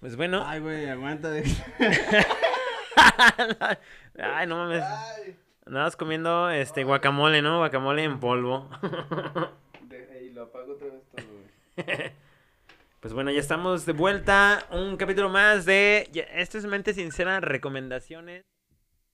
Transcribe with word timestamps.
Pues 0.00 0.16
bueno. 0.16 0.42
Ay, 0.46 0.60
güey, 0.60 0.88
aguanta. 0.88 1.30
De... 1.30 1.42
Ay, 4.18 4.46
no 4.46 4.56
mames. 4.56 4.82
Ay. 4.82 5.36
Andabas 5.66 5.96
comiendo 5.96 6.50
este 6.50 6.84
guacamole, 6.84 7.42
¿no? 7.42 7.58
Guacamole 7.58 8.02
en 8.04 8.18
polvo. 8.18 8.68
De- 9.82 10.24
Y 10.26 10.30
lo 10.32 10.42
apago 10.44 10.72
otra 10.72 10.88
vez 10.88 11.02
todo, 11.14 11.26
güey. 11.26 12.10
Pues 13.00 13.14
bueno, 13.14 13.30
ya 13.30 13.40
estamos 13.40 13.86
de 13.86 13.94
vuelta. 13.94 14.66
Un 14.72 14.98
capítulo 14.98 15.30
más 15.30 15.64
de. 15.64 16.10
Esto 16.34 16.58
es 16.58 16.66
mente 16.66 16.92
sincera, 16.92 17.40
recomendaciones. 17.40 18.44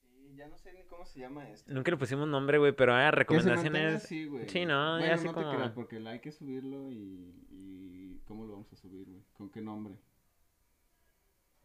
Sí, 0.03 0.35
ya 0.35 0.49
no 0.49 0.59
sé 0.59 0.73
ni 0.73 0.83
cómo 0.87 1.05
se 1.07 1.21
llama 1.21 1.49
esto. 1.51 1.73
Nunca 1.73 1.93
le 1.93 1.97
pusimos 1.97 2.27
nombre, 2.27 2.59
güey, 2.59 2.73
pero 2.73 2.93
mantenga 2.95 3.11
recomendaciones. 3.13 4.05
así, 4.05 4.25
güey. 4.27 4.49
Sí, 4.49 4.67
no, 4.67 4.97
ya 4.99 4.99
Bueno, 4.99 5.15
así 5.15 5.27
no 5.27 5.33
como- 5.35 5.51
te 5.51 5.57
creas, 5.57 5.71
porque 5.71 5.99
hay 6.05 6.19
que 6.19 6.33
subirlo 6.33 6.91
y, 6.91 7.33
y... 7.49 8.21
¿Cómo 8.27 8.45
lo 8.45 8.55
vamos 8.55 8.73
a 8.73 8.77
subir, 8.77 9.07
güey? 9.07 9.23
¿Con 9.35 9.51
qué 9.51 9.61
nombre? 9.61 9.95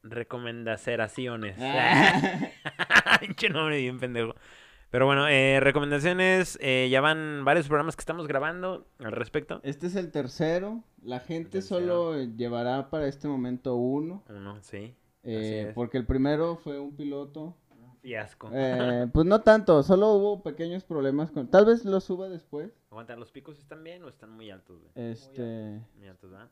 Recomendaciones. 0.04 1.58
Ah. 1.60 2.50
Pinche 3.20 3.50
nombre 3.50 3.78
bien 3.78 4.00
pendejo. 4.00 4.36
Pero 4.90 5.06
bueno, 5.06 5.28
eh, 5.28 5.60
recomendaciones. 5.62 6.58
eh, 6.62 6.90
ya 6.92 7.00
van 7.00 7.46
varios 7.46 7.68
programas 7.68 7.96
que 7.96 8.02
estamos 8.02 8.28
grabando 8.28 8.88
al 9.00 9.14
respecto. 9.14 9.62
Este 9.64 9.88
es 9.88 9.96
el 9.96 10.12
tercero. 10.12 10.84
La 11.02 11.20
gente 11.20 11.52
tercero. 11.52 11.80
solo 11.80 12.24
llevará 12.24 12.90
para 12.90 13.08
este 13.08 13.28
momento 13.28 13.76
uno. 13.76 14.24
Uno, 14.30 14.58
sí. 14.62 14.94
eh, 15.24 15.72
porque 15.76 15.98
el 15.98 16.06
primero 16.06 16.58
fue 16.58 16.78
un 16.80 16.96
piloto. 16.96 17.56
Fiasco. 18.02 18.50
Eh, 18.52 19.08
pues 19.14 19.26
no 19.28 19.42
tanto, 19.42 19.84
solo 19.84 20.14
hubo 20.14 20.42
pequeños 20.42 20.84
problemas 20.84 21.32
con... 21.32 21.48
Tal 21.48 21.66
vez 21.66 21.86
lo 21.86 22.02
suba 22.02 22.28
después. 22.30 22.72
Aguanta, 22.90 23.16
¿los 23.16 23.32
picos 23.32 23.60
están 23.60 23.84
bien 23.84 24.04
o 24.04 24.10
están 24.10 24.32
muy 24.32 24.50
altos, 24.50 24.80
güey? 24.80 25.12
Este... 25.12 25.80
Muy 25.98 26.08
altos, 26.08 26.32
¿verdad? 26.32 26.50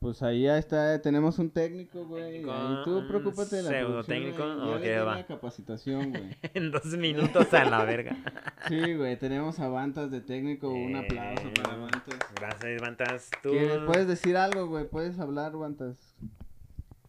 Pues 0.00 0.22
ahí 0.22 0.44
ya 0.44 0.56
está, 0.56 1.02
tenemos 1.02 1.38
un 1.38 1.50
técnico, 1.50 2.06
güey. 2.06 2.36
Ahí 2.38 2.76
tú 2.84 3.06
preocúpate 3.06 3.56
de 3.56 3.62
la 3.64 3.68
pseudo 3.68 4.02
técnico, 4.02 4.42
ok, 4.44 4.82
va. 5.06 5.12
una 5.12 5.26
capacitación, 5.26 6.10
güey. 6.10 6.30
en 6.54 6.70
dos 6.70 6.86
minutos 6.96 7.52
a 7.52 7.64
la 7.66 7.84
verga. 7.84 8.16
Sí, 8.68 8.94
güey, 8.94 9.18
tenemos 9.18 9.58
a 9.60 9.68
Bantas 9.68 10.10
de 10.10 10.20
técnico, 10.22 10.70
un 10.70 10.94
aplauso 10.96 11.48
Eh, 11.48 11.52
para 11.62 11.76
Bantas. 11.76 12.18
Gracias, 12.34 12.80
Bantas. 12.80 13.30
Tú. 13.42 13.50
¿Quieres- 13.50 13.80
Puedes 13.84 14.06
decir 14.08 14.36
algo, 14.38 14.68
güey, 14.68 14.88
puedes 14.88 15.18
hablar, 15.18 15.52
Bantas. 15.52 16.14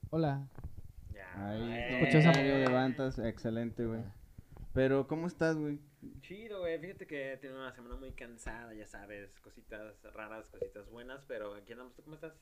Hola. 0.09 0.45
Ya, 1.13 1.49
Ahí, 1.49 1.61
eh. 1.71 1.87
Escucha 1.99 2.19
esa- 2.19 2.31
comentario 2.33 2.67
de 2.67 2.73
Bantas, 2.73 3.19
excelente, 3.19 3.85
güey. 3.85 4.01
Pero, 4.73 5.07
¿cómo 5.07 5.27
estás, 5.27 5.55
güey? 5.55 5.79
Chido, 6.21 6.59
güey. 6.61 6.77
Fíjate 6.79 7.07
que 7.07 7.37
tiene 7.39 7.55
una 7.55 7.71
semana 7.73 7.95
muy 7.95 8.11
cansada, 8.11 8.73
ya 8.73 8.87
sabes. 8.87 9.29
Cositas 9.41 9.93
raras, 10.13 10.45
cositas 10.49 10.89
buenas. 10.89 11.23
Pero 11.27 11.53
aquí 11.53 11.71
andamos. 11.73 11.93
¿Tú 11.95 12.01
cómo 12.03 12.15
estás? 12.15 12.33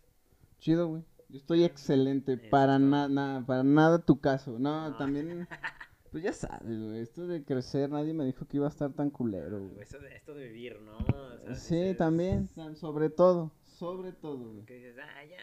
Chido, 0.59 0.87
güey. 0.87 1.03
Yo 1.29 1.37
estoy 1.37 1.63
excelente, 1.63 2.33
Eso 2.33 2.49
para 2.49 2.79
nada, 2.79 3.45
para 3.45 3.63
nada 3.63 3.99
tu 3.99 4.19
caso. 4.19 4.57
No, 4.59 4.89
No. 4.89 4.97
también, 4.97 5.47
pues 6.11 6.23
ya 6.23 6.33
sabes, 6.33 6.79
güey, 6.81 6.99
esto 7.01 7.27
de 7.27 7.43
crecer, 7.43 7.89
nadie 7.91 8.13
me 8.13 8.25
dijo 8.25 8.47
que 8.47 8.57
iba 8.57 8.65
a 8.65 8.69
estar 8.69 8.91
tan 8.93 9.09
culero, 9.11 9.59
güey. 9.67 9.79
Esto 9.79 9.99
de, 9.99 10.15
esto 10.15 10.33
de 10.33 10.47
vivir, 10.47 10.79
¿no? 10.81 10.97
O 10.97 11.45
sea, 11.45 11.55
Sí, 11.55 11.75
dices- 11.75 11.97
también, 11.97 12.47
tam- 12.55 12.75
sobre 12.75 13.09
todo, 13.09 13.51
sobre 13.63 14.11
todo, 14.11 14.53
güey. 14.53 14.65
Que 14.65 14.75
dices, 14.75 14.95
ah, 14.99 15.23
ya, 15.25 15.37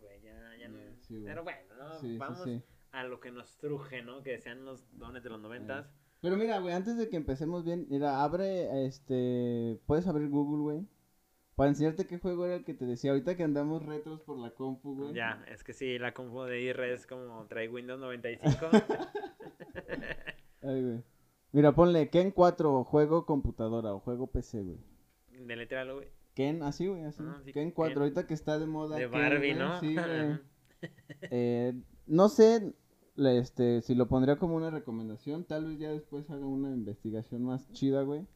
güey, 0.00 0.20
ya, 0.22 0.56
ya 0.58 0.68
no. 0.68 0.78
Ya, 0.78 0.94
sí, 1.00 1.14
güey. 1.14 1.24
Pero 1.24 1.42
bueno, 1.42 1.60
¿no? 1.78 1.94
Sí, 2.00 2.08
sí, 2.12 2.18
Vamos 2.18 2.42
sí. 2.44 2.62
a 2.92 3.04
lo 3.04 3.18
que 3.20 3.30
nos 3.32 3.56
truje, 3.56 4.02
¿no? 4.02 4.22
Que 4.22 4.38
sean 4.40 4.64
los 4.66 4.84
dones 4.98 5.22
de 5.22 5.30
los 5.30 5.40
noventas. 5.40 5.90
Pero 6.20 6.36
mira, 6.36 6.58
güey, 6.60 6.74
antes 6.74 6.98
de 6.98 7.08
que 7.08 7.16
empecemos 7.16 7.64
bien, 7.64 7.86
mira, 7.88 8.22
abre, 8.22 8.84
este, 8.86 9.80
puedes 9.86 10.06
abrir 10.06 10.28
Google, 10.28 10.62
güey, 10.62 10.86
para 11.60 11.72
enseñarte 11.72 12.06
qué 12.06 12.16
juego 12.16 12.46
era 12.46 12.54
el 12.54 12.64
que 12.64 12.72
te 12.72 12.86
decía, 12.86 13.10
ahorita 13.10 13.36
que 13.36 13.42
andamos 13.42 13.84
retros 13.84 14.22
por 14.22 14.38
la 14.38 14.48
compu, 14.48 14.96
güey. 14.96 15.12
Ya, 15.12 15.44
es 15.46 15.62
que 15.62 15.74
sí, 15.74 15.98
la 15.98 16.14
compu 16.14 16.44
de 16.44 16.58
IR 16.62 16.84
es 16.84 17.06
como 17.06 17.44
trae 17.48 17.68
Windows 17.68 18.00
95. 18.00 18.70
Ay, 20.62 20.82
güey. 20.82 21.04
Mira, 21.52 21.74
ponle 21.74 22.08
Ken 22.08 22.30
4, 22.30 22.84
juego 22.84 23.26
computadora 23.26 23.92
o 23.92 24.00
juego 24.00 24.28
PC, 24.28 24.62
güey. 24.62 24.78
Deletréalo, 25.46 25.96
güey. 25.96 26.08
Ken, 26.32 26.62
así, 26.62 26.86
güey, 26.86 27.04
así. 27.04 27.22
Ah, 27.26 27.42
sí, 27.44 27.52
Ken 27.52 27.72
4, 27.72 27.92
Ken. 27.92 28.02
ahorita 28.04 28.26
que 28.26 28.32
está 28.32 28.58
de 28.58 28.64
moda. 28.64 28.96
De 28.96 29.02
Ken, 29.02 29.12
Barbie, 29.12 29.52
güey, 29.52 29.54
¿no? 29.54 29.80
Sí, 29.80 29.94
güey. 29.94 30.38
Eh, 31.30 31.74
no 32.06 32.30
sé 32.30 32.72
este, 33.18 33.82
si 33.82 33.94
lo 33.94 34.08
pondría 34.08 34.36
como 34.36 34.56
una 34.56 34.70
recomendación. 34.70 35.44
Tal 35.44 35.66
vez 35.66 35.78
ya 35.78 35.90
después 35.90 36.30
haga 36.30 36.46
una 36.46 36.70
investigación 36.70 37.42
más 37.42 37.70
chida, 37.72 38.00
güey. 38.00 38.26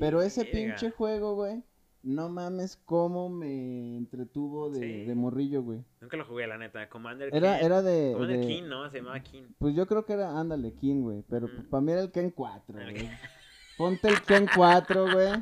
Pero 0.00 0.22
ese 0.22 0.44
pinche 0.44 0.90
juego, 0.90 1.36
güey. 1.36 1.62
No 2.04 2.28
mames 2.28 2.76
cómo 2.84 3.28
me 3.30 3.96
entretuvo 3.96 4.68
de, 4.70 4.78
Sí. 4.78 5.04
de 5.06 5.14
morrillo, 5.14 5.62
güey. 5.62 5.82
Nunca 6.02 6.16
lo 6.18 6.24
jugué, 6.26 6.46
la 6.46 6.58
neta. 6.58 6.88
Commander 6.90 7.30
Era, 7.34 7.58
King. 7.58 7.64
era 7.64 7.82
de, 7.82 8.12
Commander 8.12 8.40
de- 8.40 8.46
King, 8.46 8.62
¿no? 8.68 8.90
Se 8.90 8.98
llamaba 8.98 9.20
King. 9.20 9.44
Pues 9.58 9.74
yo 9.74 9.86
creo 9.86 10.04
que 10.04 10.12
era, 10.12 10.38
ándale, 10.38 10.74
King, 10.74 11.00
güey. 11.02 11.22
Pero 11.28 11.48
Mm. 11.48 11.70
para 11.70 11.80
mí 11.80 11.92
era 11.92 12.02
el 12.02 12.12
Ken 12.12 12.30
4, 12.30 12.78
El 12.78 12.90
güey. 12.92 13.08
Ponte 13.78 14.08
el 14.08 14.20
Ken 14.22 14.46
4, 14.54 15.12
güey. 15.12 15.32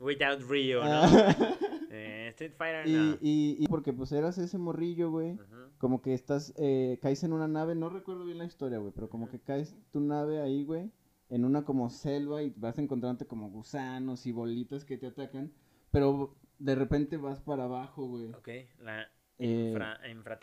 Without 0.00 0.40
Rio, 0.48 0.84
¿no? 0.84 0.90
Ah. 0.90 1.36
eh, 1.90 2.28
Street 2.30 2.52
Fighter, 2.56 2.86
y, 2.88 2.92
no. 2.92 3.12
y, 3.20 3.56
y 3.58 3.66
porque 3.68 3.92
pues 3.92 4.12
eras 4.12 4.38
ese 4.38 4.56
morrillo, 4.58 5.10
güey. 5.10 5.32
Ujú. 5.32 5.42
Como 5.78 6.00
que 6.00 6.14
estás, 6.14 6.54
eh, 6.56 6.98
caes 7.02 7.24
en 7.24 7.32
una 7.32 7.48
nave, 7.48 7.74
no 7.74 7.88
recuerdo 7.90 8.24
bien 8.24 8.38
la 8.38 8.44
historia, 8.44 8.78
güey, 8.78 8.92
pero 8.94 9.08
como 9.10 9.28
que 9.28 9.38
caes 9.40 9.76
tu 9.92 10.00
nave 10.00 10.40
ahí, 10.40 10.64
güey, 10.64 10.90
en 11.28 11.44
una 11.44 11.64
como 11.64 11.90
selva 11.90 12.42
y 12.42 12.50
vas 12.56 12.78
encontrándote 12.78 13.26
como 13.26 13.50
gusanos 13.50 14.26
y 14.26 14.32
bolitas 14.32 14.84
que 14.84 14.96
te 14.96 15.06
atacan, 15.08 15.52
pero 15.94 16.34
de 16.58 16.74
repente 16.74 17.16
vas 17.16 17.40
para 17.40 17.64
abajo, 17.64 18.06
güey. 18.06 18.26
Ok, 18.34 18.48
la 18.82 19.08
Eh, 19.38 19.70
infra, 19.70 19.98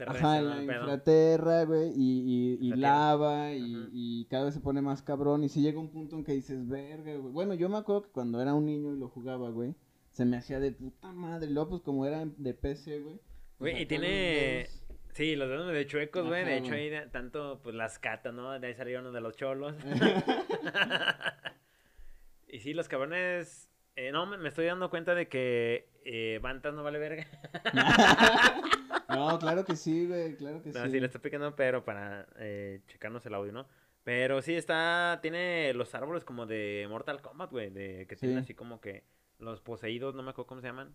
Ajá, 0.07 0.41
¿no? 0.41 0.49
la 0.49 0.63
infraterra, 0.63 1.63
güey, 1.65 1.93
y, 1.95 2.57
y, 2.59 2.73
lava, 2.75 3.53
y, 3.53 3.87
y 3.93 4.25
cada 4.25 4.45
vez 4.45 4.53
se 4.53 4.59
pone 4.59 4.81
más 4.81 5.01
cabrón, 5.01 5.43
y 5.43 5.49
si 5.49 5.61
llega 5.61 5.79
un 5.79 5.89
punto 5.91 6.17
en 6.17 6.23
que 6.25 6.33
dices, 6.33 6.67
verga, 6.67 7.15
güey. 7.15 7.31
Bueno, 7.31 7.53
yo 7.53 7.69
me 7.69 7.77
acuerdo 7.77 8.03
que 8.03 8.09
cuando 8.09 8.41
era 8.41 8.53
un 8.53 8.65
niño 8.65 8.93
y 8.93 8.97
lo 8.99 9.07
jugaba, 9.07 9.49
güey, 9.49 9.75
se 10.09 10.25
me 10.25 10.35
hacía 10.37 10.59
de 10.59 10.73
puta 10.73 11.13
madre, 11.13 11.49
luego 11.49 11.69
pues 11.69 11.81
como 11.83 12.05
era 12.05 12.25
de 12.25 12.53
PC, 12.53 12.99
güey. 12.99 13.15
pues, 13.57 13.71
Güey, 13.73 13.83
y 13.83 13.85
tiene... 13.85 14.67
Sí, 15.13 15.35
los 15.35 15.47
dedos 15.49 15.67
medio 15.67 15.83
chuecos, 15.85 16.25
güey. 16.27 16.43
De 16.45 16.57
hecho, 16.57 16.73
ahí 16.73 16.89
de- 16.89 17.07
tanto, 17.07 17.59
pues, 17.63 17.75
las 17.75 17.97
catas, 17.99 18.33
¿no? 18.33 18.57
De 18.59 18.67
ahí 18.67 18.75
salieron 18.75 19.03
los 19.05 19.13
de 19.13 19.21
los 19.21 19.35
cholos. 19.37 19.73
y 22.47 22.59
sí, 22.59 22.73
los 22.73 22.87
cabrones... 22.89 23.69
eh, 23.95 24.11
no, 24.11 24.25
me, 24.25 24.47
estoy 24.47 24.65
dando 24.65 24.89
cuenta 24.89 25.13
de 25.15 25.27
que 25.27 25.89
eh, 26.05 26.39
Bantas 26.41 26.73
no 26.73 26.83
vale 26.83 26.99
verga. 26.99 27.25
No, 29.09 29.37
claro 29.39 29.65
que 29.65 29.75
sí, 29.75 30.07
güey, 30.07 30.37
claro 30.37 30.61
que 30.63 30.69
No, 30.71 30.85
sí. 30.85 30.91
sí, 30.91 30.99
le 31.01 31.05
estoy 31.07 31.19
picando, 31.19 31.53
pero 31.53 31.83
para 31.83 32.27
eh, 32.37 32.79
checarnos 32.87 33.25
el 33.25 33.33
audio, 33.33 33.51
¿no? 33.51 33.65
Pero 34.05 34.41
sí 34.41 34.53
está, 34.53 35.19
tiene 35.21 35.73
los 35.73 35.93
árboles 35.93 36.23
como 36.23 36.45
de 36.45 36.87
Mortal 36.89 37.21
Kombat, 37.21 37.51
güey, 37.51 37.69
de 37.71 38.07
que 38.07 38.15
tienen 38.15 38.37
Sí. 38.37 38.43
así 38.43 38.53
como 38.53 38.79
que 38.79 39.03
los 39.37 39.59
poseídos, 39.59 40.15
no 40.15 40.23
me 40.23 40.29
acuerdo 40.29 40.47
cómo 40.47 40.61
se 40.61 40.67
llaman. 40.67 40.93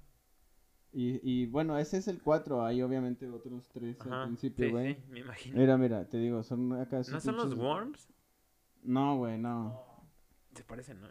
Y, 0.93 1.21
y 1.23 1.45
bueno, 1.47 1.79
ese 1.79 1.99
es 1.99 2.09
el 2.09 2.23
4, 2.23 2.65
hay 2.65 2.81
obviamente 2.81 3.29
otros 3.29 3.69
tres 3.69 4.01
Ajá, 4.01 4.23
al 4.23 4.29
principio, 4.29 4.65
sí, 4.65 4.73
güey. 4.73 4.95
sí, 4.95 5.03
me 5.11 5.19
imagino. 5.21 5.59
Mira, 5.59 5.77
mira, 5.77 6.09
te 6.09 6.17
digo, 6.17 6.43
son 6.43 6.73
acá... 6.81 7.03
¿No 7.11 7.21
son 7.21 7.37
los 7.37 7.55
Worms? 7.55 8.09
No, 8.83 9.19
güey, 9.19 9.37
no. 9.37 9.85
Se 10.55 10.65
parecen, 10.65 11.03
¿no? 11.03 11.09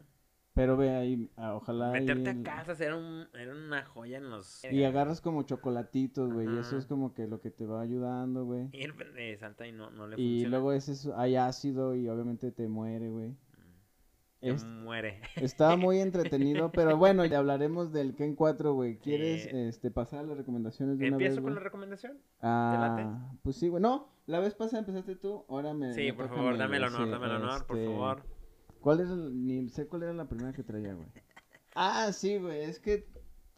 Pero 0.56 0.78
ve 0.78 0.90
ahí, 0.96 1.30
ah, 1.36 1.54
ojalá... 1.56 1.92
ahí 1.92 2.00
Meterte 2.06 2.30
el- 2.32 2.40
a 2.40 2.44
casas 2.44 2.80
era, 2.80 2.96
un, 2.96 3.28
era 3.34 3.54
una 3.54 3.84
joya 3.86 4.18
en 4.18 4.30
los... 4.30 4.64
Y 4.64 4.86
agarras 4.86 5.20
como 5.20 5.44
chocolatitos, 5.44 6.32
güey, 6.32 6.48
y 6.48 6.58
eso 6.60 6.78
es 6.78 6.86
como 6.86 7.14
que 7.14 7.28
lo 7.28 7.42
que 7.42 7.52
te 7.52 7.66
va 7.66 7.82
ayudando, 7.82 8.46
güey. 8.46 8.70
Y 8.72 8.84
el 8.84 8.94
de 9.14 9.36
Santa 9.38 9.68
y 9.68 9.74
no, 9.74 9.92
no 9.92 10.08
le 10.08 10.16
Y 10.16 10.30
funciona. 10.44 10.50
luego 10.52 10.72
ese 10.72 10.94
es- 10.94 11.10
hay 11.18 11.36
ácido 11.36 11.94
y 11.94 12.08
obviamente 12.08 12.52
te 12.54 12.70
muere, 12.70 13.10
güey. 13.10 13.36
Se 14.40 14.50
Es- 14.52 14.64
muere. 14.64 15.20
Estaba 15.36 15.76
muy 15.78 16.00
entretenido, 16.00 16.72
pero 16.72 16.96
bueno, 16.96 17.26
ya 17.26 17.40
hablaremos 17.40 17.92
del 17.92 18.16
Ken 18.16 18.34
4, 18.36 18.74
güey. 18.74 18.98
¿Quieres 19.00 19.44
Sí. 19.44 19.50
este, 19.52 19.92
pasar 19.92 20.20
a 20.20 20.24
las 20.24 20.38
recomendaciones 20.38 20.98
de 21.00 21.08
una 21.10 21.18
vez, 21.18 21.26
¿Empiezo 21.28 21.42
con 21.42 21.52
güey? 21.52 21.56
la 21.56 21.64
recomendación? 21.64 22.18
Ah, 22.42 23.36
pues 23.44 23.58
sí, 23.58 23.68
güey. 23.68 23.82
No, 23.82 24.08
la 24.26 24.40
vez 24.40 24.54
pasada 24.56 24.80
empezaste 24.80 25.18
tú, 25.18 25.44
ahora 25.50 25.74
me. 25.74 25.94
Sí, 25.94 26.04
me 26.04 26.14
por 26.14 26.30
favor, 26.30 26.58
dame 26.58 26.78
el 26.78 26.84
honor, 26.86 27.06
sí, 27.06 27.10
dame 27.12 27.26
el 27.26 27.32
honor, 27.34 27.66
por 27.66 27.78
este, 27.78 27.90
favor. 27.92 28.22
¿Cuál 28.86 29.00
es 29.00 29.10
el, 29.10 29.48
ni 29.48 29.68
sé 29.70 29.88
cuál 29.88 30.04
era 30.04 30.14
la 30.14 30.30
primera 30.30 30.54
que 30.54 30.62
traía, 30.62 30.94
güey? 30.94 31.08
Ah, 31.74 32.12
sí, 32.14 32.38
güey, 32.38 32.62
es 32.66 32.78
que 32.80 33.08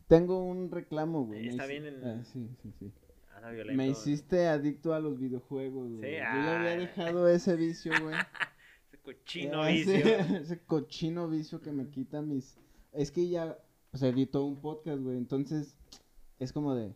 tengo 0.08 0.42
un 0.42 0.72
reclamo, 0.72 1.26
güey. 1.26 1.50
Está 1.50 1.66
bien 1.66 1.86
en- 1.86 2.02
ah, 2.06 2.24
sí, 2.24 2.48
sí, 2.64 2.72
sí. 2.80 2.94
Anda 3.36 3.52
violento. 3.52 3.76
Me 3.76 3.90
hiciste 3.90 4.48
adicto 4.48 4.94
a 4.94 5.02
los 5.02 5.20
videojuegos, 5.20 5.90
güey. 5.90 6.00
Sí, 6.00 6.16
Yo 6.16 6.18
ya 6.22 6.60
había 6.62 6.78
dejado 6.78 7.28
ese 7.28 7.58
vicio, 7.58 7.92
güey. 8.02 8.16
Ese 8.90 9.00
cochino 9.04 9.64
Ah, 9.64 9.68
vicio. 9.68 9.96
Ese, 9.96 10.38
ese 10.44 10.60
cochino 10.64 11.28
vicio 11.28 11.60
que 11.60 11.74
me 11.74 11.90
quita 11.90 12.22
mis... 12.22 12.58
Es 12.94 13.12
que 13.12 13.28
ya, 13.28 13.58
pues 13.92 14.04
editó 14.04 14.46
un 14.46 14.62
podcast, 14.62 15.02
güey, 15.02 15.18
entonces 15.18 15.76
es 16.40 16.54
como 16.54 16.74
de... 16.74 16.96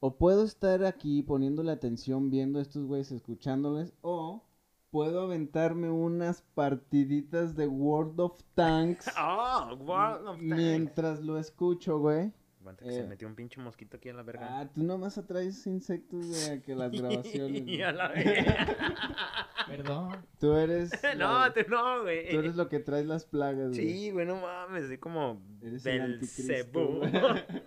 O 0.00 0.18
puedo 0.18 0.42
estar 0.44 0.84
aquí 0.84 1.22
poniéndole 1.22 1.70
atención 1.70 2.28
viendo 2.28 2.58
a 2.58 2.62
estos 2.62 2.86
güeyes, 2.86 3.12
escuchándoles, 3.12 3.94
o 4.00 4.42
puedo 4.90 5.22
aventarme 5.22 5.90
unas 5.90 6.42
partiditas 6.54 7.54
de 7.56 7.66
World 7.66 8.18
of 8.20 8.40
Tanks 8.54 9.06
Oh, 9.18 9.74
World 9.80 10.26
of 10.26 10.36
Tanks. 10.38 10.42
mientras 10.56 11.20
lo 11.20 11.38
escucho, 11.38 11.98
güey. 11.98 12.32
Aguanta 12.60 12.84
que 12.84 12.92
se 12.92 13.00
Eh. 13.00 13.06
metió 13.06 13.26
un 13.28 13.34
pinche 13.34 13.60
mosquito 13.60 13.96
aquí 13.96 14.08
en 14.10 14.16
la 14.16 14.22
verga. 14.22 14.46
Ah, 14.60 14.68
tú 14.68 14.82
nomás 14.82 15.16
atraes 15.16 15.66
insectos, 15.66 16.26
güey, 16.26 16.58
a 16.58 16.60
que 16.62 16.74
las 16.74 16.90
grabaciones. 17.00 17.66
Y 17.66 17.80
a 17.82 17.92
la 17.92 18.08
verga. 18.08 18.66
Perdón. 19.68 20.26
Tú 20.40 20.54
eres. 20.54 20.90
no, 21.16 21.38
la- 21.40 21.52
tú 21.54 21.60
no, 21.68 22.02
güey. 22.02 22.28
Tú 22.30 22.38
eres 22.38 22.56
lo 22.56 22.68
que 22.68 22.78
traes 22.80 23.06
las 23.06 23.24
plagas, 23.26 23.68
güey. 23.70 23.74
Sí, 23.74 24.10
güey, 24.10 24.26
no 24.26 24.36
mames, 24.40 24.86
soy 24.86 24.98
como 24.98 25.40
Eres 25.62 25.84
el 25.86 26.18
del 26.20 26.68
güey. 26.72 27.10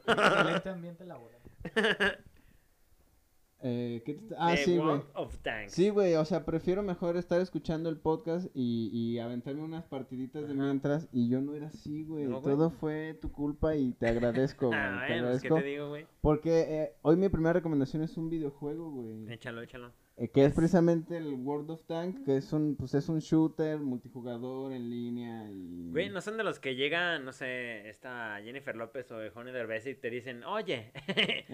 Excelente 0.08 0.70
ambiente 0.70 1.06
laboral. 1.06 1.40
Eh, 3.64 4.02
¿qué 4.06 4.16
te- 4.16 4.36
Ah, 4.38 4.52
The 4.56 4.64
sí, 4.64 4.78
güey. 4.78 5.02
Sí, 5.68 5.90
güey, 5.90 6.16
o 6.16 6.26
sea, 6.26 6.46
prefiero 6.46 6.82
mejor 6.84 7.16
estar 7.18 7.40
escuchando 7.42 7.90
el 7.90 7.98
podcast 7.98 8.48
y, 8.56 8.90
y 8.92 9.20
aventarme 9.20 9.62
unas 9.62 9.86
partiditas 9.86 10.48
de 10.48 10.54
mientras. 10.54 11.08
Y 11.12 11.30
yo 11.30 11.42
no 11.42 11.54
era 11.54 11.68
así, 11.68 12.04
güey. 12.04 12.26
No. 12.26 12.42
Todo 12.42 12.70
fue 12.72 13.14
tu 13.22 13.32
culpa 13.32 13.76
y 13.76 13.94
te 13.94 14.08
agradezco, 14.08 14.68
güey. 14.70 14.80
Ah, 14.80 14.92
te 14.92 14.98
pues, 14.98 15.08
¿qué 15.08 15.14
agradezco. 15.20 15.56
te 15.56 15.64
digo, 15.64 15.90
güey? 15.90 16.06
Porque 16.22 16.60
eh, 16.68 16.94
hoy 17.04 17.16
mi 17.18 17.30
primera 17.30 17.54
recomendación 17.54 18.02
es 18.04 18.18
un 18.18 18.30
videojuego, 18.30 18.90
güey. 18.92 19.32
Échalo, 19.32 19.62
échalo. 19.62 19.92
eh, 20.18 20.28
que 20.30 20.44
es 20.46 20.54
precisamente 20.54 21.18
el 21.18 21.34
World 21.34 21.70
of 21.72 21.84
Tanks, 21.86 22.20
que 22.22 22.38
es 22.38 22.52
un, 22.54 22.76
pues 22.76 22.94
es 22.96 23.10
un 23.10 23.20
shooter 23.20 23.80
multijugador 23.80 24.72
en 24.74 24.90
línea 24.90 25.50
y... 25.52 25.90
Güey, 25.92 26.10
no 26.10 26.22
son 26.22 26.38
de 26.38 26.44
los 26.44 26.60
que 26.60 26.76
llegan, 26.76 27.26
no 27.26 27.32
sé, 27.32 27.88
esta 27.90 28.40
Jennifer 28.44 28.76
López 28.76 29.12
o 29.12 29.18
Johnny 29.34 29.52
Derbez 29.52 29.86
y 29.88 29.96
te 29.96 30.10
dicen, 30.10 30.44
oye, 30.44 30.92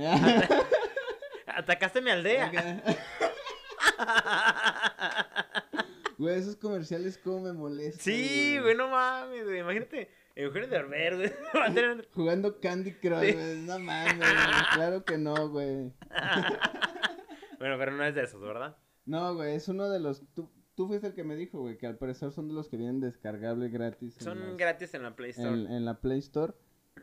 atacaste 1.57 2.01
mi 2.01 2.11
aldea. 2.11 2.51
Güey, 6.17 6.35
esos 6.39 6.55
comerciales 6.55 7.15
como 7.19 7.41
me 7.41 7.53
molestan. 7.53 8.01
sí, 8.03 8.57
güey, 8.59 8.75
no 8.75 8.87
mames, 8.89 9.43
güey. 9.45 9.59
Imagínate, 9.59 10.09
Eugenio 10.35 10.67
güey. 10.87 11.31
va 11.55 11.65
a 11.65 11.73
tener- 11.73 12.09
Jugando 12.11 12.59
Candy 12.59 12.93
Crush, 12.93 13.23
Sí. 13.27 13.33
güey. 13.33 13.57
No 13.59 13.77
mames, 13.77 14.17
güey, 14.17 14.29
claro 14.73 15.05
que 15.05 15.17
no, 15.19 15.49
güey. 15.49 15.93
bueno, 17.59 17.77
pero 17.77 17.91
no 17.91 18.03
es 18.03 18.15
de 18.15 18.23
esos, 18.23 18.41
¿verdad? 18.41 18.75
No, 19.05 19.35
güey, 19.35 19.55
es 19.55 19.67
uno 19.67 19.89
de 19.91 19.99
los... 19.99 20.23
Tú, 20.33 20.49
tú 20.73 20.87
fuiste 20.87 21.05
el 21.07 21.13
que 21.13 21.23
me 21.23 21.35
dijo, 21.35 21.59
güey, 21.59 21.77
que 21.77 21.85
al 21.85 21.97
parecer 21.99 22.31
son 22.31 22.47
de 22.47 22.55
los 22.55 22.67
que 22.67 22.77
vienen 22.77 22.99
descargables 22.99 23.71
gratis. 23.71 24.17
en 24.17 24.23
Son 24.23 24.57
gratis 24.57 24.95
en 24.95 25.03
la 25.03 25.15
Play 25.15 25.29
Store. 25.31 25.51
en, 25.53 25.71
en 25.71 25.85
la 25.85 26.01
Play 26.01 26.17
Store. 26.19 26.53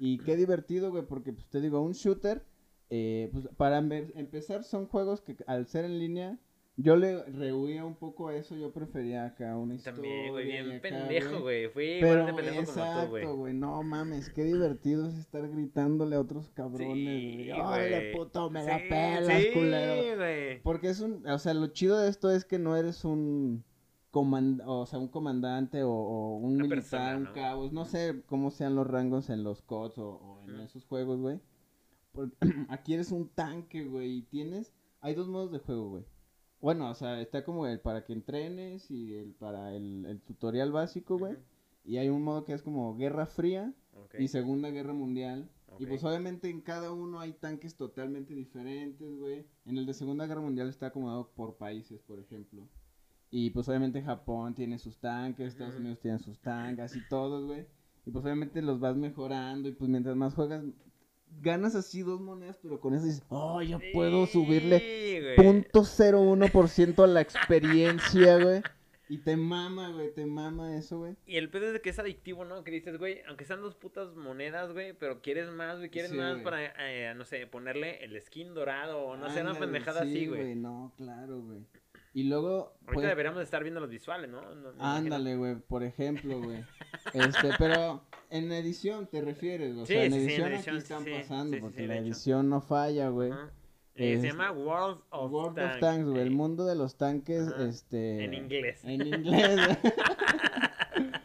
Y 0.00 0.18
qué 0.18 0.34
divertido, 0.34 0.90
güey, 0.90 1.04
porque 1.06 1.32
pues 1.32 1.48
te 1.48 1.60
digo, 1.60 1.80
un 1.80 1.92
shooter, 1.92 2.44
eh, 2.90 3.28
pues 3.32 3.48
para 3.56 3.78
empezar 3.78 4.64
son 4.64 4.86
juegos 4.86 5.20
que 5.22 5.36
al 5.46 5.66
ser 5.66 5.84
en 5.84 5.98
línea, 5.98 6.38
yo 6.76 6.96
le 6.96 7.22
rehuía 7.24 7.84
un 7.84 7.94
poco 7.94 8.28
a 8.28 8.34
eso, 8.36 8.56
yo 8.56 8.72
prefería 8.72 9.26
acá 9.26 9.56
una 9.56 9.74
historia. 9.76 9.94
También, 10.02 10.32
güey, 10.32 10.46
bien 10.46 10.70
acá, 10.72 10.82
pendejo, 10.82 11.40
güey. 11.40 11.68
Fui 11.68 11.98
Pero, 12.00 12.20
igual 12.22 12.26
de 12.26 12.42
pendejo 12.42 12.60
exacto, 12.62 13.10
güey. 13.10 13.24
güey, 13.26 13.54
no 13.54 13.82
mames, 13.84 14.28
qué 14.30 14.42
divertido 14.42 15.06
es 15.08 15.14
estar 15.16 15.48
gritándole 15.48 16.16
a 16.16 16.20
otros 16.20 16.48
cabrones, 16.50 16.88
Sí, 16.96 17.46
güey. 17.48 17.52
¡Órale, 17.52 17.90
güey. 17.90 18.12
puto, 18.12 18.50
me 18.50 18.64
la 18.64 18.78
Sí, 18.78 18.84
pelas, 18.88 19.40
sí, 19.42 19.48
culero! 19.54 20.16
güey. 20.18 20.62
Porque 20.62 20.88
es 20.88 21.00
un, 21.00 21.24
o 21.28 21.38
sea, 21.38 21.54
lo 21.54 21.68
chido 21.68 21.98
de 22.00 22.08
esto 22.08 22.30
es 22.30 22.44
que 22.44 22.58
no 22.58 22.76
eres 22.76 23.04
un 23.04 23.62
coman- 24.12 24.60
o 24.66 24.84
sea, 24.86 24.98
un 24.98 25.08
comandante 25.08 25.84
o, 25.84 25.90
o 25.92 26.36
un 26.38 26.54
Una 26.54 26.64
militar, 26.64 26.78
persona, 26.80 27.16
un 27.16 27.22
¿no? 27.24 27.32
cabo, 27.34 27.70
no 27.70 27.84
sé 27.84 28.22
cómo 28.26 28.50
sean 28.50 28.74
los 28.74 28.86
rangos 28.88 29.30
en 29.30 29.44
los 29.44 29.62
CODs 29.62 29.98
o, 29.98 30.08
o 30.10 30.42
en 30.48 30.58
esos 30.60 30.84
juegos, 30.86 31.20
güey. 31.20 31.38
Aquí 32.68 32.94
eres 32.94 33.12
un 33.12 33.28
tanque, 33.28 33.84
güey, 33.84 34.18
y 34.18 34.22
tienes, 34.22 34.72
hay 35.00 35.14
dos 35.14 35.28
modos 35.28 35.52
de 35.52 35.58
juego, 35.58 35.90
güey. 35.90 36.04
Bueno, 36.60 36.90
o 36.90 36.94
sea, 36.94 37.20
está 37.20 37.44
como 37.44 37.66
el 37.66 37.80
para 37.80 38.04
que 38.04 38.12
entrenes 38.12 38.90
y 38.90 39.14
el 39.14 39.32
para 39.34 39.74
el, 39.74 40.06
el 40.06 40.20
tutorial 40.22 40.72
básico, 40.72 41.18
güey. 41.18 41.36
Y 41.84 41.98
hay 41.98 42.08
un 42.08 42.22
modo 42.22 42.44
que 42.44 42.54
es 42.54 42.62
como 42.62 42.96
Guerra 42.96 43.26
Fría 43.26 43.74
y 44.18 44.28
Segunda 44.28 44.70
Guerra 44.70 44.94
Mundial. 44.94 45.50
Y 45.78 45.86
pues 45.86 46.04
obviamente 46.04 46.48
en 46.48 46.60
cada 46.60 46.92
uno 46.92 47.20
hay 47.20 47.32
tanques 47.32 47.76
totalmente 47.76 48.34
diferentes, 48.34 49.18
güey. 49.18 49.44
En 49.66 49.76
el 49.76 49.86
de 49.86 49.92
Segunda 49.92 50.26
Guerra 50.26 50.40
Mundial 50.40 50.68
está 50.68 50.86
acomodado 50.86 51.30
por 51.34 51.56
países, 51.56 52.00
por 52.00 52.20
ejemplo. 52.20 52.66
Y 53.30 53.50
pues 53.50 53.68
obviamente 53.68 54.00
Japón 54.00 54.54
tiene 54.54 54.78
sus 54.78 54.98
tanques, 54.98 55.48
Estados. 55.48 55.74
Unidos 55.74 55.98
tiene 56.00 56.18
sus 56.20 56.38
tanques 56.38 56.94
y 56.96 57.06
todos, 57.08 57.44
güey. 57.44 57.66
Y 58.06 58.10
pues 58.10 58.24
obviamente 58.24 58.62
los 58.62 58.80
vas 58.80 58.96
mejorando 58.96 59.68
y 59.68 59.72
pues 59.72 59.90
mientras 59.90 60.16
más 60.16 60.34
juegas, 60.34 60.64
ganas 61.40 61.74
así 61.74 62.02
dos 62.02 62.20
monedas, 62.20 62.58
pero 62.62 62.80
con 62.80 62.94
eso 62.94 63.04
dices, 63.06 63.22
oh, 63.28 63.60
yo 63.62 63.78
puedo 63.92 64.26
subirle 64.26 64.78
Sí, 64.78 65.20
güey. 65.20 65.36
punto 65.36 65.84
cero 65.84 66.20
uno 66.20 66.48
por 66.48 66.68
ciento 66.68 67.04
a 67.04 67.06
la 67.06 67.20
experiencia, 67.20 68.38
güey. 68.42 68.62
Y 69.08 69.18
te 69.18 69.36
mama, 69.36 69.90
güey, 69.90 70.12
te 70.14 70.24
mama 70.24 70.76
eso, 70.78 70.98
güey. 70.98 71.14
Y 71.26 71.36
el 71.36 71.50
pedo 71.50 71.66
es 71.66 71.72
de 71.74 71.80
que 71.82 71.90
es 71.90 71.98
adictivo, 71.98 72.46
¿no? 72.46 72.64
Que 72.64 72.70
dices, 72.70 72.96
güey, 72.96 73.20
aunque 73.28 73.44
sean 73.44 73.60
dos 73.60 73.74
putas 73.74 74.14
monedas, 74.16 74.72
güey, 74.72 74.94
pero 74.94 75.20
quieres 75.20 75.50
más, 75.50 75.76
güey, 75.76 75.90
quieres 75.90 76.10
Sí, 76.10 76.16
más 76.16 76.32
güey. 76.32 76.44
para, 76.44 76.72
eh, 76.78 77.14
no 77.14 77.26
sé, 77.26 77.46
ponerle 77.46 78.02
el 78.02 78.18
skin 78.22 78.54
dorado 78.54 79.02
o 79.02 79.16
no 79.18 79.28
sé, 79.30 79.42
una 79.42 79.58
pendejada 79.58 80.00
así, 80.02 80.20
sí, 80.20 80.26
güey. 80.26 80.54
No, 80.54 80.92
claro, 80.96 81.42
güey. 81.42 81.60
Y 82.14 82.24
luego... 82.24 82.72
Ahorita 82.86 82.92
pues, 82.92 83.06
deberíamos 83.08 83.38
de 83.38 83.44
estar 83.44 83.62
viendo 83.62 83.80
los 83.80 83.90
visuales, 83.90 84.30
¿no? 84.30 84.40
Ándale, 84.78 85.36
güey, 85.36 85.56
por 85.56 85.82
ejemplo, 85.82 86.40
güey. 86.40 86.64
Este, 87.12 87.50
pero 87.58 88.02
en 88.30 88.50
edición 88.52 89.08
te 89.08 89.20
refieres, 89.20 89.76
o 89.76 89.84
Sí, 89.84 89.94
sea, 89.94 90.04
en 90.04 90.12
sí, 90.12 90.18
en 90.18 90.22
edición 90.22 90.52
edición, 90.52 90.76
aquí 90.76 90.76
están 90.78 91.04
pasando, 91.04 91.58
porque 91.60 91.86
la 91.86 91.96
edición 91.98 92.48
no 92.48 92.60
falla, 92.60 93.08
güey. 93.08 93.32
Eh, 93.96 94.18
se 94.20 94.28
llama 94.28 94.52
World 94.52 95.00
of 95.10 95.32
World 95.32 95.56
Tanks. 95.56 95.74
of 95.74 95.80
Tanks, 95.80 96.08
güey, 96.08 96.22
el 96.22 96.28
eh, 96.28 96.30
mundo 96.30 96.64
de 96.64 96.76
los 96.76 96.96
tanques, 96.96 97.48
este... 97.58 98.24
En 98.24 98.34
inglés. 98.34 98.84
En 98.84 99.06
inglés, 99.06 99.56
güey. 99.66 99.92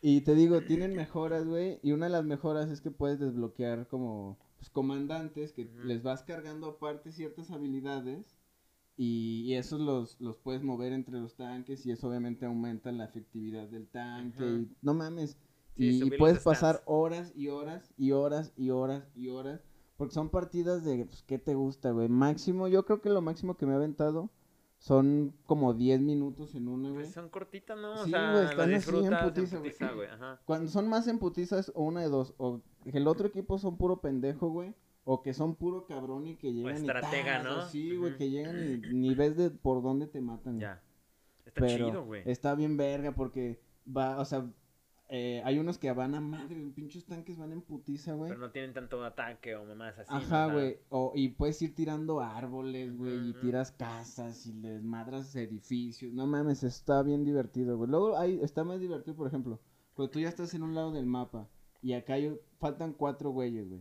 Y 0.00 0.20
te 0.20 0.34
digo, 0.34 0.60
tienen 0.60 0.94
mejoras, 0.94 1.44
güey, 1.44 1.80
y 1.82 1.90
una 1.90 2.06
de 2.06 2.12
las 2.12 2.24
mejoras 2.24 2.70
es 2.70 2.80
que 2.80 2.92
puedes 2.92 3.18
desbloquear 3.18 3.88
como 3.88 4.38
pues, 4.58 4.70
comandantes 4.70 5.52
que 5.52 5.68
les 5.84 6.04
vas 6.04 6.22
cargando 6.22 6.68
aparte 6.68 7.10
ciertas 7.10 7.50
habilidades 7.50 8.37
y, 8.98 9.44
y 9.46 9.54
esos 9.54 9.80
los, 9.80 10.20
los 10.20 10.36
puedes 10.36 10.62
mover 10.62 10.92
entre 10.92 11.18
los 11.18 11.36
tanques 11.36 11.86
y 11.86 11.92
eso 11.92 12.08
obviamente 12.08 12.44
aumenta 12.44 12.92
la 12.92 13.04
efectividad 13.04 13.68
del 13.68 13.86
tanque 13.88 14.42
Ujú. 14.42 14.62
y 14.62 14.76
no 14.82 14.92
mames. 14.92 15.38
Sí, 15.76 16.02
y, 16.04 16.10
puedes 16.18 16.42
pasar 16.42 16.82
horas 16.84 17.32
y 17.36 17.48
horas 17.48 17.94
y 17.96 18.10
horas 18.10 18.52
y 18.56 18.70
horas 18.70 19.08
y 19.14 19.28
horas 19.28 19.60
porque 19.96 20.14
son 20.14 20.28
partidas 20.28 20.84
de, 20.84 21.04
pues, 21.04 21.22
¿qué 21.22 21.38
te 21.38 21.54
gusta, 21.54 21.90
güey? 21.90 22.08
Máximo, 22.08 22.68
yo 22.68 22.84
creo 22.84 23.00
que 23.00 23.08
lo 23.10 23.20
máximo 23.20 23.56
que 23.56 23.66
me 23.66 23.72
he 23.72 23.76
aventado 23.76 24.30
son 24.78 25.34
como 25.44 25.74
10 25.74 26.00
minutos 26.00 26.54
en 26.54 26.68
una, 26.68 26.90
güey. 26.90 27.02
Pues 27.02 27.14
son 27.14 27.28
cortitas, 27.28 27.76
¿no? 27.76 27.94
O 28.00 28.04
Sí, 28.04 28.10
sea, 28.10 28.32
güey, 28.32 28.44
están 28.44 28.74
así 28.74 28.90
en 28.90 29.16
putiza, 29.24 29.58
güey. 29.58 29.72
putiza, 29.72 29.92
güey. 29.92 30.08
Ajá. 30.08 30.40
Cuando 30.44 30.70
son 30.70 30.88
más 30.88 31.08
en 31.08 31.18
putizas, 31.18 31.72
o 31.74 31.82
una 31.82 32.00
de 32.00 32.08
dos, 32.08 32.32
o 32.38 32.60
el 32.84 33.08
otro 33.08 33.26
equipo 33.26 33.58
son 33.58 33.76
puro 33.76 34.00
pendejo, 34.00 34.48
güey, 34.50 34.72
o 35.10 35.22
que 35.22 35.32
son 35.32 35.54
puro 35.54 35.86
cabrón 35.86 36.26
y 36.26 36.36
que 36.36 36.52
llegan 36.52 36.76
estratega, 36.76 37.40
y 37.40 37.44
¿no? 37.44 37.66
Sí, 37.68 37.96
güey, 37.96 38.18
que 38.18 38.28
llegan 38.28 38.58
y 38.58 38.76
ni 38.92 39.14
ves 39.14 39.38
de 39.38 39.48
por 39.48 39.82
dónde 39.82 40.06
te 40.06 40.20
matan. 40.20 40.60
Ya. 40.60 40.82
Está 41.46 41.62
Pero 41.62 41.86
chido, 41.86 42.04
güey. 42.04 42.22
Está 42.26 42.54
bien 42.54 42.76
verga 42.76 43.12
porque 43.12 43.58
va, 43.88 44.20
o 44.20 44.26
sea, 44.26 44.44
eh, 45.08 45.40
hay 45.46 45.58
unos 45.58 45.78
que 45.78 45.90
van 45.92 46.14
a 46.14 46.20
madre, 46.20 46.56
pinches 46.76 47.06
tanques 47.06 47.38
van 47.38 47.52
en 47.52 47.62
putiza, 47.62 48.12
güey. 48.12 48.28
Pero 48.28 48.38
no 48.38 48.50
tienen 48.50 48.74
tanto 48.74 49.02
ataque 49.02 49.56
o 49.56 49.64
mamás 49.64 49.98
así. 49.98 50.12
¿no? 50.12 50.18
Ajá, 50.18 50.48
O 50.48 50.52
güey. 50.52 50.76
O, 50.90 51.12
y 51.14 51.30
puedes 51.30 51.62
ir 51.62 51.74
tirando 51.74 52.20
árboles, 52.20 52.94
güey, 52.94 53.30
y 53.30 53.32
tiras 53.32 53.72
casas 53.72 54.46
y 54.46 54.52
les 54.52 54.82
madras 54.82 55.34
edificios. 55.34 56.12
No 56.12 56.26
mames, 56.26 56.62
está 56.64 57.02
bien 57.02 57.24
divertido, 57.24 57.78
güey. 57.78 57.90
Luego 57.90 58.18
hay, 58.18 58.40
está 58.42 58.62
más 58.62 58.78
divertido, 58.78 59.16
por 59.16 59.28
ejemplo, 59.28 59.58
cuando 59.94 60.10
tú 60.10 60.20
ya 60.20 60.28
estás 60.28 60.52
en 60.52 60.62
un 60.62 60.74
lado 60.74 60.92
del 60.92 61.06
mapa 61.06 61.48
y 61.80 61.94
acá 61.94 62.12
hay, 62.12 62.38
faltan 62.60 62.92
cuatro 62.92 63.30
güeyes, 63.30 63.66
güey. 63.70 63.80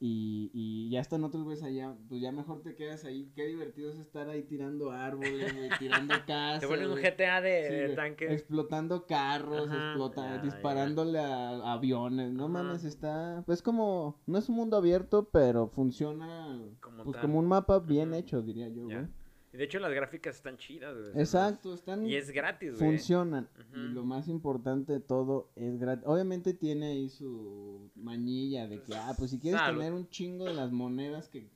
Y, 0.00 0.50
y 0.54 0.90
ya 0.90 1.00
están 1.00 1.24
otros 1.24 1.42
güeyes 1.42 1.64
allá, 1.64 1.92
pues 2.08 2.20
ya 2.20 2.30
mejor 2.30 2.62
te 2.62 2.76
quedas 2.76 3.04
ahí. 3.04 3.32
Qué 3.34 3.46
divertido 3.48 3.90
es 3.90 3.98
estar 3.98 4.28
ahí 4.28 4.42
tirando 4.44 4.92
árboles, 4.92 5.52
güey, 5.56 5.70
tirando 5.78 6.14
casas. 6.26 6.60
Te 6.60 6.68
ponen 6.68 6.90
un. 6.90 6.98
GTA 6.98 7.40
de, 7.40 7.64
Sí, 7.68 7.74
de 7.74 7.88
tanques. 7.96 8.30
Explotando 8.30 9.06
carros, 9.06 9.68
Ajá, 9.68 9.76
explota- 9.94 10.36
ya, 10.36 10.42
disparándole 10.42 11.18
a 11.18 11.72
aviones. 11.72 12.32
No 12.32 12.44
Ajá. 12.44 12.52
mames, 12.52 12.84
está. 12.84 13.42
Pues 13.44 13.60
como. 13.60 14.20
No 14.26 14.38
es 14.38 14.48
un 14.48 14.54
mundo 14.54 14.76
abierto, 14.76 15.28
pero 15.32 15.66
funciona. 15.66 16.60
Como 16.80 17.02
pues 17.02 17.16
como 17.16 17.38
un 17.40 17.46
mapa 17.46 17.80
bien 17.80 18.14
hecho, 18.14 18.40
diría 18.40 18.68
yo, 18.68 18.84
güey. 18.84 19.06
De 19.52 19.64
hecho 19.64 19.78
las 19.78 19.92
gráficas 19.92 20.36
están 20.36 20.58
chidas, 20.58 20.94
güey. 20.96 21.20
Exacto, 21.20 21.72
están. 21.74 22.06
Y 22.06 22.14
es 22.16 22.30
gratis, 22.30 22.78
güey. 22.78 22.90
Funcionan. 22.90 23.48
Y 23.74 23.78
lo 23.94 24.04
más 24.04 24.28
importante 24.28 24.92
de 24.92 25.00
todo 25.00 25.50
es 25.56 25.78
gratis. 25.78 26.04
Obviamente 26.06 26.52
tiene 26.54 26.92
ahí 26.92 27.08
su 27.08 27.90
manilla 27.94 28.68
de 28.68 28.82
que, 28.82 28.94
ah, 28.94 29.14
pues 29.16 29.30
si 29.30 29.38
quieres 29.38 29.60
Salud. 29.60 29.80
tener 29.80 29.94
un 29.94 30.08
chingo 30.10 30.44
de 30.44 30.54
las 30.54 30.70
monedas 30.70 31.28
que 31.28 31.48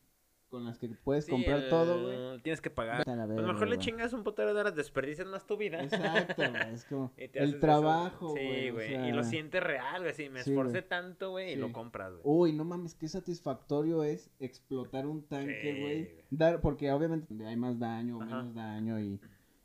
con 0.52 0.64
las 0.66 0.78
que 0.78 0.88
puedes 1.02 1.24
Sí, 1.24 1.30
comprar 1.32 1.64
el- 1.64 1.68
todo, 1.70 2.02
güey. 2.02 2.40
Tienes 2.42 2.60
que 2.60 2.70
pagar. 2.70 3.08
a 3.08 3.26
verga, 3.26 3.52
mejor 3.52 3.68
le 3.68 3.78
chingas 3.78 4.12
un 4.12 4.22
potero 4.22 4.52
de 4.54 4.60
horas, 4.60 4.76
desperdicias 4.76 5.26
más 5.26 5.46
tu 5.46 5.56
vida. 5.56 5.82
Exacto, 5.82 6.42
güey. 6.48 6.74
Es 6.74 6.84
como 6.84 7.10
el 7.16 7.58
trabajo, 7.58 8.34
Sí, 8.36 8.42
güey. 8.44 8.70
o 8.70 8.74
güey. 8.74 8.88
sea, 8.90 9.08
Y 9.08 9.12
lo 9.12 9.24
sientes 9.24 9.62
real, 9.62 10.02
güey. 10.02 10.14
Sí, 10.14 10.28
me 10.28 10.42
Sí, 10.44 10.50
esforcé 10.50 10.82
tanto, 10.82 11.30
güey, 11.30 11.52
y 11.52 11.54
Sí. 11.54 11.60
lo 11.60 11.72
compras, 11.72 12.12
güey. 12.12 12.22
Uy, 12.24 12.52
no 12.52 12.64
mames, 12.64 12.94
qué 12.94 13.08
satisfactorio 13.08 14.04
es 14.04 14.30
explotar 14.38 15.06
un 15.06 15.22
tanque, 15.26 15.58
Sí, 15.74 15.80
güey. 15.80 16.10
Dar, 16.30 16.60
porque 16.60 16.92
obviamente 16.92 17.34
hay 17.46 17.56
más 17.56 17.78
daño 17.78 18.18
o 18.18 18.20
menos 18.20 18.54
daño 18.54 19.00
y, 19.00 19.18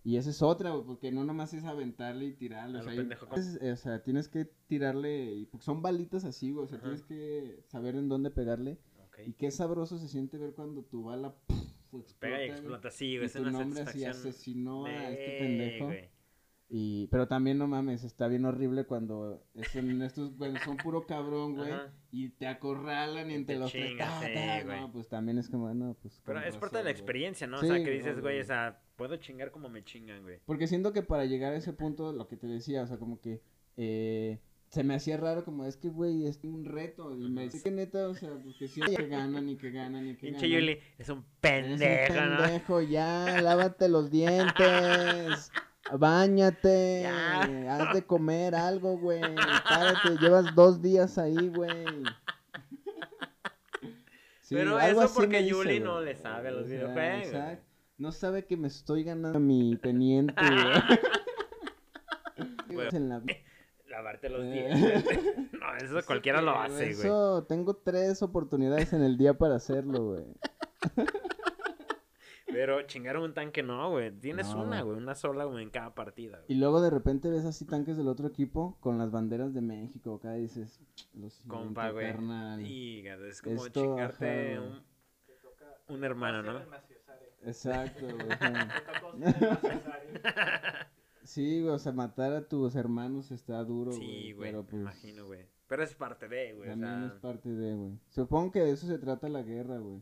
y 0.03 0.15
esa 0.15 0.29
es 0.29 0.41
otra, 0.41 0.71
güey, 0.71 0.85
porque 0.85 1.11
no 1.11 1.25
nomás 1.25 1.53
es 1.53 1.65
aventarle 1.65 2.25
y 2.25 2.31
tirarle. 2.33 2.79
O 2.79 2.81
lo 2.81 2.89
sea, 2.89 2.93
hay- 2.93 3.09
es- 3.35 3.61
o 3.61 3.75
sea, 3.75 4.01
tienes 4.01 4.29
que 4.29 4.45
tirarle, 4.67 5.25
y- 5.33 5.45
porque 5.47 5.65
son 5.65 5.81
balitas 5.81 6.23
así, 6.23 6.51
güey, 6.51 6.63
o 6.63 6.67
sea, 6.69 6.77
Ajá. 6.77 6.85
tienes 6.85 7.03
que 7.03 7.61
saber 7.67 7.95
en 7.95 8.07
dónde 8.07 8.31
pegarle. 8.31 8.77
Y 9.25 9.33
qué 9.33 9.51
sabroso 9.51 9.97
se 9.97 10.07
siente 10.07 10.37
ver 10.37 10.53
cuando 10.53 10.83
tu 10.83 11.03
bala 11.03 11.35
explota, 11.91 12.19
Pega 12.19 12.45
y 12.45 12.49
explota, 12.49 12.91
sí, 12.91 13.05
y 13.05 13.17
güey. 13.17 13.25
Es 13.25 13.33
tu 13.33 13.45
nombre 13.45 13.81
así 13.81 14.05
asesinó 14.05 14.85
a 14.85 15.09
este 15.09 15.31
de, 15.31 15.39
pendejo. 15.39 15.85
güey. 15.85 16.09
Y, 16.69 17.07
pero 17.07 17.29
también 17.29 17.57
no 17.57 17.65
mames, 17.65 18.03
está 18.03 18.27
bien 18.27 18.43
horrible 18.43 18.83
cuando 18.83 19.41
es 19.53 19.73
en 19.77 20.01
estos, 20.01 20.35
bueno, 20.35 20.59
son 20.65 20.75
puro 20.75 21.05
cabrón, 21.05 21.55
güey, 21.55 21.71
Ajá. 21.71 21.93
y 22.11 22.27
te 22.31 22.45
acorralan 22.45 23.31
y 23.31 23.33
Y 23.33 23.37
entre 23.37 23.55
te 23.55 23.61
los 23.61 23.71
tres, 23.71 23.87
chingan, 23.91 24.09
ta, 24.09 24.27
sí, 24.27 24.33
ta, 24.33 24.63
güey. 24.63 24.81
no, 24.81 24.91
pues 24.91 25.07
también 25.07 25.37
es 25.37 25.49
como, 25.49 25.73
no, 25.73 25.95
pues. 26.01 26.21
Pero 26.25 26.41
es 26.41 26.57
parte 26.57 26.79
de 26.79 26.83
la 26.83 26.91
experiencia, 26.91 27.47
¿no? 27.47 27.61
Sí, 27.61 27.67
o 27.67 27.73
sea, 27.73 27.83
que 27.83 27.91
dices, 27.91 28.19
güey. 28.19 28.41
o 28.41 28.43
sea, 28.43 28.81
puedo 28.97 29.15
chingar 29.15 29.51
como 29.51 29.69
me 29.69 29.85
chingan, 29.85 30.23
güey. 30.23 30.41
Porque 30.45 30.67
siento 30.67 30.91
que 30.91 31.03
para 31.03 31.23
llegar 31.23 31.53
a 31.53 31.57
ese 31.57 31.71
punto, 31.71 32.11
lo 32.11 32.27
que 32.27 32.35
te 32.35 32.47
decía, 32.47 32.83
o 32.83 32.87
sea, 32.87 32.97
como 32.97 33.21
que 33.21 33.41
eh, 33.77 34.41
se 34.69 34.83
me 34.83 34.95
hacía 34.95 35.17
raro, 35.17 35.45
como 35.45 35.63
es 35.65 35.77
que, 35.77 35.87
güey, 35.89 36.25
es 36.27 36.39
un 36.43 36.65
reto. 36.65 37.15
Y 37.17 37.29
me 37.29 37.43
dice 37.43 37.61
que 37.63 37.71
neta, 37.71 38.07
o 38.09 38.13
sea, 38.15 38.31
pues 38.43 38.55
que 38.57 38.67
sí, 38.67 38.81
que 38.81 39.07
ganan 39.07 39.47
y 39.49 39.55
que 39.57 39.71
ganan 39.71 40.07
y 40.07 40.15
que 40.15 40.31
ganan. 40.31 40.49
Yuli 40.49 40.79
es 40.97 41.09
un 41.09 41.23
Eres 41.41 41.71
un 41.71 41.77
pendejo, 41.77 42.13
¿no? 42.13 42.37
pendejo, 42.37 42.81
ya, 42.81 43.41
lávate 43.41 43.87
los 43.89 44.11
dientes. 44.11 45.51
Bañate, 45.97 47.03
Ya. 47.03 47.75
haz 47.77 47.93
de 47.93 48.05
comer 48.05 48.55
algo, 48.55 48.97
güey. 48.97 49.21
Párate, 49.67 50.17
llevas 50.19 50.53
dos 50.53 50.81
días 50.81 51.17
ahí, 51.17 51.47
güey. 51.47 51.85
Sí, 54.41 54.55
Pero 54.55 54.79
eso 54.79 55.11
porque 55.13 55.45
Yuli 55.45 55.79
no 55.79 56.01
le 56.01 56.15
sabe 56.15 56.49
a 56.49 56.51
los 56.51 56.65
O 56.65 56.67
sea, 56.67 56.77
videojuegos. 56.77 57.25
exacto. 57.27 57.63
No 57.97 58.11
sabe 58.11 58.45
que 58.45 58.55
me 58.57 58.67
estoy 58.67 59.03
ganando 59.03 59.37
a 59.37 59.41
mi 59.41 59.75
teniente, 59.77 60.33
güey. 60.39 60.81
Güey. 62.69 62.87
En 62.91 63.09
la- 63.09 63.21
Lavarte 63.97 64.29
los 64.29 64.43
Eh. 64.43 64.51
dientes. 64.51 65.03
no, 65.59 65.75
eso 65.77 66.05
cualquiera 66.05 66.39
lo 66.43 66.51
hace, 66.51 66.73
güey. 66.73 66.89
Eso, 66.91 67.45
tengo 67.45 67.77
tres 67.77 68.21
oportunidades 68.21 68.93
en 68.93 69.01
el 69.01 69.17
día 69.17 69.33
para 69.35 69.55
hacerlo, 69.55 70.05
güey. 70.05 70.23
Pero 72.45 72.81
chingar 72.83 73.17
un 73.17 73.33
tanque 73.33 73.63
no, 73.63 73.89
güey. 73.89 74.11
Tienes 74.11 74.49
No, 74.53 74.61
una, 74.63 74.81
güey. 74.83 74.97
Una 74.97 75.15
sola, 75.15 75.45
güey, 75.45 75.63
en 75.63 75.71
cada 75.71 75.95
partida, 75.95 76.37
Y 76.43 76.53
güey. 76.53 76.59
luego 76.59 76.79
de 76.81 76.91
repente 76.91 77.29
ves 77.31 77.43
así 77.45 77.65
tanques 77.65 77.97
del 77.97 78.07
otro 78.07 78.27
equipo 78.27 78.77
con 78.81 78.99
las 78.99 79.09
banderas 79.09 79.55
de 79.55 79.61
México. 79.61 80.13
Acá 80.15 80.33
dices, 80.33 80.79
lo 81.15 81.29
siento, 81.31 81.55
Compa, 81.55 81.89
güey. 81.89 82.05
es 82.07 83.41
como 83.41 83.65
Esto, 83.65 83.81
chingarte 83.81 84.57
ajá, 84.57 84.61
un, 85.89 85.95
un 85.95 86.03
hermano, 86.03 86.43
¿no? 86.43 86.59
Exacto, 87.43 88.05
güey. 88.05 88.27
Sí, 91.27 91.61
güey, 91.61 91.73
o 91.75 91.79
sea, 91.79 91.91
matar 91.91 92.31
a 92.31 92.47
tus 92.47 92.73
hermanos 92.75 93.31
está 93.31 93.61
duro, 93.65 93.91
güey. 93.91 93.99
Sí, 93.99 94.31
güey, 94.31 94.49
Pero 94.49 94.63
me 94.63 94.69
pues, 94.69 94.81
imagino, 94.81 95.25
güey. 95.25 95.45
Pero 95.67 95.83
es 95.83 95.93
parte 95.93 96.29
de, 96.29 96.53
güey. 96.53 96.69
O 96.69 96.71
también 96.71 97.03
es 97.03 97.11
sea, 97.11 97.21
parte 97.21 97.49
de, 97.49 97.75
güey. 97.75 97.99
Supongo 98.09 98.51
que 98.53 98.59
de 98.61 98.71
eso 98.71 98.87
se 98.87 98.97
trata 98.97 99.27
la 99.27 99.41
guerra, 99.43 99.77
güey. 99.77 100.01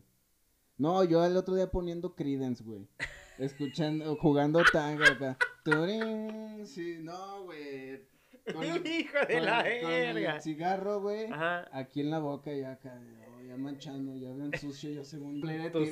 No, 0.78 1.02
yo 1.02 1.24
el 1.26 1.36
otro 1.36 1.56
día 1.56 1.68
poniendo 1.68 2.14
Credence, 2.14 2.62
güey. 2.62 2.86
Escuchando, 3.38 4.14
jugando 4.16 4.62
tanga 4.72 5.10
acá. 5.10 5.36
Turín, 5.64 6.64
sí, 6.64 6.98
no, 7.00 7.42
güey. 7.42 8.06
Con, 8.52 8.62
Hijo 8.86 9.18
de 9.28 9.34
con- 9.34 9.44
la 9.44 9.64
con 9.80 9.90
verga. 9.90 10.36
el 10.36 10.42
cigarro, 10.42 11.00
güey. 11.00 11.28
Aquí 11.72 12.02
en 12.02 12.10
la 12.10 12.20
boca 12.20 12.54
ya 12.54 12.70
acá, 12.70 13.02
ya 13.44 13.56
manchando, 13.56 14.14
ya 14.14 14.32
bien 14.32 14.52
sucio, 14.56 14.90
ya 14.92 15.02
según 15.02 15.40
Tus. 15.72 15.88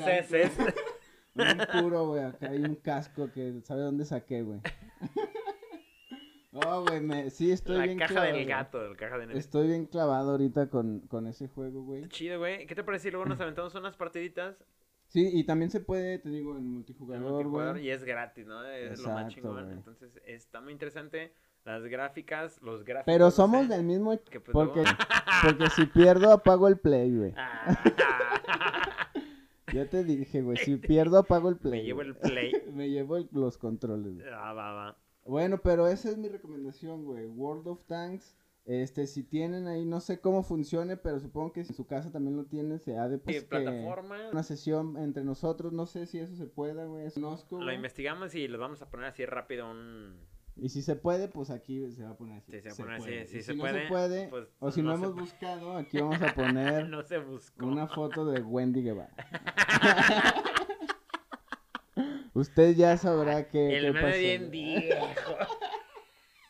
Un 1.37 1.83
puro, 1.83 2.07
güey, 2.07 2.23
acá 2.23 2.51
hay 2.51 2.61
un 2.63 2.77
casco 2.77 3.33
que 3.33 3.61
sabe 3.65 3.81
dónde 3.81 4.05
saqué, 4.05 4.43
güey. 4.43 4.61
Oh, 6.55 6.83
güey, 6.87 7.01
me... 7.01 7.31
sí, 7.31 7.51
estoy 7.51 7.77
La 7.79 7.85
bien 7.85 7.99
caja 7.99 8.13
clavado, 8.15 8.37
del 8.37 8.47
gato, 8.47 8.89
la 8.89 8.97
caja 8.97 9.15
de 9.19 9.27
Netflix. 9.27 9.45
Estoy 9.45 9.67
bien 9.67 9.87
clavado 9.87 10.31
ahorita 10.33 10.69
con, 10.71 11.01
con 11.01 11.27
ese 11.27 11.49
juego, 11.49 11.83
güey. 11.83 12.09
Chido, 12.09 12.39
güey. 12.39 12.67
¿Qué 12.67 12.75
te 12.75 12.85
parece 12.85 13.05
si 13.05 13.11
luego 13.11 13.27
nos 13.27 13.41
aventamos 13.41 13.75
unas 13.75 13.97
partiditas 13.97 14.57
Sí, 15.07 15.29
y 15.33 15.45
también 15.45 15.71
se 15.71 15.81
puede, 15.81 16.19
te 16.19 16.29
digo, 16.29 16.53
en 16.53 16.59
en 16.59 16.71
multijugador, 16.73 17.23
multijugador 17.31 17.73
güey. 17.75 17.87
y 17.87 17.91
es 17.91 18.05
gratis, 18.05 18.47
¿no? 18.47 18.65
Es 18.65 19.01
lo 19.01 19.09
más 19.11 19.25
Exacto, 19.25 19.35
chingón. 19.35 19.71
Entonces 19.73 20.19
está 20.25 20.61
muy 20.61 20.73
interesante. 20.73 21.33
Las 21.65 21.83
gráficas, 21.85 22.61
los 22.63 22.85
gráficos. 22.85 23.13
Pero 23.13 23.25
no 23.27 23.31
somos 23.31 23.67
sé, 23.67 23.75
del 23.75 23.85
mismo... 23.85 24.19
que 24.31 24.41
pues 24.41 24.53
Porque, 24.53 24.83
porque 25.43 25.71
si 25.71 25.87
pierdo, 25.87 26.33
apago 26.33 26.69
el 26.69 26.79
play, 26.79 27.17
güey. 27.17 27.35
Ah. 27.37 27.79
Ya 29.73 29.89
te 29.89 30.05
dije, 30.05 30.41
güey, 30.41 30.57
si 30.59 30.77
pierdo, 30.77 31.19
apago 31.19 31.49
el 31.49 31.57
play. 31.57 31.81
Me 31.81 31.85
llevo 31.85 32.03
el 32.03 32.15
play. 32.15 32.53
Me 32.73 32.91
llevo 32.91 33.17
el- 33.17 33.29
los 33.33 33.59
controles, 33.59 34.15
güey. 34.15 34.27
Ah, 34.33 34.53
va, 34.53 34.73
va. 34.73 34.97
Bueno, 35.25 35.59
pero 35.63 35.87
esa 35.89 36.11
es 36.11 36.17
mi 36.19 36.29
recomendación, 36.29 37.05
güey. 37.05 37.27
World 37.27 37.67
of 37.69 37.85
Tanks. 37.85 38.37
Este, 38.67 39.07
si 39.07 39.23
tienen 39.23 39.67
ahí, 39.69 39.85
no 39.85 40.01
sé 40.01 40.21
cómo 40.21 40.43
funcione, 40.43 40.97
pero 40.97 41.21
supongo 41.21 41.53
que 41.53 41.65
si 41.65 41.73
en 41.73 41.77
su 41.77 41.87
casa 41.87 42.11
también 42.11 42.35
lo 42.37 42.45
tienen, 42.47 42.79
se 42.81 42.97
ha 42.97 43.09
de 43.09 43.19
pues, 43.19 43.41
Sí, 43.41 43.45
plataforma. 43.47 44.17
una 44.33 44.43
sesión 44.43 44.97
entre 44.97 45.23
nosotros, 45.23 45.75
no 45.75 45.85
sé 45.85 46.07
si 46.07 46.19
eso 46.19 46.35
se 46.35 46.47
pueda, 46.47 46.87
güey. 46.87 47.11
Conozco, 47.13 47.61
Lo 47.61 47.73
investigamos 47.75 48.35
y 48.35 48.49
lo 48.49 48.59
vamos 48.59 48.81
a 48.81 48.89
poner 48.89 49.07
así 49.07 49.27
rápido 49.27 49.71
un... 49.71 50.17
Y 50.57 50.69
si 50.71 50.81
se 50.83 50.97
puede, 50.97 51.29
pues 51.29 51.51
aquí 51.51 51.91
se 51.91 52.05
va 52.05 52.11
a 52.11 52.17
poner 52.17 52.39
así. 52.39 52.53
Sí, 52.53 52.61
se 52.63 52.69
va 52.69 52.73
a 52.73 52.77
poner 52.99 53.23
así, 53.23 53.33
si 53.33 53.43
se 53.43 53.55
puede, 53.55 53.73
no 53.75 53.81
se 53.83 53.89
puede, 53.89 54.29
pues, 54.29 54.49
o 54.61 54.71
si 54.71 54.83
no, 54.83 54.95
hemos 54.95 55.09
puede. 55.11 55.21
buscado, 55.21 55.77
aquí 55.77 55.99
vamos 56.01 56.23
a 56.23 56.35
poner 56.35 56.89
no 56.89 57.03
se 57.03 57.19
buscó. 57.19 57.67
una 57.67 57.87
foto 57.89 58.25
de 58.25 58.41
Wendy 58.41 58.83
Guevara. 58.83 59.13
Usted 62.35 62.75
ya 62.75 62.97
sabrá 62.97 63.49
qué, 63.49 63.77
El 63.77 63.93
meme 63.95 64.19
bien 64.19 64.51
viejo. 64.51 65.37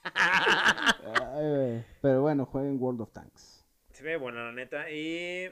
Ay. 0.02 1.84
Pero 2.00 2.22
bueno, 2.22 2.46
jueguen 2.46 2.80
World 2.80 3.02
of 3.02 3.12
Tanks. 3.12 3.64
Se 3.92 4.02
ve 4.02 4.16
bueno, 4.16 4.42
la 4.44 4.52
neta. 4.52 4.90
Y 4.90 5.50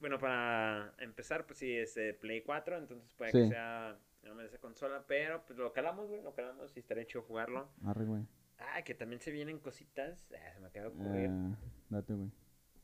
bueno, 0.00 0.18
para 0.18 0.94
empezar, 0.98 1.46
pues 1.46 1.58
sí, 1.58 1.76
es 1.76 1.96
eh, 1.96 2.16
Play 2.18 2.42
4, 2.42 2.78
entonces 2.78 3.12
puede 3.14 3.32
que 3.32 3.48
sea 3.48 3.98
no 4.22 4.34
me 4.36 4.44
esa 4.44 4.58
consola, 4.58 5.04
pero 5.06 5.44
pues 5.44 5.58
lo 5.58 5.72
calamos, 5.72 6.08
güey, 6.08 6.22
lo 6.22 6.32
calamos 6.34 6.76
y 6.76 6.80
estaría 6.80 7.04
chido 7.04 7.22
jugarlo. 7.22 7.68
Arre, 7.84 8.04
güey. 8.04 8.22
Ah, 8.58 8.82
que 8.82 8.94
también 8.94 9.20
se 9.20 9.32
vienen 9.32 9.58
cositas. 9.58 10.32
Ah, 10.32 10.52
se 10.54 10.60
me 10.60 10.68
acaba 10.68 10.86
de 10.88 10.92
ocurrir. 10.92 11.30
Eh, 11.30 11.56
date, 11.88 12.14
güey. 12.14 12.30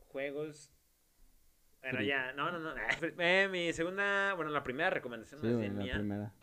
Juegos. 0.09 0.71
Bueno, 1.81 1.99
Free. 1.99 2.07
ya, 2.07 2.33
no, 2.33 2.51
no, 2.51 2.59
no. 2.59 2.73
Eh, 3.19 3.47
mi 3.49 3.71
segunda, 3.71 4.33
bueno, 4.33 4.51
la 4.51 4.63
primera 4.63 4.89
recomendación 4.89 5.39
Sí, 5.39 5.47
más 5.47 5.59
bien 5.59 5.77
la 5.77 5.83
mía. 5.83 5.93
primera. 5.93 6.33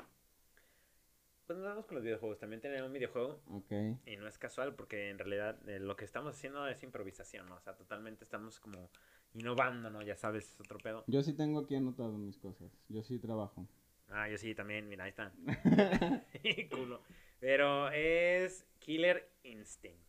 Pues 1.47 1.59
nos 1.59 1.69
vamos 1.69 1.87
con 1.87 1.95
los 1.97 2.05
videojuegos. 2.05 2.39
También 2.39 2.61
tenemos 2.61 2.87
un 2.89 2.93
videojuego 2.93 3.41
Ok. 3.51 3.73
y 4.05 4.17
no 4.17 4.27
es 4.27 4.37
casual 4.37 4.75
porque 4.75 5.11
en 5.11 5.19
realidad 5.19 5.57
eh, 5.69 5.79
lo 5.79 5.95
que 5.97 6.05
estamos 6.05 6.35
haciendo 6.35 6.67
es 6.67 6.83
improvisación, 6.83 7.47
¿no? 7.49 7.55
O 7.55 7.61
sea, 7.61 7.75
totalmente 7.77 8.25
estamos 8.25 8.59
como 8.59 8.91
innovando, 9.35 9.89
¿no? 9.91 10.03
Ya 10.03 10.17
sabes, 10.17 10.51
es 10.53 10.61
otro 10.61 10.79
pedo. 10.79 11.05
Yo 11.07 11.23
sí 11.23 11.35
tengo 11.35 11.61
aquí 11.61 11.77
anotado 11.77 12.13
mis 12.19 12.37
cosas. 12.39 12.73
Yo 12.89 13.03
sí 13.05 13.19
trabajo. 13.21 13.67
Ah, 14.09 14.29
yo 14.29 14.37
sí 14.39 14.55
también, 14.55 14.89
mira, 14.89 15.05
ahí 15.05 15.11
está. 15.11 15.33
Culo. 16.71 17.03
Pero 17.39 17.91
es 17.91 18.67
Killer 18.81 19.31
Instinct. 19.45 20.05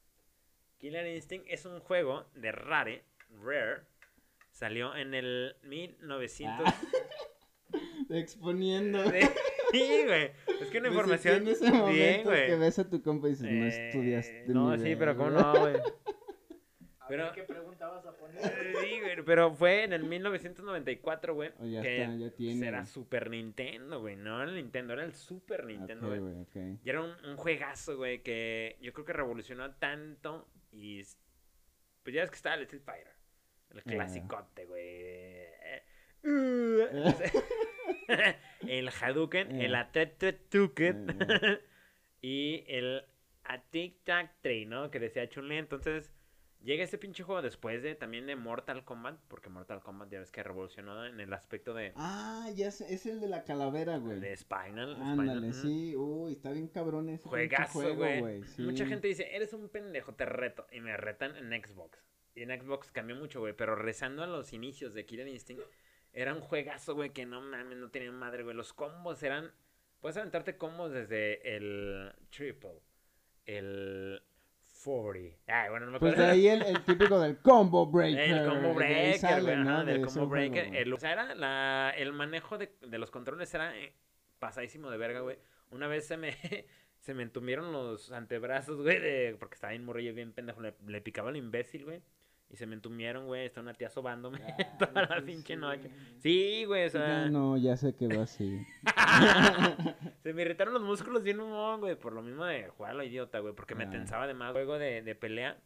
Killer 0.80 1.06
Instinct 1.08 1.48
es 1.50 1.66
un 1.66 1.80
juego 1.82 2.26
de 2.34 2.52
Rare, 2.52 3.04
Rare. 3.44 3.84
Salió 4.52 4.96
en 4.96 5.14
el 5.14 5.56
1900. 5.64 6.66
Ah. 6.68 6.82
Exponiendo. 8.10 9.04
Sí, 9.80 10.04
güey. 10.06 10.32
Es 10.62 10.68
que 10.72 10.78
una 10.80 10.88
información. 10.90 11.36
En 11.44 11.48
ese 11.50 11.64
Bien, 11.66 11.78
momento 11.78 12.30
güey. 12.30 12.48
que 12.48 12.56
ves 12.56 12.80
a 12.80 12.90
tu 12.90 13.02
compa 13.02 13.28
y 13.28 13.32
dices, 13.32 13.52
no 13.52 13.66
Eh, 13.66 13.88
estudiaste. 13.88 14.44
No, 14.48 14.76
sí, 14.78 14.96
pero 14.98 15.16
verga". 15.16 15.18
cómo 15.18 15.30
no, 15.32 15.60
güey. 15.60 15.76
Pero- 17.10 17.32
qué 17.32 17.44
pregunta 17.44 17.88
vas 17.88 18.06
a 18.06 18.12
poner. 18.18 18.42
Sí, 18.82 19.00
güey, 19.00 19.24
pero 19.24 19.54
fue 19.56 19.86
en 19.86 19.94
el 19.94 20.04
1994, 20.04 21.34
güey. 21.36 21.52
Oh, 21.58 21.66
ya 21.66 21.82
que 21.82 22.02
está, 22.04 22.16
ya 22.18 22.30
tiene, 22.32 22.68
Era 22.68 22.80
güey. 22.80 22.92
Super 22.92 23.30
Nintendo, 23.30 24.02
güey. 24.02 24.18
No 24.18 24.42
era 24.42 24.50
el 24.52 24.58
Nintendo, 24.58 24.92
era 24.92 25.06
el 25.06 25.14
Super 25.14 25.64
Nintendo, 25.64 26.08
Ok, 26.08 26.18
güey. 26.20 26.20
güey, 26.20 26.42
ok. 26.74 26.80
Y 26.84 26.90
era 26.90 27.02
un, 27.02 27.12
un 27.26 27.38
juegazo, 27.38 27.96
güey, 27.96 28.22
que 28.24 28.76
yo 28.82 28.92
creo 28.92 29.06
que 29.06 29.14
revolucionó 29.14 29.74
tanto. 29.76 30.50
Y 30.74 31.02
pues 32.04 32.14
ya 32.14 32.22
ves 32.24 32.30
que 32.30 32.36
estaba 32.36 32.56
el 32.56 32.64
Street 32.64 32.84
Fighter. 32.84 33.14
El 33.74 33.84
clasicote, 33.84 34.66
güey. 34.66 35.48
Uh, 36.24 36.82
el 38.62 38.90
Hadouken, 38.90 39.62
el 39.62 39.74
Eh. 39.74 39.78
Atetetuken 39.78 41.18
Eh, 41.20 41.60
y 42.22 42.64
el 42.68 43.04
Atic 43.44 44.04
Tac 44.04 44.42
Tree, 44.42 44.66
¿no? 44.66 44.90
Que 44.92 45.00
decía 45.00 45.30
Chun-Li. 45.30 45.56
Entonces, 45.58 46.12
llega 46.62 46.84
este 46.84 46.98
pinche 46.98 47.24
juego 47.24 47.42
después 47.42 47.82
de 47.84 47.96
también 47.96 48.26
de 48.26 48.36
Mortal 48.36 48.84
Kombat. 48.84 49.20
Porque 49.28 49.50
Mortal 49.50 49.82
Kombat 49.82 50.10
ya 50.10 50.20
ves 50.20 50.32
que 50.32 50.44
revolucionó 50.44 51.06
en 51.06 51.20
el 51.20 51.32
aspecto 51.34 51.74
de, 51.74 51.94
Ah, 51.96 52.50
ya 52.56 52.72
sé, 52.72 52.94
es 52.94 53.06
el 53.06 53.22
de 53.22 53.28
la 53.30 53.44
calavera, 53.46 53.98
güey. 53.98 54.20
de 54.20 54.36
Spinal. 54.36 54.96
Ándale, 55.02 55.54
Spinal, 55.54 55.54
sí. 55.54 55.96
Uy, 55.96 56.34
está 56.34 56.52
bien 56.52 56.68
cabrón 56.68 57.10
ese 57.10 57.28
Juegazo, 57.30 57.80
juego, 57.80 58.04
güey. 58.20 58.44
sí. 58.44 58.64
Mucha 58.64 58.86
gente 58.86 59.08
dice, 59.08 59.34
eres 59.36 59.54
un 59.54 59.70
pendejo, 59.70 60.14
te 60.14 60.26
reto. 60.26 60.68
Y 60.72 60.82
me 60.82 60.98
retan 60.98 61.36
en 61.38 61.64
Xbox. 61.64 62.04
Y 62.36 62.42
en 62.44 62.50
Xbox 62.62 62.92
cambió 62.92 63.16
mucho, 63.16 63.40
güey. 63.40 63.54
Pero 63.54 63.76
rezando 63.76 64.24
a 64.24 64.28
los 64.28 64.52
inicios 64.54 64.94
de 64.94 65.06
Killer 65.06 65.28
Instinct, 65.28 65.64
era 66.20 66.34
un 66.34 66.42
juegazo, 66.42 66.96
güey, 66.96 67.12
que 67.12 67.26
no 67.26 67.42
mames, 67.42 67.78
no 67.78 67.90
tenía 67.90 68.12
madre, 68.12 68.44
güey. 68.44 68.56
Los 68.56 68.74
combos 68.74 69.22
eran. 69.24 69.52
Puedes 70.00 70.18
aventarte 70.18 70.58
combos 70.58 70.92
desde 70.92 71.56
el 71.56 72.12
triple, 72.30 72.82
el 73.46 74.22
40. 74.84 75.38
Ay, 75.48 75.70
bueno, 75.70 75.86
no 75.88 75.92
me 75.94 76.00
Pues 76.00 76.14
acuerdo. 76.14 76.32
de 76.32 76.38
ahí 76.38 76.48
el, 76.48 76.62
el 76.62 76.84
típico 76.84 77.20
del 77.20 77.38
combo 77.40 77.88
breaker. 77.88 78.20
El 78.20 78.48
combo 78.48 78.74
breaker, 78.74 79.18
sale, 79.18 79.42
güey, 79.64 80.02
combo 80.02 80.28
breaker. 80.28 80.76
el, 80.76 80.94
o 80.94 80.98
sea, 80.98 81.12
era 81.14 81.36
la, 81.36 81.94
el 81.98 82.14
manejo 82.14 82.58
de, 82.58 82.74
de 82.82 82.98
los 82.98 83.12
controles 83.12 83.54
era 83.54 83.78
eh, 83.78 83.94
pasadísimo 84.40 84.90
de 84.92 84.98
verga, 84.98 85.20
güey. 85.22 85.38
Una 85.72 85.88
vez 85.88 86.08
se 86.08 86.16
me, 86.18 86.32
se 87.00 87.14
me 87.14 87.24
entumieron 87.24 87.72
los 87.74 88.12
antebrazos, 88.12 88.82
güey, 88.82 89.00
de- 89.00 89.36
porque 89.40 89.56
estaba 89.56 89.72
bien 89.72 89.84
morrillo, 89.84 90.14
bien 90.14 90.32
pendejo. 90.34 90.62
Le, 90.62 90.74
le 90.86 91.02
picaba 91.02 91.30
al 91.30 91.38
imbécil, 91.38 91.84
güey. 91.86 92.02
Y 92.50 92.56
se 92.56 92.66
me 92.66 92.76
entumieron, 92.76 93.26
güey. 93.28 93.46
Está 93.46 93.60
una 93.62 93.74
tía 93.74 93.90
sobándome 93.90 94.40
toda 94.80 95.02
la 95.04 95.16
Ay, 95.16 95.22
pinche 95.24 95.56
sí. 95.56 95.60
noche. 95.60 95.90
Sí, 96.20 96.64
güey, 96.66 96.86
o 96.86 96.90
sea. 96.90 97.08
Ya 97.26 97.30
no, 97.30 97.58
ya 97.58 97.76
sé 97.76 97.94
que 97.96 98.08
va 98.08 98.24
así. 98.24 98.66
Se 100.24 100.34
me 100.34 100.42
irritaron 100.44 100.74
los 100.74 100.84
músculos 100.84 101.24
bien 101.24 101.38
mamón, 101.38 101.82
güey, 101.82 101.96
por 101.96 102.14
lo 102.14 102.22
mismo 102.22 102.46
de 102.46 102.70
jugar 102.70 102.92
a 102.92 102.96
lo 102.96 103.04
idiota, 103.04 103.40
güey, 103.40 103.54
porque 103.54 103.76
me 103.76 103.84
Ah. 103.86 103.90
tensaba 103.90 104.28
de 104.28 104.34
más 104.34 104.54
juego 104.54 104.78
de, 104.80 105.02
de 105.02 105.16
pelea, 105.16 105.58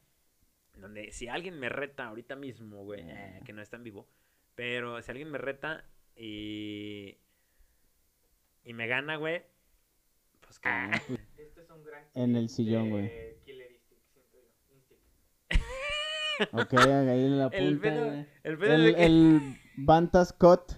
donde 0.77 1.11
si 1.11 1.27
alguien 1.27 1.59
me 1.59 1.69
reta 1.69 2.05
ahorita 2.07 2.35
mismo, 2.35 2.83
güey, 2.83 3.01
eh, 3.01 3.37
Ah. 3.39 3.43
que 3.45 3.53
no 3.53 3.61
está 3.61 3.77
en 3.77 3.83
vivo, 3.83 4.07
pero 4.55 5.01
si 5.01 5.11
alguien 5.11 5.29
me 5.29 5.37
reta 5.37 5.85
y 6.15 7.17
y 8.63 8.73
me 8.73 8.87
gana, 8.87 9.15
güey, 9.17 9.43
pues 10.41 10.59
que 10.59 10.69
Ah, 10.69 10.91
pues, 11.07 11.19
Este 11.37 11.61
es 11.61 11.69
un 11.69 11.83
gran 11.83 12.05
En 12.15 12.35
el 12.35 12.49
sillón, 12.49 12.89
güey. 12.89 13.39
Killer 13.45 13.71
Instinct, 13.71 14.03
siento 14.13 14.37
yo. 14.39 14.75
Instinct. 14.75 15.03
Ok, 16.51 16.73
ahí 16.73 17.29
la 17.29 17.45
el 17.47 17.79
punta. 17.79 17.81
pedo, 17.81 18.25
el 18.43 18.57
pedo 18.57 18.73
El, 18.73 18.95
que 18.95 19.05
el 19.05 19.41
Bantas 19.77 20.33
Cut. 20.39 20.73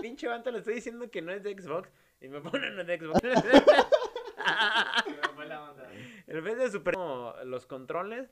pinche 0.00 0.28
banta 0.28 0.50
le 0.50 0.58
estoy 0.58 0.74
diciendo 0.74 1.10
que 1.10 1.22
no 1.22 1.32
es 1.32 1.42
de 1.42 1.52
Xbox 1.58 1.88
y 2.20 2.28
me 2.28 2.40
ponen 2.40 2.76
de 2.86 2.98
Xbox. 2.98 3.22
La 3.22 3.86
el 6.26 6.42
pedo 6.42 6.62
de 6.64 6.70
Super 6.70 6.94
los 7.44 7.66
controles 7.66 8.28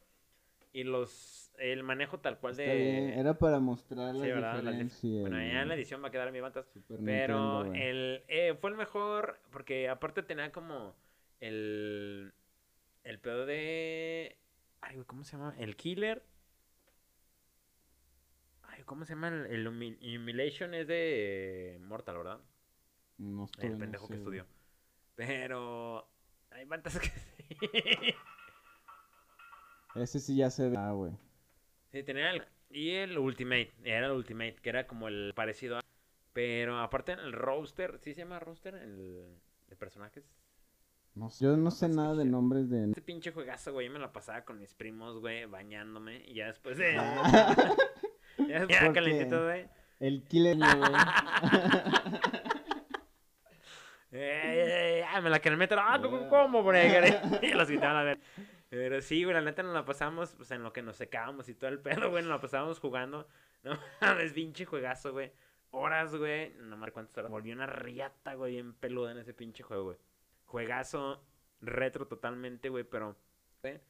y 0.73 0.85
los 0.85 1.51
el 1.59 1.83
manejo 1.85 2.19
tal 2.19 2.39
cual 2.39 2.57
de 2.57 2.65
bien, 2.67 3.11
Era 3.11 3.35
para 3.39 3.61
mostrar 3.61 4.13
Sí, 4.15 4.19
las 4.21 4.29
¿verdad? 4.29 4.55
Las 4.63 4.75
dif- 4.75 4.79
diferencias. 4.91 5.21
Bueno, 5.23 5.37
ya 5.39 5.45
en 5.53 5.57
el 5.59 5.69
la 5.69 5.75
edición 5.75 6.03
va 6.03 6.09
a 6.09 6.11
quedar 6.11 6.33
mi 6.33 6.41
Bantas. 6.41 6.67
Super 6.73 6.99
Pero 7.05 7.65
Nintendo, 7.65 7.85
el, 7.87 8.25
eh, 8.29 8.57
fue 8.61 8.71
el 8.71 8.77
mejor 8.77 9.39
porque 9.51 9.89
aparte 9.89 10.23
tenía 10.25 10.51
como 10.51 10.95
el, 11.41 12.33
el 13.05 13.19
pedo 13.21 13.47
de... 13.47 14.37
Ay, 14.85 14.95
güey, 14.97 15.07
¿cómo 15.07 15.25
se 15.25 15.33
llama? 15.37 15.55
El 15.59 15.77
Killer. 15.77 16.23
Ay, 18.63 18.83
¿cómo 18.85 19.05
se 19.05 19.15
llama? 19.15 19.29
El, 19.29 19.47
el 19.47 19.67
Humi- 19.69 19.99
Humiliation 20.17 20.75
es 20.75 20.87
de 20.89 21.79
Mortal, 21.83 22.17
¿verdad? 22.19 22.41
No 23.19 23.45
estoy, 23.47 23.71
El 23.71 23.79
pendejo 23.79 24.07
que 24.09 24.15
sé, 24.15 24.19
estudió. 24.21 24.47
Pero... 25.17 26.09
Hay 26.51 26.65
bandas 26.67 26.99
que 26.99 27.09
sí. 27.09 27.47
Ese 29.97 30.21
sí 30.21 30.37
ya 30.37 30.51
se 30.51 30.69
ve. 30.69 30.77
Ah, 30.77 30.93
güey. 30.93 31.13
Sí, 31.93 32.03
tenía 32.03 32.31
el... 32.31 32.45
Y 32.71 32.91
el 32.91 33.17
Ultimate, 33.19 33.73
era 33.85 34.07
el 34.07 34.13
Ultimate, 34.13 34.57
que 34.57 34.69
era 34.69 34.87
como 34.87 35.09
el 35.09 35.33
parecido 35.35 35.79
a... 35.79 35.81
Pero 36.33 36.79
aparte 36.81 37.13
el 37.13 37.33
Roaster, 37.33 37.99
¿sí 38.01 38.15
se 38.15 38.23
llama 38.23 38.41
Roaster? 38.41 38.75
El 38.75 39.39
de 39.69 39.77
personajes. 39.77 40.25
No 41.15 41.31
sé, 41.31 41.45
yo 41.45 41.57
no 41.57 41.71
sé 41.71 41.89
nada 41.89 42.15
de 42.17 42.25
nombres 42.25 42.69
de. 42.69 42.89
Este 42.89 43.01
pinche 43.01 43.31
juegazo, 43.31 43.73
güey, 43.73 43.87
yo 43.87 43.93
me 43.93 44.01
la 44.01 44.13
pasaba 44.13 44.45
con 44.45 44.59
mis 44.59 44.75
primos, 44.75 45.21
güey, 45.21 45.47
bañándome. 45.47 46.25
Y 46.27 46.35
ya 46.35 46.47
después 46.47 46.77
de... 46.77 46.97
Ah, 46.99 47.55
ya 48.39 48.67
después 48.67 48.93
calentito, 48.93 49.45
güey. 49.45 49.69
el 50.01 50.25
Killer, 50.25 50.57
güey. 50.57 50.71
Eh, 54.17 55.05
ah, 55.13 55.21
me 55.21 55.29
la 55.29 55.41
querían 55.41 55.59
meter. 55.59 55.77
Ah, 55.81 55.99
¿cómo, 56.01 56.29
cómo, 56.29 56.63
breger? 56.63 57.21
Y 57.43 57.49
los 57.49 57.69
quitaban 57.69 57.97
a 57.97 58.05
ver. 58.05 58.21
Pero 58.71 59.03
sí, 59.03 59.25
güey, 59.25 59.35
la 59.35 59.41
neta 59.41 59.65
nos 59.65 59.75
la 59.75 59.85
pasamos, 59.85 60.35
pues 60.37 60.53
en 60.53 60.63
lo 60.63 60.73
que 60.73 60.83
nos 60.83 60.95
secábamos 60.95 61.49
y 61.49 61.55
todo 61.55 61.69
el 61.69 61.81
pedo, 61.81 62.11
güey, 62.11 62.23
nos 62.23 62.31
la 62.31 62.41
pasábamos 62.41 62.79
jugando. 62.79 63.27
No 63.65 63.77
mames, 64.01 64.33
pinche 64.33 64.67
juegazo, 64.67 65.13
güey. 65.13 65.33
Horas, 65.73 66.15
güey. 66.15 66.55
No 66.61 66.77
mames 66.77 66.93
cuántas 66.93 67.19
horas. 67.19 67.33
Volvió 67.33 67.55
una 67.55 67.67
riata, 67.67 68.35
güey, 68.35 68.53
bien 68.53 68.75
peluda 68.75 69.11
en 69.11 69.19
ese 69.19 69.35
pinche 69.35 69.65
juego, 69.65 69.85
güey. 69.87 69.99
Juegazo 70.55 71.21
retro 71.61 72.07
totalmente, 72.07 72.69
güey, 72.69 72.85
pero 72.85 73.17
güey, 73.63 73.81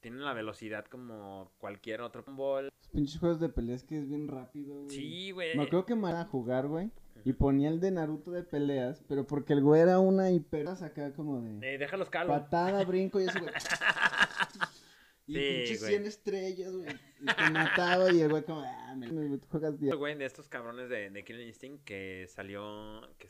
tiene 0.00 0.18
la 0.18 0.34
velocidad 0.34 0.84
como 0.84 1.50
cualquier 1.56 2.02
otro 2.02 2.22
ball. 2.26 2.64
Los 2.66 2.88
pinches 2.88 3.18
juegos 3.18 3.40
de 3.40 3.48
peleas 3.48 3.84
que 3.84 3.98
es 3.98 4.06
bien 4.06 4.28
rápido, 4.28 4.74
güey. 4.82 4.90
Sí, 4.90 5.30
güey. 5.30 5.56
Me 5.56 5.62
acuerdo 5.62 5.86
que 5.86 5.94
me 5.94 6.10
a 6.10 6.24
jugar, 6.26 6.66
güey. 6.66 6.90
Y 7.24 7.32
ponía 7.32 7.70
el 7.70 7.80
de 7.80 7.90
Naruto 7.90 8.30
de 8.32 8.42
peleas, 8.42 9.02
pero 9.08 9.26
porque 9.26 9.54
el 9.54 9.62
güey 9.62 9.80
era 9.80 9.98
una 9.98 10.30
hiperas 10.30 10.82
acá 10.82 11.12
como 11.14 11.40
de 11.40 11.74
Eh, 11.74 11.78
déjalos 11.78 12.10
calvo. 12.10 12.32
patada, 12.34 12.84
brinco 12.84 13.18
y 13.20 13.24
eso, 13.24 13.40
güey. 13.40 13.52
Y 15.26 15.34
Sí, 15.34 15.38
pinches 15.38 15.80
güey. 15.80 15.90
100 15.92 16.06
estrellas, 16.06 16.72
güey. 16.76 16.88
Y 17.20 17.26
te 17.26 17.50
mataba 17.52 18.10
y 18.12 18.20
el 18.20 18.28
güey 18.30 18.42
como, 18.42 18.62
ah, 18.62 18.94
me, 18.96 19.06
me- 19.12 19.38
juegas 19.48 19.78
bien. 19.78 19.96
güey, 19.96 20.16
de 20.18 20.24
estos 20.26 20.48
cabrones 20.48 20.88
de, 20.90 21.08
de 21.10 21.24
Killer 21.24 21.46
Instinct 21.46 21.84
que 21.84 22.26
salió. 22.28 23.00
Que... 23.16 23.28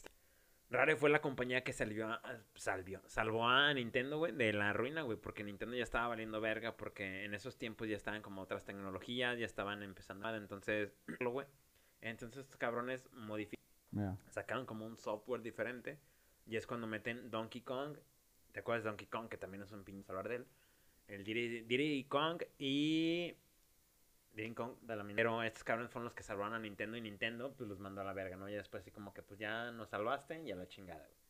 Rare 0.71 0.95
fue 0.95 1.11
la 1.11 1.21
compañía 1.21 1.65
que 1.65 1.73
salió 1.73 2.09
a, 2.09 2.23
salvió, 2.55 3.03
salvó 3.07 3.49
a 3.49 3.75
Nintendo, 3.75 4.19
güey, 4.19 4.33
de 4.33 4.53
la 4.53 4.73
ruina, 4.73 5.03
güey, 5.03 5.19
porque 5.19 5.43
Nintendo 5.43 5.75
ya 5.77 5.83
estaba 5.83 6.07
valiendo 6.09 6.41
verga, 6.41 6.77
porque 6.77 7.25
en 7.25 7.35
esos 7.35 7.59
tiempos 7.59 7.89
ya 7.89 7.97
estaban 7.97 8.23
como 8.23 8.41
otras 8.41 8.65
tecnologías, 8.65 9.37
ya 9.37 9.47
estaban 9.47 9.83
empezando, 9.83 10.33
entonces, 10.35 10.93
lo, 11.19 11.31
güey. 11.33 11.47
Entonces 12.01 12.45
estos 12.45 12.57
cabrones 12.57 13.05
modificaron, 13.13 13.67
Mira, 13.91 14.17
sacaron 14.31 14.65
como 14.65 14.87
un 14.87 14.97
software 14.97 15.43
diferente, 15.43 15.99
y 16.47 16.57
es 16.57 16.67
cuando 16.67 16.87
meten 16.87 17.31
Donkey 17.31 17.63
Kong, 17.63 17.99
¿te 18.53 18.61
acuerdas 18.61 18.85
de 18.85 18.91
Donkey 18.91 19.09
Kong? 19.09 19.29
Que 19.29 19.37
también 19.37 19.63
es 19.65 19.73
un 19.73 19.83
pinche 19.83 20.11
hablar 20.11 20.29
de 20.29 20.37
él. 20.37 20.47
El 21.09 21.25
Diddy, 21.25 21.63
Diddy 21.63 22.05
Kong 22.05 22.43
y 22.59 23.35
Diddy 24.35 24.55
Kong 24.55 24.73
de 24.83 24.97
la 24.97 25.05
Pero 25.05 25.43
estos 25.43 25.65
cabrones 25.65 25.91
fueron 25.91 26.05
los 26.05 26.15
que 26.15 26.23
salvaron 26.23 26.55
a 26.55 26.59
Nintendo 26.59 26.97
y 26.97 27.01
Nintendo 27.01 27.53
pues 27.57 27.69
los 27.69 27.79
mandó 27.79 28.01
a 28.01 28.05
la 28.05 28.13
verga, 28.13 28.37
¿no? 28.37 28.49
Y 28.49 28.55
después 28.55 28.83
así 28.83 28.91
como 28.91 29.13
que 29.13 29.23
pues 29.23 29.39
ya 29.41 29.71
nos 29.73 29.89
salvaste 29.89 30.43
y 30.43 30.51
a 30.53 30.57
la 30.57 30.67
chingada, 30.69 31.01
güey. 31.05 31.21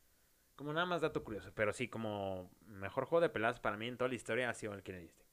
Como 0.55 0.73
nada 0.73 0.85
más 0.85 1.01
dato 1.01 1.23
curioso, 1.23 1.51
pero 1.55 1.73
sí 1.73 1.87
como 1.87 2.51
mejor 2.67 3.05
juego 3.05 3.21
de 3.21 3.29
peladas 3.29 3.59
para 3.59 3.77
mí 3.77 3.87
en 3.87 3.97
toda 3.97 4.09
la 4.09 4.15
historia 4.15 4.49
ha 4.49 4.53
sido 4.53 4.73
el 4.73 4.83
Killer 4.83 5.01
Instinct. 5.01 5.31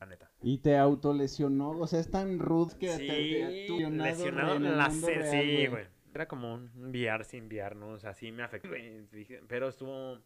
La 0.00 0.06
neta. 0.06 0.30
Y 0.42 0.58
te 0.58 0.76
autolesionó, 0.76 1.70
o 1.70 1.86
sea, 1.86 2.00
es 2.00 2.10
tan 2.10 2.38
rude 2.38 2.76
que 2.78 2.90
Sí, 2.90 3.06
te 3.06 3.90
lesionado, 3.90 4.56
en 4.56 4.76
la 4.76 4.90
ce- 4.90 5.14
real, 5.14 5.30
sí, 5.30 5.66
güey. 5.68 5.86
Era 6.14 6.26
como 6.28 6.54
un 6.54 6.70
VR 6.90 7.24
sin 7.24 7.46
VR, 7.46 7.74
¿no? 7.76 7.90
O 7.90 7.98
sea, 7.98 8.12
sí 8.14 8.32
me 8.32 8.42
afectó. 8.42 8.70
Pero 9.48 9.68
estuvo... 9.68 10.18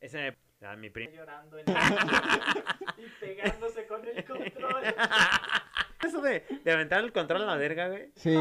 Ese... 0.00 0.36
ah, 0.62 0.74
mi 0.76 0.90
primo... 0.90 1.12
Llorando 1.12 1.58
en 1.58 1.68
el... 1.68 1.76
y 3.04 3.08
pegándose 3.20 3.86
con 3.86 4.06
el 4.06 4.24
control. 4.24 4.82
Eso 6.06 6.20
de, 6.20 6.44
de 6.64 6.72
aventar 6.72 7.02
el 7.04 7.12
control 7.12 7.42
a 7.42 7.46
la 7.46 7.56
verga, 7.56 7.88
güey. 7.88 8.10
Sí, 8.16 8.36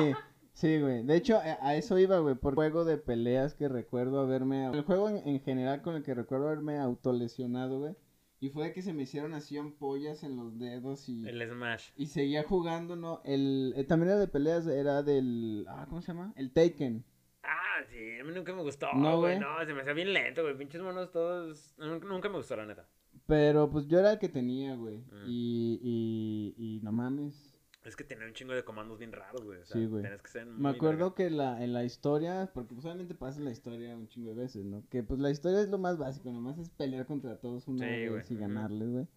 sí, 0.54 0.80
güey. 0.80 1.04
De 1.04 1.16
hecho, 1.16 1.40
a, 1.40 1.76
eso 1.76 1.98
iba, 2.00 2.20
güey, 2.20 2.36
por 2.36 2.56
juego 2.56 2.86
de 2.86 2.98
peleas 2.98 3.54
que 3.56 3.68
recuerdo 3.68 4.20
haberme... 4.20 4.68
El 4.68 4.84
juego 4.84 5.10
en, 5.10 5.28
en 5.28 5.40
general 5.42 5.82
con 5.82 5.96
el 5.96 6.04
que 6.04 6.14
recuerdo 6.14 6.48
haberme 6.48 6.78
autolesionado, 6.80 7.80
güey. 7.80 7.96
Y 8.40 8.50
fue 8.50 8.66
de 8.66 8.74
que 8.74 8.82
se 8.82 8.92
me 8.92 9.04
hicieron 9.04 9.36
así 9.36 9.56
ampollas 9.58 10.24
en 10.24 10.36
los 10.36 10.58
dedos 10.58 11.08
y... 11.08 11.28
El 11.28 11.48
Smash. 11.48 11.90
Y 11.96 12.08
seguía 12.08 12.44
jugando, 12.44 12.96
¿no? 12.96 13.22
El... 13.24 13.74
eh, 13.78 13.84
también 13.84 14.10
era 14.10 14.20
de 14.20 14.28
peleas, 14.28 14.66
era 14.66 15.04
del... 15.04 15.66
Ah, 15.70 15.86
¿cómo 15.88 16.02
se 16.02 16.08
llama? 16.08 16.34
El 16.36 16.52
Taken. 16.52 17.06
Ah, 17.44 17.84
sí, 17.90 18.20
a 18.20 18.24
mí 18.24 18.34
nunca 18.34 18.54
me 18.54 18.64
gustó, 18.64 18.88
No, 18.96 19.20
güey. 19.20 19.40
No, 19.40 19.64
se 19.66 19.74
me 19.74 19.82
hacía 19.82 19.94
bien 19.94 20.12
lento, 20.14 20.42
güey. 20.42 20.58
Pinches 20.58 20.82
monos 20.82 21.12
todos. 21.12 21.76
Nunca, 21.78 22.08
nunca 22.08 22.30
me 22.30 22.38
gustó, 22.38 22.56
la 22.56 22.66
neta. 22.66 22.88
Pero 23.28 23.70
pues 23.70 23.88
yo 23.88 24.00
era 24.00 24.14
el 24.14 24.20
que 24.20 24.30
tenía, 24.30 24.76
güey. 24.76 24.98
Mm. 24.98 25.26
Y, 25.28 25.80
y, 25.84 26.56
y 26.58 26.80
no 26.82 26.92
mames. 26.92 27.51
Es 27.84 27.96
que 27.96 28.04
tenía 28.04 28.28
un 28.28 28.34
chingo 28.34 28.54
de 28.54 28.64
comandos 28.64 29.00
bien 29.00 29.12
raros, 29.12 29.44
güey. 29.44 29.60
O 29.60 29.66
sea, 29.66 29.76
Sí, 29.76 29.86
güey. 29.88 30.04
Tenías 30.04 30.22
que 30.22 30.30
ser 30.30 30.46
Me 30.46 30.70
acuerdo 30.70 31.16
que 31.16 31.30
la, 31.32 31.64
en 31.64 31.74
la 31.74 31.84
historia, 31.84 32.52
porque 32.54 32.74
pues 32.76 32.86
obviamente 32.86 33.16
pasa 33.16 33.40
la 33.40 33.50
historia 33.52 33.96
un 33.96 34.08
chingo 34.08 34.30
de 34.30 34.36
veces, 34.36 34.64
¿no? 34.66 34.84
Que 34.90 35.02
pues 35.02 35.20
la 35.20 35.32
historia 35.32 35.62
es 35.62 35.70
lo 35.70 35.80
más 35.80 35.98
básico, 35.98 36.32
nomás 36.32 36.60
es 36.60 36.70
pelear 36.70 37.08
contra 37.08 37.38
todos 37.40 37.68
una 37.68 37.80
Sí, 37.86 37.92
vez 37.92 38.10
güey. 38.12 38.24
y 38.30 38.36
ganarles, 38.36 38.90
güey. 38.92 39.08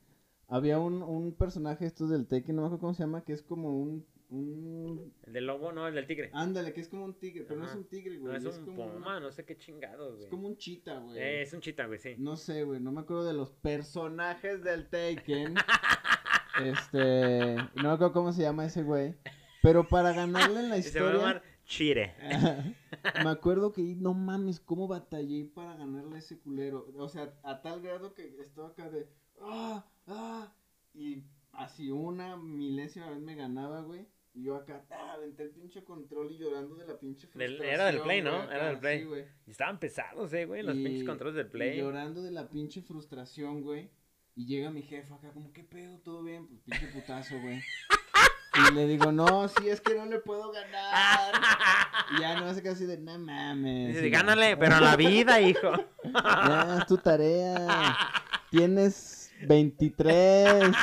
Había 0.49 0.79
un, 0.79 1.03
un 1.03 1.33
personaje 1.35 1.85
estos 1.87 2.09
del 2.11 2.27
Tekken, 2.27 2.57
no 2.57 2.63
me 2.63 2.67
acuerdo 2.69 2.81
cómo 2.81 2.95
se 2.95 3.03
llama, 3.03 3.23
que 3.25 3.33
es 3.35 3.43
como 3.43 3.79
un, 3.79 4.07
un... 4.31 5.13
El 5.25 5.33
del 5.35 5.47
lobo, 5.47 5.73
no, 5.73 5.87
el 5.89 5.95
del 5.95 6.07
tigre. 6.07 6.31
Ándale, 6.33 6.73
que 6.73 6.81
es 6.81 6.89
como 6.89 7.05
un 7.05 7.15
tigre, 7.19 7.45
pero 7.45 7.61
no 7.61 7.67
es 7.67 7.75
un 7.75 7.85
tigre, 7.85 8.17
no, 8.19 8.25
güey. 8.27 8.37
es 8.37 8.45
un 8.47 8.65
como 8.65 8.93
puma, 8.93 9.21
no 9.21 9.31
sé 9.31 9.45
qué 9.45 9.57
chingados, 9.59 10.13
güey. 10.15 10.25
Es 10.25 10.31
como 10.31 10.47
un 10.49 10.57
chita, 10.57 10.99
güey. 11.01 11.19
Eh, 11.19 11.43
es 11.43 11.53
un 11.53 11.61
chita, 11.61 11.87
güey, 11.87 11.99
sí. 11.99 12.15
No 12.19 12.37
sé, 12.37 12.63
güey, 12.65 12.81
no 12.81 12.93
me 12.93 13.01
acuerdo 13.03 13.25
de 13.25 13.35
los 13.35 13.53
personajes 13.53 14.63
del 14.63 14.89
Taken. 14.89 15.55
este, 16.63 17.57
no 17.77 17.83
me 17.83 17.89
acuerdo 17.91 18.13
cómo 18.13 18.33
se 18.33 18.43
llama 18.43 18.67
ese 18.67 18.83
güey. 18.83 19.15
Pero 19.63 19.87
para 19.89 20.13
ganarle 20.13 20.61
en 20.61 20.69
la 20.71 20.79
Y 20.79 20.83
se 20.83 21.01
va 21.01 21.07
a 21.07 21.11
historia... 21.11 21.19
llamar 21.29 21.43
Chire. 21.65 22.15
Me 23.25 23.31
acuerdo 23.31 23.73
que 23.73 23.83
no 23.97 24.13
mames, 24.13 24.61
cómo 24.61 24.87
batallé 24.87 25.47
para 25.55 25.75
ganarle 25.77 26.17
a 26.17 26.19
ese 26.19 26.39
culero. 26.39 26.87
O 26.97 27.09
sea, 27.09 27.33
a 27.43 27.63
tal 27.63 27.81
grado 27.81 28.13
que 28.15 28.37
estaba 28.41 28.69
acá 28.69 28.91
de 28.91 29.09
ah, 29.41 29.87
ah, 30.07 30.53
y 30.93 31.25
así 31.53 31.91
una 31.91 32.37
milésima 32.37 33.09
vez 33.11 33.21
me 33.21 33.35
ganaba, 33.35 33.81
güey. 33.81 34.07
Y 34.35 34.43
yo 34.43 34.57
acá, 34.57 34.85
ah, 34.91 35.13
aventé 35.15 35.45
el 35.45 35.51
pinche 35.51 35.85
control 35.85 36.33
y 36.33 36.39
llorando 36.39 36.75
de 36.75 36.87
la 36.87 36.99
pinche 36.99 37.29
frustración. 37.29 37.65
era 37.67 37.87
del 37.87 38.01
Play, 38.03 38.21
¿no? 38.21 38.35
acá, 38.37 38.55
Era 38.57 38.67
del 38.67 38.79
Play. 38.81 39.05
sí. 39.05 39.31
Y 39.47 39.51
estaban 39.53 39.79
pesados, 39.79 40.33
eh, 40.35 40.45
güey, 40.45 40.63
los 40.65 40.77
Y- 40.77 40.85
pinches 40.85 41.07
controles 41.07 41.37
del 41.37 41.47
Y 41.47 41.51
Play. 41.51 41.79
llorando 41.79 42.21
de 42.21 42.33
la 42.33 42.51
pinche 42.51 42.83
frustración, 42.83 43.63
güey. 43.63 43.91
Y 44.37 44.47
llega 44.47 44.71
mi 44.71 44.83
jefa 44.83 45.15
acá, 45.15 45.31
como, 45.33 45.53
¿qué 45.53 45.63
pedo? 45.63 45.99
¿Todo 46.01 46.23
bien? 46.25 46.49
Pues 46.49 46.61
pinche 46.63 46.87
putazo, 46.89 47.39
güey. 47.41 47.63
Y 48.57 48.75
le 48.75 48.87
digo, 48.87 49.13
no, 49.13 49.49
sí, 49.49 49.69
es 49.69 49.81
que 49.81 49.95
no 49.95 50.07
le 50.07 50.19
puedo 50.19 50.51
ganar. 50.51 51.35
Y 52.17 52.21
ya 52.21 52.41
no 52.41 52.47
hace 52.47 52.63
casi 52.63 52.85
de, 52.85 52.99
no 52.99 53.19
mames. 53.19 53.95
Dice, 53.95 54.11
gánale, 54.11 54.57
pero 54.57 54.77
a 54.77 54.81
la 54.81 54.97
vida, 54.97 55.41
hijo. 55.41 55.73
Ya, 56.15 56.79
es 56.81 56.87
tu 56.87 56.99
tarea. 56.99 57.97
Tienes 58.51 59.33
23. 59.47 60.75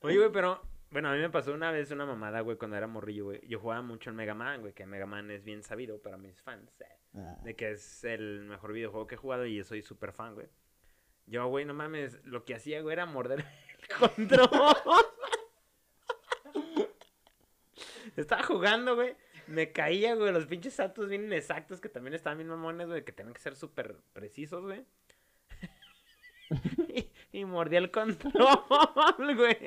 Oye, 0.00 0.16
güey, 0.18 0.32
pero. 0.32 0.65
Bueno, 0.90 1.08
a 1.10 1.12
mí 1.14 1.18
me 1.18 1.30
pasó 1.30 1.52
una 1.52 1.70
vez 1.72 1.90
una 1.90 2.06
mamada, 2.06 2.40
güey, 2.40 2.56
cuando 2.56 2.76
era 2.76 2.86
morrillo, 2.86 3.24
güey. 3.26 3.40
Yo 3.48 3.58
jugaba 3.58 3.82
mucho 3.82 4.10
en 4.10 4.16
Mega 4.16 4.34
Man, 4.34 4.60
güey, 4.60 4.72
que 4.72 4.86
Mega 4.86 5.06
Man 5.06 5.30
es 5.30 5.44
bien 5.44 5.62
sabido 5.62 6.00
para 6.00 6.16
mis 6.16 6.40
fans. 6.40 6.80
eh, 6.80 6.86
Ah, 7.18 7.38
De 7.42 7.56
que 7.56 7.70
es 7.72 8.04
el 8.04 8.44
mejor 8.44 8.72
videojuego 8.72 9.06
que 9.06 9.14
he 9.14 9.18
jugado 9.18 9.46
y 9.46 9.56
yo 9.56 9.64
soy 9.64 9.82
súper 9.82 10.12
fan, 10.12 10.34
güey. 10.34 10.48
Yo, 11.26 11.46
güey, 11.48 11.64
no 11.64 11.72
mames, 11.74 12.20
lo 12.24 12.44
que 12.44 12.54
hacía, 12.54 12.82
güey, 12.82 12.92
era 12.92 13.06
morder 13.06 13.40
el 13.80 13.88
control. 13.98 14.48
Estaba 18.16 18.42
jugando, 18.42 18.94
güey. 18.94 19.14
Me 19.46 19.72
caía, 19.72 20.14
güey, 20.14 20.32
los 20.32 20.46
pinches 20.46 20.74
saltos 20.74 21.08
bien 21.08 21.24
inexactos 21.24 21.80
que 21.80 21.88
también 21.88 22.14
estaban 22.14 22.38
bien 22.38 22.48
mamones, 22.48 22.86
güey, 22.88 23.04
que 23.04 23.12
tienen 23.12 23.32
que 23.34 23.40
ser 23.40 23.56
súper 23.56 23.96
precisos, 24.12 24.62
güey. 24.64 24.84
y, 26.88 27.10
y 27.32 27.44
mordía 27.44 27.78
el 27.78 27.90
control, 27.90 28.34
güey. 29.36 29.58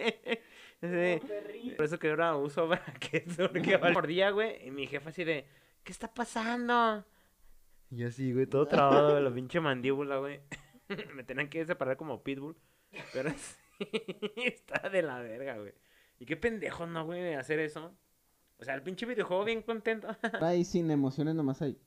Por 0.79 1.85
eso 1.85 1.99
que 1.99 2.09
ahora 2.09 2.35
uso 2.37 2.67
brackets, 2.67 3.37
porque 3.51 3.77
mordía, 3.93 4.31
güey, 4.31 4.65
y 4.65 4.71
mi 4.71 4.87
jefa 4.87 5.09
así 5.09 5.23
de, 5.23 5.45
¿qué 5.83 5.91
está 5.91 6.13
pasando? 6.13 7.05
Y 7.91 7.97
yo 7.97 8.07
así, 8.07 8.31
güey, 8.33 8.45
todo 8.45 8.67
trabado 8.67 9.15
de 9.15 9.21
la 9.21 9.33
pinche 9.33 9.59
mandíbula, 9.59 10.17
güey. 10.17 10.39
Me 11.15 11.23
tenían 11.23 11.49
que 11.49 11.65
separar 11.65 11.97
como 11.97 12.23
pitbull, 12.23 12.55
pero 13.13 13.29
sí, 13.31 13.87
está 14.37 14.89
de 14.89 15.01
la 15.01 15.19
verga, 15.21 15.57
güey. 15.57 15.73
Y 16.19 16.25
qué 16.25 16.37
pendejo, 16.37 16.85
¿no, 16.85 17.05
güey, 17.05 17.21
de 17.21 17.35
hacer 17.35 17.59
eso? 17.59 17.93
O 18.57 18.63
sea, 18.63 18.73
el 18.75 18.81
pinche 18.81 19.05
videojuego 19.05 19.45
bien 19.45 19.61
contento. 19.61 20.07
Ahí 20.41 20.65
sin 20.65 20.91
emociones 20.91 21.35
nomás 21.35 21.61
ahí. 21.61 21.77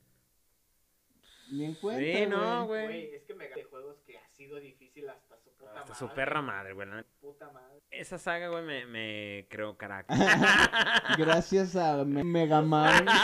Ni 1.51 1.65
en 1.65 1.75
cuenta, 1.75 2.01
sí, 2.01 2.25
no, 2.25 2.65
güey. 2.65 3.13
es 3.13 3.23
que 3.23 3.35
me 3.35 3.47
de 3.47 3.63
juegos 3.63 4.01
que 4.01 4.17
ha 4.17 4.27
sido 4.29 4.59
difícil 4.59 5.07
hasta 5.09 5.32
puta 5.73 5.81
Hasta 5.81 5.93
madre. 5.93 6.07
su 6.09 6.15
perra 6.15 6.41
madre, 6.41 6.73
güey. 6.73 6.87
Puta 7.19 7.51
madre. 7.51 7.79
Esa 7.91 8.17
saga, 8.17 8.47
güey, 8.49 8.63
me, 8.63 8.85
me 8.87 9.47
creó 9.49 9.77
carácter. 9.77 10.17
Gracias 11.17 11.75
a 11.75 12.03
Me- 12.05 12.23
Mega 12.23 12.61
Man. 12.61 13.05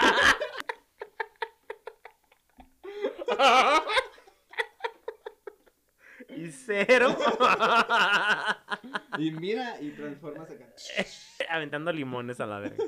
y 6.30 6.52
cero. 6.52 7.16
Y 9.18 9.32
mira, 9.32 9.80
y 9.82 9.90
transformas 9.92 10.50
acá. 10.52 10.66
Aventando 11.50 11.92
limones 11.92 12.40
a 12.40 12.46
la 12.46 12.60
verga. 12.60 12.84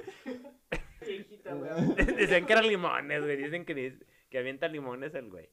Viejita, 1.06 1.54
güey. 1.54 1.72
Dicen 2.16 2.46
que 2.46 2.54
eran 2.54 2.68
limones, 2.68 3.24
güey. 3.24 3.38
Dicen 3.38 3.66
que, 3.66 3.98
que 4.30 4.38
avienta 4.38 4.68
limones 4.68 5.14
el 5.16 5.30
güey. 5.30 5.50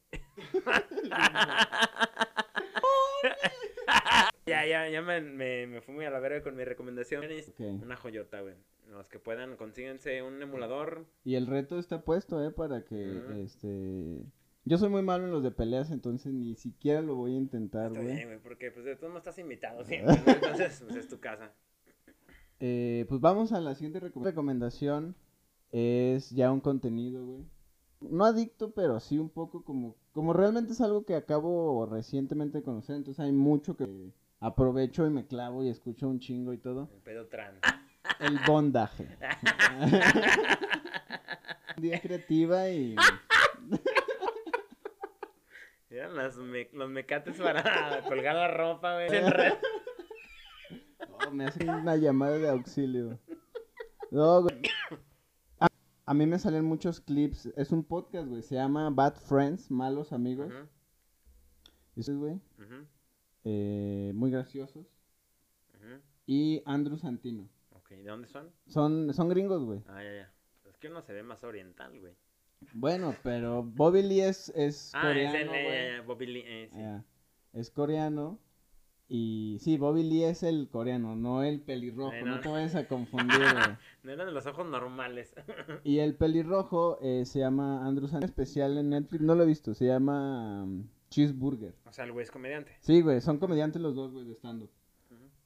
Ya, 4.48 4.66
ya, 4.66 4.88
ya 4.88 5.02
me, 5.02 5.20
me, 5.20 5.66
me 5.66 5.80
fui 5.80 5.94
muy 5.94 6.04
a 6.04 6.10
la 6.10 6.18
verga 6.20 6.42
con 6.42 6.56
mi 6.56 6.64
recomendación. 6.64 7.24
Una 7.82 7.96
joyota, 7.96 8.40
güey. 8.40 8.54
Los 8.90 9.08
que 9.08 9.18
puedan, 9.18 9.56
consíguense 9.56 10.22
un 10.22 10.40
emulador. 10.42 11.04
Y 11.24 11.34
el 11.34 11.46
reto 11.46 11.78
está 11.78 12.02
puesto, 12.02 12.42
¿eh? 12.44 12.50
Para 12.50 12.84
que, 12.84 13.20
este... 13.42 14.22
Yo 14.64 14.76
soy 14.78 14.88
muy 14.90 15.02
malo 15.02 15.24
en 15.24 15.30
los 15.30 15.42
de 15.42 15.50
peleas, 15.50 15.90
entonces 15.90 16.32
ni 16.32 16.54
siquiera 16.54 17.00
lo 17.00 17.14
voy 17.14 17.34
a 17.34 17.38
intentar, 17.38 17.88
Está 17.88 18.00
güey. 18.02 18.14
bien, 18.14 18.28
güey, 18.28 18.38
porque 18.40 18.70
pues 18.70 18.84
de 18.84 18.96
todos 18.96 19.10
modos 19.10 19.22
estás 19.26 19.38
invitado 19.38 19.84
siempre, 19.86 20.14
¿no? 20.26 20.32
Entonces, 20.32 20.82
pues 20.86 20.96
es 20.96 21.08
tu 21.08 21.20
casa. 21.20 21.52
Eh, 22.60 23.06
pues 23.08 23.20
vamos 23.20 23.52
a 23.52 23.60
la 23.60 23.74
siguiente 23.74 24.00
recom- 24.00 24.24
recomendación. 24.24 25.14
Es 25.70 26.30
ya 26.30 26.50
un 26.50 26.60
contenido, 26.60 27.24
güey. 27.24 27.44
No 28.00 28.24
adicto, 28.24 28.70
pero 28.72 29.00
sí 29.00 29.18
un 29.18 29.28
poco 29.28 29.64
como... 29.64 29.96
Como 30.12 30.32
realmente 30.32 30.72
es 30.72 30.80
algo 30.80 31.04
que 31.04 31.14
acabo 31.14 31.86
recientemente 31.86 32.58
de 32.58 32.64
conocer, 32.64 32.96
entonces 32.96 33.20
hay 33.20 33.32
mucho 33.32 33.76
que 33.76 33.86
aprovecho 34.40 35.06
y 35.06 35.10
me 35.10 35.26
clavo 35.26 35.64
y 35.64 35.68
escucho 35.68 36.08
un 36.08 36.20
chingo 36.20 36.52
y 36.52 36.58
todo. 36.58 36.88
El 36.92 37.00
pedo 37.02 37.26
tran. 37.28 37.58
El 38.20 38.38
bondaje. 38.46 39.08
Día 41.76 42.00
creativa 42.00 42.68
y... 42.70 42.96
Eran 45.90 46.16
las 46.16 46.36
me- 46.36 46.68
los 46.72 46.90
mecates 46.90 47.38
para 47.38 48.02
colgar 48.06 48.34
la 48.34 48.48
ropa, 48.48 48.94
güey. 48.94 49.08
Oh, 51.26 51.30
me 51.30 51.46
hacen 51.46 51.68
una 51.70 51.96
llamada 51.96 52.36
de 52.38 52.48
auxilio. 52.48 53.18
No, 54.10 54.42
güey. 54.42 54.62
A, 55.60 55.68
a 56.06 56.14
mí 56.14 56.26
me 56.26 56.38
salen 56.38 56.64
muchos 56.64 57.00
clips. 57.00 57.46
Es 57.56 57.72
un 57.72 57.84
podcast, 57.84 58.28
güey. 58.28 58.42
Se 58.42 58.54
llama 58.56 58.90
Bad 58.90 59.14
Friends, 59.16 59.70
Malos 59.70 60.12
Amigos. 60.12 60.52
Esos, 61.96 62.16
güey. 62.16 62.34
ujú, 62.34 62.86
eh, 63.44 64.12
muy 64.14 64.30
graciosos. 64.30 64.86
Y 66.26 66.62
Andrew 66.66 66.98
Santino. 66.98 67.48
Ok, 67.70 67.90
¿de 67.90 68.02
dónde 68.04 68.28
son? 68.28 68.50
Son, 68.66 69.14
son 69.14 69.28
gringos, 69.30 69.64
güey. 69.64 69.80
Ah, 69.88 70.02
ya, 70.02 70.12
ya. 70.14 70.32
Es 70.68 70.76
que 70.76 70.88
uno 70.88 71.00
se 71.02 71.12
ve 71.14 71.22
más 71.22 71.42
oriental, 71.44 71.98
güey. 71.98 72.12
Bueno, 72.74 73.14
pero 73.22 73.62
Bobby 73.62 74.02
Lee 74.02 74.20
es, 74.22 74.50
es 74.50 74.92
Ah, 74.94 75.02
coreano, 75.02 75.34
es 75.36 75.42
el 75.42 75.48
güey. 75.48 75.60
eh, 75.66 76.00
Bobby 76.06 76.26
Lee, 76.26 76.42
eh, 76.44 76.68
sí. 76.72 77.58
Es 77.58 77.70
coreano. 77.70 78.38
Y 79.08 79.56
sí, 79.60 79.78
Bobby 79.78 80.02
Lee 80.02 80.24
es 80.24 80.42
el 80.42 80.68
coreano, 80.68 81.16
no 81.16 81.42
el 81.42 81.60
pelirrojo. 81.62 82.12
Eh, 82.12 82.22
no. 82.24 82.34
no. 82.36 82.40
te 82.40 82.48
vayas 82.50 82.74
a 82.74 82.86
confundir, 82.88 83.38
güey. 83.38 83.76
No 84.02 84.12
eran 84.12 84.26
de 84.26 84.32
los 84.32 84.44
ojos 84.46 84.66
normales. 84.66 85.34
Y 85.84 86.00
el 86.00 86.14
pelirrojo 86.14 86.98
eh, 87.00 87.24
se 87.24 87.38
llama 87.38 87.86
Andrew 87.86 88.06
Santino. 88.08 88.26
Especial 88.26 88.76
en 88.76 88.90
Netflix, 88.90 89.22
no 89.22 89.34
lo 89.34 89.44
he 89.44 89.46
visto. 89.46 89.72
Se 89.72 89.86
llama 89.86 90.64
um, 90.64 90.86
Cheeseburger. 91.10 91.74
o 91.86 91.92
sea, 91.92 92.04
el 92.04 92.12
güey 92.12 92.24
es 92.24 92.30
comediante. 92.30 92.72
Sí, 92.80 93.00
güey, 93.02 93.20
son 93.20 93.38
comediantes 93.38 93.80
los 93.80 93.94
dos, 93.94 94.12
güey, 94.12 94.24
de 94.26 94.32
stand-up. 94.34 94.70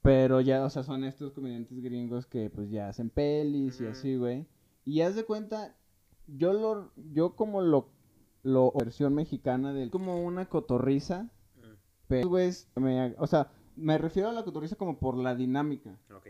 Pero 0.02 0.40
ya, 0.40 0.64
o 0.64 0.70
sea, 0.70 0.82
son 0.82 1.04
estos 1.04 1.32
comediantes 1.32 1.80
gringos 1.80 2.26
que 2.26 2.50
pues 2.50 2.68
ya 2.70 2.88
hacen 2.88 3.08
pelis 3.08 3.80
y 3.80 3.86
así, 3.86 4.16
güey. 4.16 4.46
Y 4.84 5.02
haz 5.02 5.14
de 5.14 5.24
cuenta, 5.24 5.76
yo 6.26 6.52
lo, 6.52 6.90
yo 7.12 7.36
como 7.36 7.60
lo, 7.60 7.88
lo 8.42 8.72
versión 8.72 9.14
mexicana 9.14 9.72
del, 9.72 9.90
como 9.90 10.24
una 10.24 10.46
cotorriza, 10.48 11.30
pero, 12.08 12.28
güey, 12.28 12.50
me- 12.74 13.14
o 13.18 13.26
sea, 13.28 13.52
me 13.76 13.96
refiero 13.96 14.28
a 14.28 14.32
la 14.32 14.42
cotorriza 14.44 14.74
como 14.76 14.98
por 14.98 15.16
la 15.16 15.34
dinámica. 15.36 15.96
ok. 16.14 16.26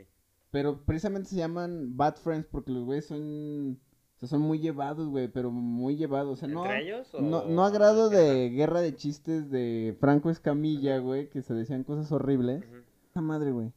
Pero 0.51 0.85
precisamente 0.85 1.31
se 1.31 1.37
llaman 1.37 1.97
Bad 1.97 2.17
Friends 2.17 2.47
porque 2.51 2.73
los 2.73 2.85
güeyes 2.85 3.07
son, 3.07 3.81
sea, 4.27 4.39
son 4.39 4.41
muy 4.43 4.59
llevados, 4.61 5.09
güey, 5.09 5.29
pero 5.29 5.51
muy 5.51 5.97
llevados. 5.97 6.33
O 6.33 6.37
sea, 6.37 6.49
no, 6.49 6.65
¿Entre 6.65 6.83
ellos? 6.85 7.13
O... 7.15 7.21
no, 7.21 7.45
no 7.47 7.65
a 7.65 7.71
grado 7.71 8.09
de 8.09 8.51
guerra 8.51 8.81
de 8.81 8.95
chistes 8.97 9.51
de 9.51 9.97
Franco 10.01 10.31
Escamilla, 10.31 10.99
güey, 10.99 11.29
que 11.31 11.43
se 11.43 11.55
decían 11.55 11.85
cosas 11.85 12.11
horribles. 12.13 12.63
Ujú. 12.65 12.77
Esa 13.11 13.21
madre, 13.21 13.51
güey. 13.53 13.73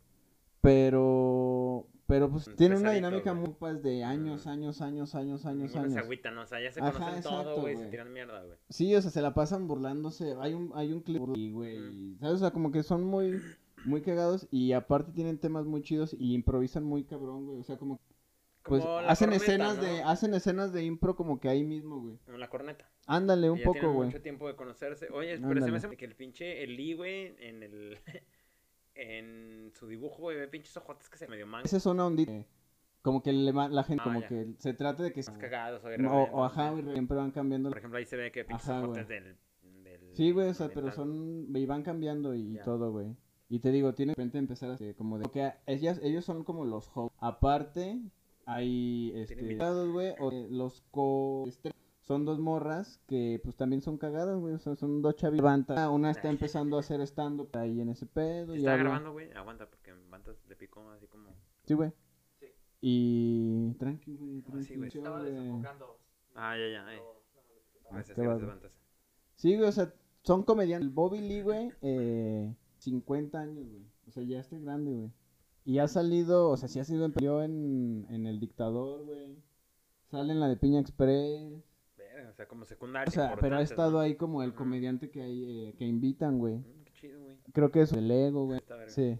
Pero, 0.61 1.87
pero 2.07 2.29
pues 2.29 2.47
Mm, 2.47 2.55
tiene 2.55 2.75
una 2.77 2.91
dinámica 2.91 3.31
güey. 3.31 3.43
muy 3.45 3.53
pues 3.57 3.81
de 3.81 4.03
años, 4.03 4.45
años, 4.47 4.81
años, 4.81 5.15
años, 5.15 5.45
años, 5.45 5.71
se 5.71 5.79
años. 5.79 5.95
agüita, 5.97 6.31
¿no? 6.31 6.41
O 6.41 6.45
sea, 6.47 6.61
ya 6.61 6.71
se 6.71 6.81
Ajá, 6.81 6.91
conocen 6.91 7.23
todo, 7.23 7.61
güey. 7.61 7.77
Se 7.77 7.85
tiran 7.87 8.11
mierda, 8.11 8.41
güey. 8.43 8.57
Sí, 8.69 8.93
o 8.95 9.01
sea, 9.01 9.11
se 9.11 9.21
la 9.21 9.33
pasan 9.33 9.67
burlándose. 9.67 10.35
Hay 10.41 10.53
un, 10.53 10.71
hay 10.75 10.91
un 10.91 11.01
clip, 11.01 11.21
y, 11.35 11.51
güey, 11.51 11.79
Mm. 11.79 12.19
¿sabes? 12.19 12.35
O 12.35 12.39
sea, 12.39 12.51
como 12.51 12.71
que 12.71 12.83
son 12.83 13.03
muy, 13.03 13.39
muy 13.85 14.01
cagados 14.01 14.47
y 14.51 14.71
aparte 14.73 15.11
tienen 15.11 15.37
temas 15.37 15.65
muy 15.65 15.81
chidos 15.81 16.15
y 16.17 16.33
improvisan 16.33 16.83
muy 16.83 17.03
cabrón, 17.03 17.45
güey. 17.45 17.59
O 17.59 17.63
sea, 17.63 17.77
como, 17.77 17.99
pues, 18.69 18.83
hacen 18.85 19.29
corneta, 19.29 19.35
escenas 19.45 19.77
¿no? 19.77 19.83
de, 19.83 20.01
hacen 20.03 20.33
escenas 20.33 20.73
de 20.73 20.83
impro 20.83 21.15
como 21.15 21.39
que 21.39 21.49
ahí 21.49 21.63
mismo, 21.63 22.01
güey. 22.01 22.17
Como 22.25 22.37
la 22.37 22.49
corneta. 22.49 22.89
Ándale, 23.07 23.49
un 23.49 23.57
Que 23.57 23.63
ya 23.63 23.69
poco, 23.71 23.93
güey. 23.93 24.07
mucho 24.07 24.21
tiempo 24.21 24.47
de 24.47 24.55
conocerse. 24.55 25.07
Oye, 25.11 25.39
pero 25.39 25.61
se 25.61 25.71
me 25.71 25.77
hace 25.77 25.95
que 25.97 26.05
el 26.05 26.15
pinche, 26.15 26.63
el 26.63 26.75
Lee, 26.75 26.93
güey, 26.95 27.35
en 27.39 27.63
el... 27.63 27.97
en 28.95 29.71
su 29.73 29.87
dibujo, 29.87 30.17
güey, 30.23 30.37
ve 30.37 30.47
pinches 30.47 30.75
ojotes 30.77 31.09
que 31.09 31.17
se 31.17 31.27
medio 31.27 31.45
mangan. 31.45 31.65
Esa 31.65 31.77
es 31.77 31.85
una 31.85 32.05
ondita. 32.05 32.31
eh, 32.31 32.45
Como 33.01 33.21
que 33.21 33.33
le 33.33 33.51
la 33.51 33.83
gente, 33.83 34.01
Ah, 34.03 34.05
como 34.05 34.21
ya. 34.21 34.27
que 34.27 34.47
se 34.59 34.73
trata 34.73 35.03
de 35.03 35.11
que... 35.11 35.19
Más 35.21 35.37
cagados, 35.37 35.83
o 35.83 35.87
o, 35.87 35.91
irreverentes, 35.91 36.29
o 36.33 36.43
ajá, 36.45 36.71
¿no? 36.71 36.81
güey, 36.81 36.93
siempre 36.93 37.17
van 37.17 37.31
cambiando. 37.31 37.69
Por 37.69 37.77
ejemplo, 37.77 37.99
ahí 37.99 38.05
se 38.05 38.15
ve 38.15 38.31
que 38.31 38.45
pinches 38.45 38.69
Ajá, 38.69 38.83
ojotes 38.83 39.07
del, 39.07 39.37
del... 39.83 40.15
Sí, 40.15 40.31
güey, 40.31 40.49
o 40.49 40.53
sea, 40.53 40.69
pero 40.69 40.91
son, 40.91 41.47
y 41.55 41.65
van 41.65 41.83
cambiando 41.83 42.33
y 42.33 42.57
todo, 42.63 42.91
güey. 42.91 43.15
Y 43.49 43.59
te 43.59 43.71
digo, 43.71 43.93
tiene 43.93 44.11
de 44.11 44.15
repente 44.15 44.39
empezar 44.39 44.71
a 44.71 44.77
como 44.95 45.19
de, 45.19 45.23
porque 45.25 45.53
ellas, 45.67 45.99
ellos 46.01 46.25
son 46.25 46.43
como 46.43 46.65
los 46.65 46.89
hosts. 46.95 47.15
Aparte, 47.21 47.99
hay, 48.45 49.11
este, 49.15 49.57
güey, 49.87 50.13
o 50.19 50.31
los 50.49 50.81
co, 50.91 51.45
este, 51.47 51.71
son 52.01 52.25
dos 52.25 52.39
morras 52.39 53.01
que, 53.07 53.41
pues, 53.43 53.55
también 53.55 53.81
son 53.81 53.97
cagadas, 53.97 54.39
güey, 54.39 54.53
o 54.53 54.59
sea, 54.59 54.75
son 54.75 55.01
dos 55.01 55.15
chavitas. 55.15 55.43
Levanta, 55.43 55.89
Una 55.89 56.11
está 56.11 56.29
empezando 56.29 56.77
a 56.77 56.81
hacer 56.81 57.01
stand-up 57.01 57.49
ahí 57.53 57.81
en 57.81 57.89
ese 57.89 58.05
pedo 58.05 58.53
¿Está 58.53 58.77
grabando, 58.77 59.11
güey? 59.11 59.31
Aguanta, 59.31 59.67
porque 59.67 59.93
Bantas 60.09 60.37
le 60.47 60.55
picó 60.55 60.87
así 60.91 61.07
como... 61.07 61.31
Sí, 61.63 61.73
güey. 61.73 61.91
Sí. 62.39 62.45
Y, 62.81 63.73
tranqui, 63.79 64.15
güey, 64.15 64.43
Ah, 64.47 64.61
sí, 64.61 64.75
güey. 64.75 64.89
tranqui, 64.89 64.97
Estaba 64.99 65.23
desenfocando. 65.23 65.99
Ah, 66.35 66.55
ya, 66.55 66.67
ya, 66.67 66.93
eh. 66.93 67.01
No, 67.91 68.23
no, 68.23 68.39
no, 68.39 68.55
no. 68.55 68.69
Sí, 69.35 69.55
güey, 69.55 69.67
o 69.67 69.71
sea, 69.71 69.91
son 70.21 70.43
comediantes. 70.43 70.87
El 70.87 70.93
Bobby 70.93 71.21
Lee, 71.21 71.41
güey, 71.41 71.71
eh, 71.81 72.53
50 72.77 73.39
años, 73.39 73.67
güey. 73.67 73.85
O 74.07 74.11
sea, 74.11 74.21
ya 74.21 74.39
está 74.39 74.57
grande, 74.59 74.91
güey. 74.91 75.11
Y 75.65 75.79
ha 75.79 75.87
salido, 75.87 76.49
o 76.49 76.57
sea, 76.57 76.69
sí 76.69 76.79
ha 76.79 76.83
sido 76.83 77.05
empleado 77.05 77.41
en, 77.43 78.05
en 78.09 78.27
El 78.27 78.39
Dictador, 78.39 79.03
güey. 79.03 79.35
Sale 80.11 80.31
en 80.31 80.39
la 80.39 80.47
de 80.47 80.57
Piña 80.57 80.79
Express. 80.79 81.63
Verga, 81.97 82.29
O 82.29 82.33
sea, 82.33 82.47
como 82.47 82.65
secundario. 82.65 83.09
O 83.09 83.11
sea, 83.11 83.35
pero 83.41 83.57
ha 83.57 83.61
estado 83.61 83.99
ahí 83.99 84.15
como 84.15 84.43
el 84.43 84.53
comediante 84.53 85.09
que, 85.09 85.23
hay, 85.23 85.69
eh, 85.69 85.75
que 85.75 85.85
invitan, 85.85 86.37
güey. 86.37 86.61
Qué 86.85 86.93
chido, 86.93 87.19
güey. 87.19 87.37
Creo 87.51 87.71
que 87.71 87.81
es 87.81 87.91
el 87.93 88.09
Ego, 88.11 88.45
güey. 88.45 88.61
Sí. 88.87 89.19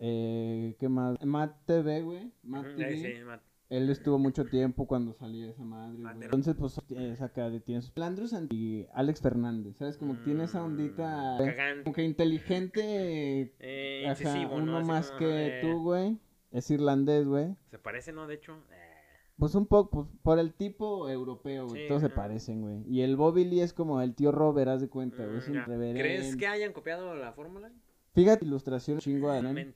Eh, 0.00 0.76
¿Qué 0.78 0.88
más? 0.88 1.24
Matt 1.24 1.64
TV, 1.66 2.02
güey. 2.02 2.32
Matt 2.42 2.74
TV. 2.76 2.84
ahí 2.84 2.98
sí, 2.98 3.24
Matt. 3.24 3.42
Él 3.70 3.90
estuvo 3.90 4.18
mucho 4.18 4.46
tiempo 4.46 4.86
cuando 4.86 5.12
salía 5.12 5.50
esa 5.50 5.62
madre, 5.62 6.00
güey. 6.00 6.14
TV. 6.14 6.24
Entonces, 6.24 6.54
pues, 6.58 6.80
es 6.90 7.20
acá 7.20 7.50
de 7.50 7.60
tiene 7.60 7.82
sus... 7.82 7.92
Landrus 7.96 8.34
y 8.50 8.86
Alex 8.94 9.20
Fernández, 9.20 9.76
¿sabes? 9.76 9.98
Como 9.98 10.16
que 10.16 10.24
tiene 10.24 10.44
esa 10.44 10.64
ondita... 10.64 11.34
Mm, 11.34 11.44
Cagante. 11.44 11.82
Como 11.84 11.94
que 11.94 12.04
inteligente... 12.04 13.54
Eh, 13.58 14.04
Ajá, 14.06 14.12
incisivo, 14.12 14.56
¿no? 14.56 14.62
uno 14.62 14.80
más 14.86 15.08
como 15.08 15.18
que 15.18 15.58
tú, 15.62 15.82
güey. 15.82 16.18
Es 16.50 16.70
irlandés, 16.70 17.26
güey. 17.26 17.56
Se 17.70 17.78
parece, 17.78 18.12
¿no? 18.12 18.26
De 18.26 18.36
hecho. 18.36 18.54
Eh, 18.72 18.88
Pues 19.36 19.54
un 19.54 19.66
poco, 19.66 19.90
pues, 19.90 20.06
por 20.22 20.38
el 20.38 20.54
tipo 20.54 21.10
europeo, 21.10 21.66
güey. 21.66 21.82
Sí, 21.82 21.88
Todos 21.88 22.00
se 22.00 22.08
parecen, 22.08 22.62
güey. 22.62 22.82
Y 22.88 23.02
el 23.02 23.16
Bobby 23.16 23.44
Lee 23.44 23.60
es 23.60 23.74
como 23.74 24.00
el 24.00 24.14
tío 24.14 24.32
Robert, 24.32 24.70
haz 24.70 24.80
de 24.80 24.88
cuenta, 24.88 25.26
güey. 25.26 25.38
Es 25.38 25.48
mm, 25.48 25.52
un 25.52 25.64
reverendo. 25.66 26.00
¿Crees 26.00 26.36
que 26.36 26.46
hayan 26.46 26.72
copiado 26.72 27.14
la 27.14 27.32
fórmula? 27.32 27.70
Fíjate, 28.14 28.46
ilustración 28.46 28.98
chingo 28.98 29.30
de. 29.30 29.74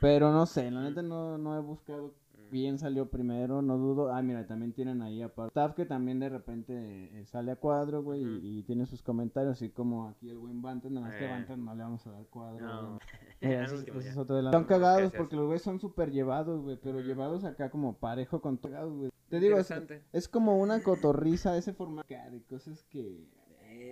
Pero 0.00 0.32
no 0.32 0.46
sé, 0.46 0.70
la 0.70 0.82
neta 0.82 1.02
no, 1.02 1.38
no 1.38 1.56
he 1.56 1.60
buscado 1.60 2.14
bien 2.50 2.78
salió 2.78 3.08
primero, 3.10 3.62
no 3.62 3.76
dudo. 3.78 4.12
Ah, 4.12 4.22
mira, 4.22 4.46
también 4.46 4.72
tienen 4.72 5.02
ahí 5.02 5.22
aparte. 5.22 5.48
Staff 5.50 5.74
que 5.74 5.84
también 5.86 6.18
de 6.20 6.28
repente 6.28 6.72
eh, 6.74 7.24
sale 7.26 7.52
a 7.52 7.56
cuadro, 7.56 8.02
güey, 8.02 8.22
y, 8.22 8.58
y 8.58 8.62
tiene 8.64 8.86
sus 8.86 9.02
comentarios, 9.02 9.52
así 9.52 9.70
como 9.70 10.08
aquí 10.08 10.28
el 10.30 10.38
buen 10.38 10.60
Banton, 10.62 10.94
nada 10.94 11.06
más 11.08 11.16
que 11.16 11.24
Eh. 11.24 11.28
a 11.28 11.32
Banton 11.32 11.64
no 11.64 11.74
le 11.74 11.82
vamos 11.82 12.06
a 12.06 12.10
dar 12.12 12.26
cuadro. 12.26 12.66
No. 12.66 12.98
Eh, 13.40 13.56
Al 13.58 13.64
ese 13.64 13.74
es- 13.74 13.80
último 13.80 13.98
ese 14.00 14.06
ya. 14.06 14.12
es 14.12 14.18
otro 14.18 14.36
de 14.36 14.42
la- 14.42 14.50
No, 14.50 14.58
Son 14.58 14.66
pues, 14.66 14.76
¿qué 14.78 14.82
cagados 14.84 15.12
porque 15.12 15.36
los 15.36 15.46
güeyes 15.46 15.62
son 15.62 15.80
súper 15.80 16.10
llevados, 16.10 16.62
güey, 16.62 16.76
pero 16.82 17.00
llevados 17.00 17.44
acá 17.44 17.70
como 17.70 17.94
parejo 17.98 18.40
con 18.40 18.58
todos, 18.58 18.92
güey. 18.96 19.10
Te 19.28 19.40
digo, 19.40 19.58
es, 19.58 19.72
es 20.12 20.28
como 20.28 20.58
una 20.58 20.82
cotorriza 20.82 21.56
ese 21.56 21.72
formato 21.74 22.08
de 22.08 22.42
cosas 22.48 22.82
que... 22.90 23.26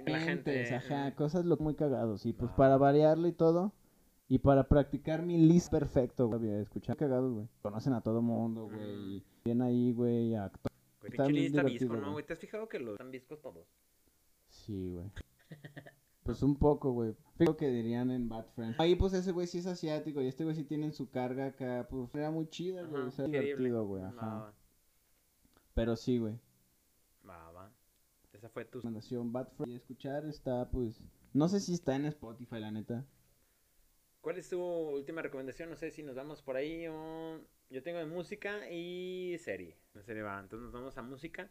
La 0.06 0.18
gente. 0.20 0.74
Ajá, 0.74 1.08
eh, 1.08 1.14
cosas 1.14 1.44
lo 1.44 1.56
muy 1.58 1.74
cagados. 1.74 2.26
Y 2.26 2.32
pues 2.32 2.50
para 2.52 2.76
variarlo 2.76 3.26
y 3.28 3.32
todo. 3.32 3.72
Y 4.28 4.38
para 4.38 4.66
practicar 4.66 5.22
mi 5.22 5.38
list 5.38 5.70
perfecto, 5.70 6.26
güey. 6.28 6.48
Escuchar 6.60 6.96
cagados, 6.96 7.32
güey. 7.32 7.48
Conocen 7.62 7.92
a 7.92 8.00
todo 8.00 8.20
mundo, 8.22 8.68
güey. 8.68 9.22
Bien 9.44 9.62
ahí, 9.62 9.92
güey. 9.92 10.34
acto- 10.34 10.68
güey, 11.00 11.12
está 11.12 11.26
bien 11.26 11.52
divertido, 11.52 11.96
¿no, 11.96 12.12
güey. 12.12 12.26
¿Te 12.26 12.32
has 12.32 12.38
fijado 12.40 12.68
que 12.68 12.80
los 12.80 12.92
están 12.94 13.10
viscos 13.12 13.40
todos? 13.40 13.68
Sí, 14.48 14.90
güey. 14.90 15.10
Pues 16.24 16.42
un 16.42 16.56
poco, 16.56 16.90
güey. 16.90 17.14
Lo 17.38 17.56
que 17.56 17.68
dirían 17.68 18.10
en 18.10 18.28
Bad 18.28 18.46
Friends. 18.56 18.80
Ahí, 18.80 18.96
pues 18.96 19.12
ese 19.12 19.30
güey 19.30 19.46
sí 19.46 19.58
es 19.58 19.66
asiático. 19.66 20.20
Y 20.20 20.26
este 20.26 20.42
güey 20.42 20.56
sí 20.56 20.64
tiene 20.64 20.90
su 20.90 21.08
carga 21.08 21.46
acá. 21.46 21.86
Pues 21.88 22.12
era 22.16 22.32
muy 22.32 22.48
chida, 22.48 22.82
güey. 22.82 23.02
O 23.02 23.10
sea, 23.12 23.26
divertido, 23.26 23.86
güey. 23.86 24.02
Ajá. 24.02 24.52
Pero 25.74 25.94
sí, 25.94 26.18
güey. 26.18 26.34
Va, 27.28 27.52
va. 27.52 27.70
Esa 28.32 28.48
fue 28.48 28.64
tu. 28.64 28.78
Recomendación 28.78 29.32
Bad 29.32 29.48
Friends. 29.56 29.72
Y 29.72 29.76
escuchar 29.76 30.24
está, 30.26 30.68
pues. 30.68 31.00
No 31.32 31.46
sé 31.48 31.60
si 31.60 31.74
está 31.74 31.94
en 31.94 32.06
Spotify, 32.06 32.58
la 32.58 32.72
neta. 32.72 33.04
¿Cuál 34.26 34.38
es 34.38 34.50
tu 34.50 34.60
última 34.60 35.22
recomendación? 35.22 35.70
No 35.70 35.76
sé 35.76 35.92
si 35.92 36.02
nos 36.02 36.16
vamos 36.16 36.42
por 36.42 36.56
ahí 36.56 36.88
o... 36.88 37.38
Yo 37.70 37.80
tengo 37.84 38.00
de 38.00 38.06
música 38.06 38.68
y 38.68 39.36
serie. 39.38 39.76
La 39.94 40.02
serie 40.02 40.24
va. 40.24 40.40
Entonces 40.40 40.64
nos 40.64 40.72
vamos 40.72 40.98
a 40.98 41.02
música. 41.02 41.48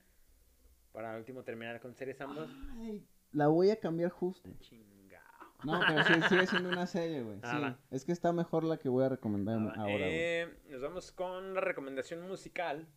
Para 0.91 1.15
último 1.15 1.41
terminar 1.41 1.79
con 1.79 1.95
series 1.95 2.19
ambos. 2.19 2.49
Ay, 2.73 3.01
la 3.31 3.47
voy 3.47 3.69
a 3.69 3.79
cambiar 3.79 4.11
justo. 4.11 4.49
Chingao. 4.59 5.21
No, 5.63 5.79
pero 5.88 6.03
sí, 6.03 6.13
sigue 6.27 6.47
siendo 6.47 6.67
una 6.67 6.85
serie, 6.85 7.23
güey. 7.23 7.39
Ah, 7.43 7.77
sí, 7.79 7.95
es 7.95 8.03
que 8.03 8.11
está 8.11 8.33
mejor 8.33 8.65
la 8.65 8.75
que 8.75 8.89
voy 8.89 9.05
a 9.05 9.07
recomendar 9.07 9.57
Ah, 9.57 9.73
ahora, 9.77 9.93
güey. 9.93 10.09
Eh, 10.11 10.57
nos 10.67 10.81
vamos 10.81 11.13
con 11.13 11.53
la 11.53 11.61
recomendación 11.61 12.27
musical. 12.27 12.89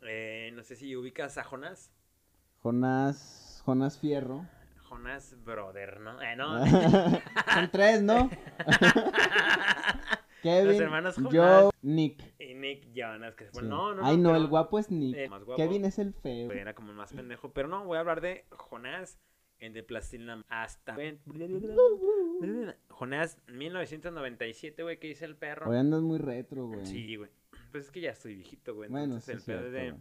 Eh, 0.00 0.50
no 0.52 0.64
sé 0.64 0.74
si 0.74 0.96
ubicas 0.96 1.38
a 1.38 1.44
Jonás. 1.44 1.92
Jonás, 2.58 3.62
Jonás 3.64 4.00
Fierro. 4.00 4.44
Jonás 4.92 5.34
Brother, 5.42 6.00
¿no? 6.00 6.20
Eh, 6.20 6.36
no. 6.36 6.66
Son 7.54 7.70
tres, 7.70 8.02
¿no? 8.02 8.28
Kevin, 10.42 10.66
Los 10.72 10.80
hermanos 10.80 11.16
Joe. 11.30 11.70
Nick. 11.82 12.22
y 12.38 12.54
Nick 12.54 12.92
Jonas. 12.94 13.34
Que, 13.36 13.44
Sí. 13.46 13.50
bueno, 13.54 13.68
no, 13.68 13.94
no, 13.94 14.06
Ay, 14.06 14.16
no, 14.18 14.30
pero- 14.30 14.42
el 14.42 14.48
guapo 14.48 14.78
es 14.78 14.90
Nick. 14.90 15.30
Más 15.30 15.44
guapo. 15.44 15.56
Kevin 15.56 15.84
es 15.86 15.98
el 15.98 16.12
feo. 16.12 16.50
Era 16.52 16.74
como 16.74 16.90
el 16.90 16.96
más 16.96 17.12
pendejo. 17.12 17.52
Pero 17.52 17.68
no, 17.68 17.84
voy 17.86 17.96
a 17.96 18.00
hablar 18.00 18.20
de 18.20 18.44
Jonás 18.50 19.18
en 19.60 19.72
de 19.72 19.82
Plastilina 19.82 20.42
hasta. 20.48 20.96
Jonás 22.88 23.38
1997, 23.46 24.82
güey, 24.82 24.98
que 24.98 25.06
dice 25.08 25.24
el 25.24 25.36
perro. 25.36 25.70
Hoy 25.70 25.76
andas 25.78 26.02
muy 26.02 26.18
retro, 26.18 26.66
güey. 26.66 26.84
Sí, 26.86 27.16
güey. 27.16 27.30
Pues 27.70 27.84
es 27.84 27.90
que 27.90 28.00
ya 28.00 28.10
estoy 28.10 28.34
viejito, 28.34 28.74
güey. 28.74 28.90
Bueno, 28.90 29.04
Entonces 29.04 29.42
sí, 29.42 29.50
el 29.52 29.58
pedo 29.58 29.70
de 29.70 29.94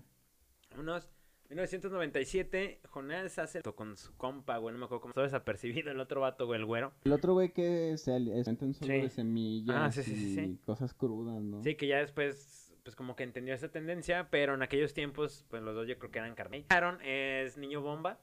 unos 0.77 1.10
1997, 1.52 2.80
Jonás 2.90 3.38
hace 3.38 3.62
con 3.62 3.98
su 3.98 4.16
compa, 4.16 4.58
güey, 4.58 4.74
no 4.74 4.80
me 4.80 4.86
acuerdo 4.86 5.02
cómo 5.02 5.14
todo 5.14 5.26
desapercibido 5.26 5.92
el 5.92 6.00
otro 6.00 6.22
vato, 6.22 6.46
güey, 6.46 6.60
el 6.60 6.66
güero. 6.66 6.94
El 7.04 7.12
otro 7.12 7.34
güey 7.34 7.52
que 7.52 7.98
se 7.98 8.14
ali- 8.14 8.32
es 8.32 8.48
un 8.48 8.58
solo 8.74 8.74
Sí. 8.94 9.02
de 9.02 9.10
semillas 9.10 9.76
Ah, 9.78 9.92
sí, 9.92 10.04
sí, 10.04 10.40
y 10.40 10.56
cosas 10.66 10.94
crudas, 10.94 11.42
¿no? 11.42 11.62
Sí, 11.62 11.76
que 11.76 11.88
ya 11.88 11.98
después, 11.98 12.74
pues 12.84 12.96
como 12.96 13.16
que 13.16 13.24
entendió 13.24 13.54
esa 13.54 13.70
tendencia, 13.70 14.30
pero 14.32 14.54
en 14.56 14.62
aquellos 14.62 14.94
tiempos, 14.94 15.46
pues 15.50 15.62
los 15.62 15.76
dos 15.76 15.88
yo 15.88 16.00
creo 16.00 16.10
que 16.12 16.20
eran 16.20 16.36
carne. 16.36 16.66
Aaron 16.70 17.00
es 17.04 17.58
Niño 17.58 17.82
Bomba. 17.82 18.20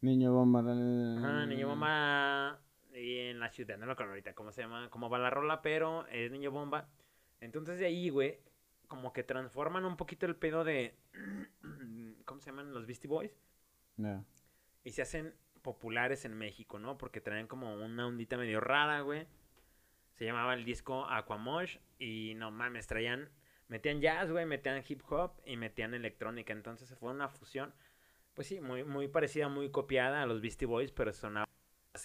Niño 0.00 0.32
bomba. 0.32 0.60
Ajá, 0.60 1.46
Niño 1.46 1.66
Bomba 1.68 2.60
y 2.94 3.16
en 3.18 3.40
la 3.40 3.48
ciudad, 3.50 3.78
no 3.78 3.86
me 3.86 3.92
acuerdo 3.92 4.12
ahorita 4.12 4.32
cómo 4.34 4.52
se 4.52 4.60
llama, 4.62 4.88
cómo 4.90 5.10
va 5.10 5.18
la 5.18 5.30
rola, 5.30 5.60
pero 5.60 6.06
es 6.08 6.30
Niño 6.30 6.52
Bomba. 6.52 6.88
Entonces 7.40 7.78
de 7.80 7.86
ahí, 7.86 8.08
güey, 8.10 8.38
como 8.86 9.12
que 9.12 9.24
transforman 9.24 9.84
un 9.84 9.96
poquito 9.96 10.24
el 10.26 10.36
pedo 10.36 10.62
de, 10.62 10.94
¿cómo 12.28 12.40
se 12.40 12.50
llaman? 12.50 12.72
Los 12.72 12.86
Beastie 12.86 13.08
Boys. 13.08 13.36
Ya. 13.96 14.22
Y 14.84 14.92
se 14.92 15.02
hacen 15.02 15.34
populares 15.62 16.24
en 16.24 16.34
México, 16.34 16.78
¿no? 16.78 16.98
Porque 16.98 17.20
traen 17.20 17.48
como 17.48 17.74
una 17.74 18.06
ondita 18.06 18.36
medio 18.36 18.60
rara, 18.60 19.00
güey. 19.00 19.26
Se 20.12 20.24
llamaba 20.24 20.54
el 20.54 20.64
disco 20.64 21.06
Aquamosh 21.06 21.78
y 21.98 22.34
no 22.36 22.50
mames, 22.50 22.86
traían, 22.86 23.30
metían 23.68 24.00
jazz, 24.00 24.30
güey, 24.30 24.46
metían 24.46 24.82
hip 24.86 25.02
hop 25.08 25.40
y 25.44 25.56
metían 25.56 25.94
electrónica. 25.94 26.52
Entonces 26.52 26.94
fue 26.98 27.10
una 27.10 27.28
fusión, 27.28 27.74
pues 28.34 28.46
sí, 28.46 28.60
muy, 28.60 28.84
muy 28.84 29.08
parecida, 29.08 29.48
muy 29.48 29.70
copiada 29.70 30.22
a 30.22 30.26
los 30.26 30.40
Beastie 30.40 30.66
Boys, 30.66 30.92
pero 30.92 31.12
sonaba, 31.12 31.48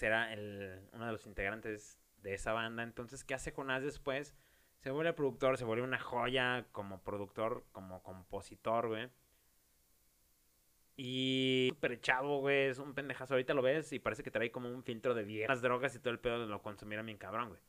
era 0.00 0.32
el, 0.32 0.80
uno 0.92 1.06
de 1.06 1.12
los 1.12 1.26
integrantes 1.26 2.00
de 2.22 2.34
esa 2.34 2.52
banda. 2.52 2.82
Entonces, 2.82 3.24
¿qué 3.24 3.34
hace 3.34 3.52
Jonás 3.52 3.82
después? 3.82 4.34
Se 4.78 4.90
vuelve 4.90 5.12
productor, 5.12 5.58
se 5.58 5.64
vuelve 5.64 5.82
una 5.82 5.98
joya 5.98 6.66
como 6.72 7.02
productor, 7.02 7.64
como 7.72 8.02
compositor, 8.02 8.88
güey. 8.88 9.10
Y 10.96 11.68
súper 11.70 12.00
chavo, 12.00 12.40
güey, 12.40 12.66
es 12.68 12.78
un 12.78 12.94
pendejazo. 12.94 13.34
Ahorita 13.34 13.54
lo 13.54 13.62
ves 13.62 13.92
y 13.92 13.98
parece 13.98 14.22
que 14.22 14.30
trae 14.30 14.52
como 14.52 14.68
un 14.68 14.84
filtro 14.84 15.14
de 15.14 15.24
viejas 15.24 15.60
drogas 15.62 15.94
y 15.96 15.98
todo 15.98 16.12
el 16.12 16.20
pedo 16.20 16.46
lo 16.46 16.62
consumiera 16.62 17.02
bien 17.02 17.18
cabrón, 17.18 17.48
güey. 17.50 17.60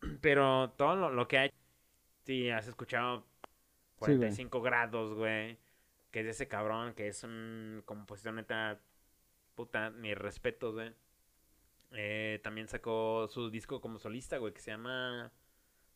Pero 0.20 0.70
todo 0.76 0.96
lo, 0.96 1.10
lo 1.10 1.28
que 1.28 1.38
hay, 1.38 1.50
sí, 2.24 2.50
has 2.50 2.68
escuchado 2.68 3.26
Sí, 4.00 4.16
güey. 4.16 4.38
45 4.38 4.62
grados, 4.62 5.14
güey. 5.14 5.58
Que 6.12 6.20
es 6.20 6.26
de 6.26 6.32
ese 6.32 6.48
cabrón, 6.48 6.94
que 6.94 7.08
es 7.08 7.24
un 7.24 7.82
compositor 7.86 8.34
neta, 8.34 8.80
puta, 9.56 9.90
mis 9.90 10.16
respetos, 10.18 10.74
güey. 10.74 10.92
Eh, 11.92 12.40
también 12.44 12.68
sacó 12.68 13.26
su 13.28 13.50
disco 13.50 13.80
como 13.80 13.98
solista, 13.98 14.38
güey, 14.38 14.52
que 14.54 14.60
se 14.60 14.70
llama, 14.70 15.32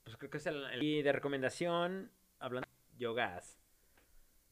pues 0.05 0.17
creo 0.19 0.31
que 0.31 0.39
es 0.39 0.47
el, 0.47 0.65
el- 0.67 0.83
y 0.83 1.03
de 1.03 1.13
recomendación, 1.13 2.13
hablando 2.41 2.69
de 2.93 2.99
yogas. 2.99 3.61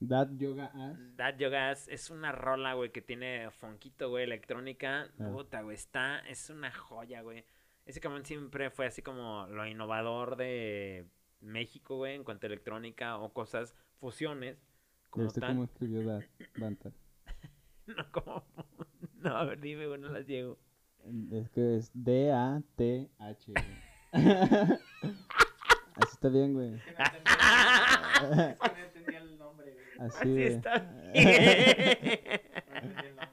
That 0.09 0.29
Yoga 0.37 0.67
Ass. 0.67 0.99
That 1.17 1.37
Yogas 1.37 1.89
es 1.89 2.11
una 2.11 2.33
rola, 2.33 2.75
güey, 2.75 2.91
que 2.91 3.03
tiene 3.03 3.51
fonquito, 3.51 4.11
güey, 4.11 4.25
electrónica. 4.25 5.09
Ah. 5.19 5.29
Puta, 5.33 5.63
güey, 5.63 5.77
está, 5.77 6.21
es 6.21 6.51
una 6.51 6.73
joya, 6.73 7.23
güey. 7.23 7.45
Ese 7.87 8.01
cabrón 8.01 8.25
siempre 8.25 8.71
fue 8.71 8.87
así 8.87 9.03
como 9.03 9.47
lo 9.49 9.67
innovador 9.67 10.37
de 10.37 11.07
México, 11.41 11.97
güey, 11.97 12.15
en 12.15 12.25
cuanto 12.25 12.47
a 12.47 12.49
electrónica 12.49 13.19
o 13.19 13.33
cosas, 13.33 13.75
fusiones, 13.99 14.57
como 15.11 15.25
¿Viste 15.25 15.41
cómo 15.41 15.65
escribió 15.65 16.07
That 16.07 16.23
Banta? 16.57 16.93
No, 17.87 18.11
como... 18.13 18.45
No, 19.23 19.37
a 19.37 19.45
ver, 19.45 19.61
dime, 19.61 19.87
güey, 19.87 20.01
no 20.01 20.09
las 20.09 20.27
llego. 20.27 20.59
Es 21.31 21.49
que 21.51 21.77
es 21.77 21.91
D-A-T-H. 21.95 23.53
güey. 23.53 23.67
Así 25.95 26.13
está 26.13 26.29
bien, 26.29 26.55
güey. 26.55 26.81
Así, 29.99 30.43
está. 30.43 30.91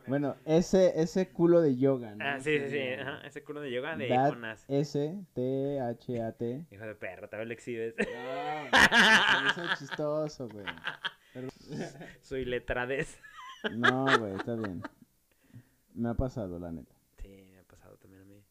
Bueno, 0.08 0.36
ese, 0.46 1.00
ese 1.00 1.30
culo 1.30 1.62
de 1.62 1.78
yoga, 1.78 2.16
¿no? 2.16 2.26
Ah, 2.26 2.40
sí, 2.40 2.58
sí, 2.60 2.70
sí, 2.70 2.80
ajá, 2.94 3.22
ese 3.28 3.44
culo 3.44 3.62
de 3.62 3.72
yoga 3.72 3.96
de 3.96 4.08
That 4.08 4.30
Jonas. 4.30 4.66
S-T-H-A-T. 4.68 6.66
Hijo 6.72 6.84
de 6.84 6.96
perro, 6.96 7.30
tal 7.30 7.40
vez 7.40 7.48
lo 7.48 7.54
exhibes. 7.54 7.94
No, 8.72 9.54
se 9.54 9.62
me 9.62 9.66
hizo 9.68 9.76
chistoso, 9.78 10.50
güey. 10.50 10.66
Pero- 11.34 11.50
Soy 12.22 12.46
letradez. 12.46 13.20
No, 13.72 14.06
güey, 14.18 14.34
está 14.36 14.56
bien. 14.56 14.82
Me 15.94 16.10
ha 16.10 16.14
pasado, 16.16 16.58
la 16.60 16.72
neta. 16.72 16.96
Sí, 17.22 17.46
me 17.52 17.60
ha 17.60 17.64
pasado 17.64 17.96
también 17.98 18.24
a 18.24 18.26
mí. 18.26 18.42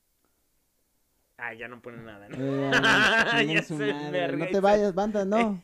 Ah, 1.38 1.54
ya 1.54 1.66
no 1.66 1.80
pone 1.82 1.98
nada, 2.02 2.28
¿no? 2.28 2.36
Eh, 2.38 2.70
Ya 2.70 4.10
verga 4.12 4.36
No 4.36 4.46
te 4.46 4.54
se- 4.54 4.60
vayas, 4.60 4.94
banda, 4.94 5.24
no. 5.24 5.60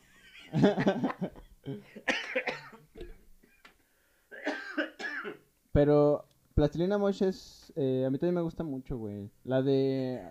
Pero 5.71 6.25
Plastilina 6.53 6.97
Mosh 6.97 7.23
es. 7.23 7.73
eh, 7.75 8.05
a 8.05 8.09
mí 8.09 8.17
también 8.17 8.35
me 8.35 8.41
gusta 8.41 8.63
mucho, 8.63 8.97
güey. 8.97 9.29
La 9.43 9.61
de. 9.61 10.21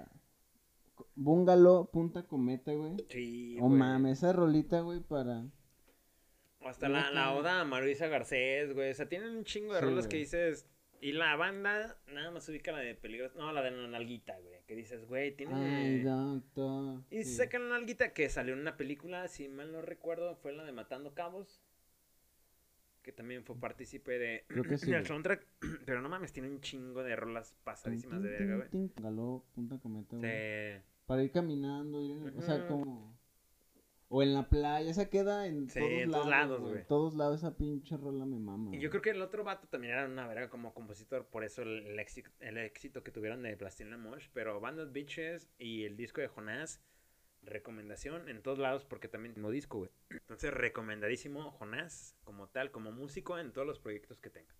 Bungalow 1.17 1.91
Punta 1.91 2.23
Cometa, 2.25 2.73
güey. 2.73 2.97
Sí, 3.09 3.59
Oh 3.61 3.67
güey. 3.67 3.79
mames, 3.79 4.19
esa 4.19 4.33
rolita, 4.33 4.81
güey, 4.81 5.01
para. 5.01 5.45
O 6.61 6.69
hasta 6.69 6.89
la, 6.89 7.11
la 7.11 7.35
oda 7.35 7.61
a 7.61 7.65
Marisa 7.65 8.07
Garcés, 8.07 8.73
güey. 8.75 8.91
O 8.91 8.95
sea, 8.95 9.09
tienen 9.09 9.37
un 9.37 9.45
chingo 9.45 9.75
de 9.75 9.81
Sí, 9.81 9.85
rolas 9.87 10.09
que 10.09 10.17
dices. 10.17 10.67
Y 11.01 11.13
la 11.13 11.37
banda 11.37 11.99
nada 12.09 12.31
más 12.31 12.49
ubica 12.49 12.73
la 12.73 12.79
de 12.79 12.95
peligros. 12.95 13.35
No, 13.37 13.53
la 13.53 13.63
de 13.63 13.71
la 13.71 13.89
nalguita, 13.89 14.39
güey. 14.41 14.55
Que 14.67 14.75
dices, 14.75 15.07
güey, 15.07 15.37
tiene. 15.37 15.55
Ay, 15.55 16.03
doctor. 16.03 17.03
Y 17.11 17.25
Sí. 17.25 17.35
sacan 17.37 17.69
la 17.69 17.79
nalguita 17.79 18.13
que 18.15 18.29
salió 18.31 18.55
en 18.55 18.61
una 18.61 18.77
película, 18.77 19.29
si 19.29 19.49
mal 19.49 19.71
no 19.71 19.83
recuerdo, 19.83 20.37
fue 20.37 20.53
la 20.53 20.65
de 20.65 20.73
Matando 20.73 21.13
Cabos. 21.15 21.63
Que 23.03 23.13
también 23.13 23.45
fue 23.45 23.57
partícipe 23.61 24.19
de. 24.19 24.45
Creo 24.49 24.65
que 24.65 24.79
sí, 24.79 24.91
del 24.91 25.05
soundtrack. 25.07 25.47
Pero 25.85 26.01
no 26.01 26.09
mames, 26.09 26.33
tiene 26.33 26.49
un 26.49 26.61
chingo 26.63 27.03
de 27.03 27.15
rolas 27.17 27.55
pasadísimas 27.65 28.23
de 28.23 28.31
verga, 28.31 28.57
güey. 28.57 28.69
Bungalow 28.73 29.45
Punta 29.55 29.79
Cometa, 29.79 30.17
güey. 30.17 30.31
Sí. 30.31 30.83
Para 31.05 31.23
ir 31.23 31.31
caminando, 31.33 32.01
ir 32.03 32.13
en- 32.13 32.39
o 32.39 32.41
sea, 32.41 32.67
como... 32.67 33.15
O 34.09 34.23
en 34.23 34.35
la 34.35 34.49
playa, 34.49 34.91
esa 34.91 35.09
queda 35.09 35.47
en 35.47 35.69
Sí, 35.69 35.81
todos 35.81 35.91
en 35.91 36.11
lados, 36.11 36.13
todos 36.13 36.31
lados, 36.31 36.61
güey. 36.61 36.79
En 36.79 36.87
todos 36.87 37.15
lados 37.15 37.39
esa 37.41 37.57
pinche 37.57 37.97
rola 37.97 38.27
me 38.27 38.39
mama. 38.39 38.75
Y 38.75 38.81
yo 38.81 38.91
creo 38.91 39.03
que 39.03 39.11
el 39.11 39.23
otro 39.23 39.45
vato 39.45 39.67
también 39.69 39.95
era 39.95 40.07
una 40.07 40.27
verga 40.29 40.51
como 40.51 40.75
compositor, 40.75 41.27
por 41.27 41.43
eso 41.43 41.63
el, 41.63 41.87
el 41.87 41.99
éxito, 41.99 42.31
el 42.41 42.59
éxito 42.59 43.03
que 43.03 43.11
tuvieron 43.11 43.43
de 43.43 43.57
Plastilina 43.57 43.97
Mosh. 43.97 44.29
Pero 44.33 44.61
Bandas 44.61 44.93
Bitches 44.93 45.49
y 45.59 45.85
el 45.85 45.97
disco 45.97 46.21
de 46.21 46.29
Jonás, 46.29 46.81
recomendación 47.43 48.29
en 48.29 48.43
todos 48.43 48.59
lados, 48.59 48.85
porque 48.85 49.09
también 49.09 49.35
mismo 49.35 49.51
disco, 49.51 49.79
güey. 49.79 49.91
Entonces, 50.11 50.53
recomendadísimo 50.53 51.51
Jonás, 51.53 52.15
como 52.25 52.49
tal, 52.49 52.71
como 52.71 52.93
músico 52.93 53.39
en 53.39 53.53
todos 53.53 53.67
los 53.67 53.79
proyectos 53.79 54.21
que 54.21 54.31
tenga. 54.31 54.55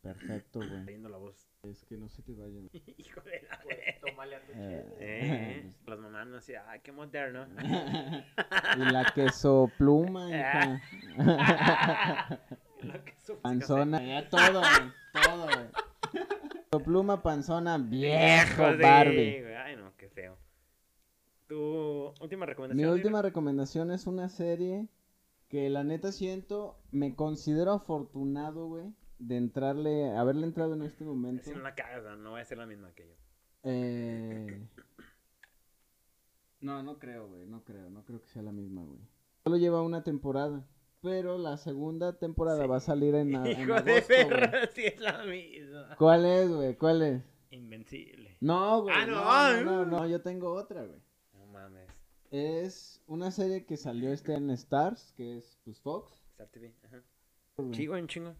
Perfecto, 0.00 0.60
güey. 0.60 0.84
Leyendo 0.84 1.08
la 1.08 1.18
voz. 1.18 1.47
Es 1.62 1.84
que 1.84 1.96
no 1.96 2.08
se 2.08 2.22
te 2.22 2.32
vaya. 2.34 2.60
Hijo 2.98 3.20
de 3.22 3.42
la 3.50 3.58
Pues 3.62 3.78
tómale 4.00 4.36
a 4.36 4.40
tu 4.40 4.52
Eh. 4.54 4.86
Eh, 5.00 5.72
Las 5.86 5.98
mamás 5.98 6.26
no 6.28 6.36
decían, 6.36 6.64
ay, 6.68 6.80
qué 6.82 6.92
moderno. 6.92 7.46
y 8.76 8.92
la 8.92 9.04
queso 9.14 9.70
pluma, 9.76 10.28
Ah. 10.32 10.80
hija. 11.16 12.40
Lo 12.82 13.04
que 13.04 13.14
supo, 13.18 13.40
panzona. 13.40 14.00
Ya 14.02 14.28
todo, 14.28 14.60
güey. 14.60 14.92
Todo, 15.12 15.44
güey. 15.46 15.66
Queso 16.70 16.84
pluma, 16.84 17.22
panzona, 17.22 17.76
viejo, 17.78 18.70
sí, 18.72 18.80
Barbie. 18.80 19.40
güey. 19.42 19.54
Ay, 19.56 19.76
no, 19.76 19.92
qué 19.96 20.08
feo. 20.08 20.36
Tu 21.48 21.56
última 22.20 22.44
Mi 22.46 22.50
recomendación. 22.50 22.90
última 22.92 23.18
Lilo? 23.18 23.22
recomendación 23.22 23.90
es 23.90 24.06
una 24.06 24.28
serie 24.28 24.86
que 25.48 25.68
la 25.70 25.82
neta 25.82 26.12
siento, 26.12 26.78
me 26.92 27.16
considero 27.16 27.72
afortunado, 27.72 28.68
güey, 28.68 28.92
de 29.18 29.36
entrarle, 29.36 30.16
haberle 30.16 30.46
entrado 30.46 30.74
en 30.74 30.82
este 30.82 31.04
momento. 31.04 31.44
Si 31.44 31.50
no 31.50 31.60
la 31.60 31.74
cagas, 31.74 32.18
no, 32.18 32.32
va 32.32 32.40
a 32.40 32.44
ser 32.44 32.58
la 32.58 32.66
misma 32.66 32.92
que 32.94 33.06
yo. 33.08 33.14
Eh... 33.64 34.66
No, 36.60 36.82
no 36.82 36.98
creo, 36.98 37.28
güey, 37.28 37.46
no 37.46 37.64
creo, 37.64 37.88
no 37.90 38.04
creo 38.04 38.20
que 38.20 38.28
sea 38.28 38.42
la 38.42 38.52
misma, 38.52 38.82
güey. 38.82 38.98
Solo 39.44 39.56
lleva 39.56 39.82
una 39.82 40.02
temporada, 40.02 40.66
pero 41.00 41.38
la 41.38 41.56
segunda 41.56 42.18
temporada 42.18 42.62
Sí. 42.62 42.68
va 42.68 42.76
a 42.76 42.80
salir 42.80 43.14
en, 43.14 43.36
a- 43.36 43.48
en 43.48 43.60
Hijo 43.60 43.80
de 43.82 43.92
agosto, 43.92 44.14
güey. 44.14 44.28
perra, 44.28 44.66
sí 44.74 44.84
es 44.86 45.00
la 45.00 45.24
misma. 45.24 45.94
¿Cuál 45.96 46.24
es, 46.26 46.50
güey? 46.50 46.76
¿Cuál 46.76 47.02
es? 47.02 47.22
Invencible. 47.50 48.36
No, 48.40 48.82
güey. 48.82 48.94
Ah, 48.96 49.06
no, 49.06 49.14
no, 49.14 49.64
no, 49.64 49.84
no, 49.86 49.98
no, 50.00 50.06
yo 50.08 50.20
tengo 50.20 50.52
otra, 50.52 50.84
güey. 50.84 51.00
No 51.32 51.46
mames. 51.46 51.88
Es 52.30 53.00
una 53.06 53.30
serie 53.30 53.64
que 53.64 53.76
salió 53.76 54.12
este 54.12 54.34
en 54.34 54.50
Stars, 54.50 55.12
que 55.16 55.38
es 55.38 55.58
pues 55.64 55.80
Fox. 55.80 56.12
Star 56.32 56.48
TV. 56.48 56.74
Ajá. 56.84 57.02
Chico, 57.70 57.94
un 57.94 58.06
chingo. 58.08 58.34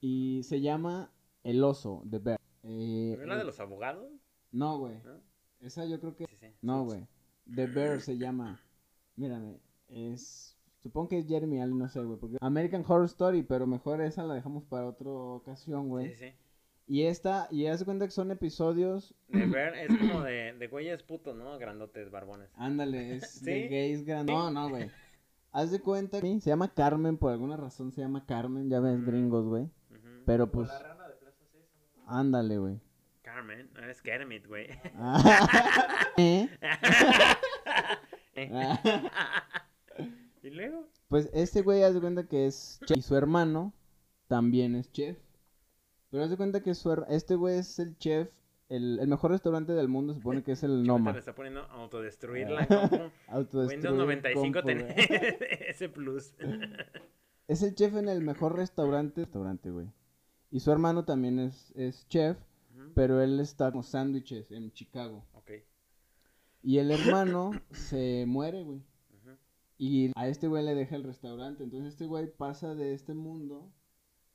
Y 0.00 0.42
se 0.44 0.60
llama 0.60 1.10
El 1.44 1.62
Oso, 1.62 2.02
The 2.10 2.18
Bear. 2.18 2.40
Eh, 2.62 3.14
¿No 3.16 3.22
es 3.22 3.28
la 3.28 3.36
de 3.36 3.42
eh, 3.42 3.44
los 3.46 3.60
abogados? 3.60 4.10
No, 4.52 4.78
güey. 4.78 4.94
¿No? 5.04 5.20
Esa 5.60 5.84
yo 5.84 6.00
creo 6.00 6.16
que... 6.16 6.26
Sí, 6.26 6.36
sí. 6.40 6.46
No, 6.62 6.84
güey. 6.84 7.06
The 7.54 7.66
Bear 7.66 8.00
se 8.00 8.16
llama. 8.18 8.60
Mírame, 9.16 9.60
es... 9.88 10.56
Supongo 10.78 11.08
que 11.10 11.18
es 11.18 11.26
Jeremy 11.28 11.60
Allen, 11.60 11.78
no 11.78 11.88
sé, 11.88 12.00
güey. 12.02 12.18
Porque 12.18 12.38
American 12.40 12.82
Horror 12.86 13.04
Story, 13.04 13.42
pero 13.42 13.66
mejor 13.66 14.00
esa 14.00 14.22
la 14.24 14.34
dejamos 14.34 14.64
para 14.64 14.88
otra 14.88 15.10
ocasión, 15.10 15.88
güey. 15.88 16.08
Sí, 16.14 16.14
sí. 16.16 16.32
Y 16.86 17.02
esta, 17.02 17.46
y 17.50 17.66
haz 17.66 17.80
de 17.80 17.84
cuenta 17.84 18.06
que 18.06 18.10
son 18.10 18.30
episodios... 18.30 19.14
De 19.28 19.46
ver 19.46 19.74
es 19.74 19.96
como 19.98 20.22
de, 20.22 20.54
de 20.54 20.68
güeyes 20.68 21.02
putos, 21.02 21.36
¿no? 21.36 21.58
Grandotes, 21.58 22.10
barbones. 22.10 22.48
Ándale, 22.54 23.16
es 23.16 23.42
de 23.44 23.62
¿Sí? 23.62 23.68
gays 23.68 24.04
grandes. 24.04 24.34
No, 24.34 24.50
no, 24.50 24.70
güey. 24.70 24.90
Haz 25.52 25.70
de 25.70 25.80
cuenta 25.80 26.20
que 26.20 26.40
se 26.40 26.48
llama 26.50 26.72
Carmen, 26.72 27.16
por 27.18 27.30
alguna 27.32 27.56
razón 27.56 27.92
se 27.92 28.00
llama 28.00 28.24
Carmen, 28.24 28.70
ya 28.70 28.80
ves, 28.80 28.98
Mm. 28.98 29.04
gringos, 29.06 29.46
güey. 29.46 29.68
Pero 30.30 30.46
pues, 30.48 30.68
la 30.68 30.78
rana 30.78 31.08
de 31.08 31.14
Plaza 31.14 31.44
Sésamo. 31.44 32.04
ándale, 32.06 32.58
güey. 32.58 32.80
Carmen, 33.22 33.68
no 33.74 33.84
es 33.90 34.00
Kermit, 34.00 34.46
güey. 34.46 34.68
¿Eh? 36.16 36.48
¿Y 40.44 40.50
luego? 40.50 40.86
Pues 41.08 41.28
este 41.32 41.62
güey 41.62 41.82
haz 41.82 41.94
de 41.94 42.00
cuenta 42.00 42.28
que 42.28 42.46
es 42.46 42.78
chef 42.86 42.98
y 42.98 43.02
su 43.02 43.16
hermano 43.16 43.74
también 44.28 44.76
es 44.76 44.92
chef. 44.92 45.18
Pero 46.10 46.22
haz 46.22 46.30
de 46.30 46.36
cuenta 46.36 46.62
que 46.62 46.76
su 46.76 46.92
este 47.08 47.34
güey 47.34 47.58
es 47.58 47.80
el 47.80 47.98
chef, 47.98 48.28
el, 48.68 49.00
el 49.00 49.08
mejor 49.08 49.32
restaurante 49.32 49.72
del 49.72 49.88
mundo, 49.88 50.12
se 50.12 50.20
supone 50.20 50.44
que 50.44 50.52
es 50.52 50.62
el 50.62 50.84
Noma. 50.86 51.12
le 51.12 51.18
está 51.18 51.34
poniendo 51.34 51.62
autodestruir 51.62 52.48
la 52.50 52.68
compu. 52.68 53.10
Autodestruir 53.26 53.84
Windows 53.84 53.98
95 53.98 54.62
compu, 54.62 54.66
tiene 54.68 54.94
ese 55.66 55.88
plus. 55.88 56.36
Es 57.48 57.64
el 57.64 57.74
chef 57.74 57.96
en 57.96 58.08
el 58.08 58.22
mejor 58.22 58.54
restaurante, 58.56 59.22
restaurante, 59.22 59.72
güey. 59.72 59.88
Y 60.50 60.60
su 60.60 60.70
hermano 60.72 61.04
también 61.04 61.38
es, 61.38 61.72
es 61.76 62.06
chef, 62.08 62.36
pero 62.94 63.20
él 63.22 63.38
está 63.40 63.70
como 63.70 63.82
sándwiches 63.82 64.50
en 64.50 64.72
Chicago. 64.72 65.24
Ok. 65.34 65.50
Y 66.62 66.78
el 66.78 66.90
hermano 66.90 67.52
se 67.70 68.24
muere, 68.26 68.62
güey. 68.64 68.82
Y 69.78 70.10
a 70.14 70.28
este 70.28 70.46
güey 70.46 70.62
le 70.64 70.74
deja 70.74 70.96
el 70.96 71.04
restaurante. 71.04 71.64
Entonces 71.64 71.92
este 71.94 72.06
güey 72.06 72.26
pasa 72.30 72.74
de 72.74 72.92
este 72.92 73.14
mundo 73.14 73.70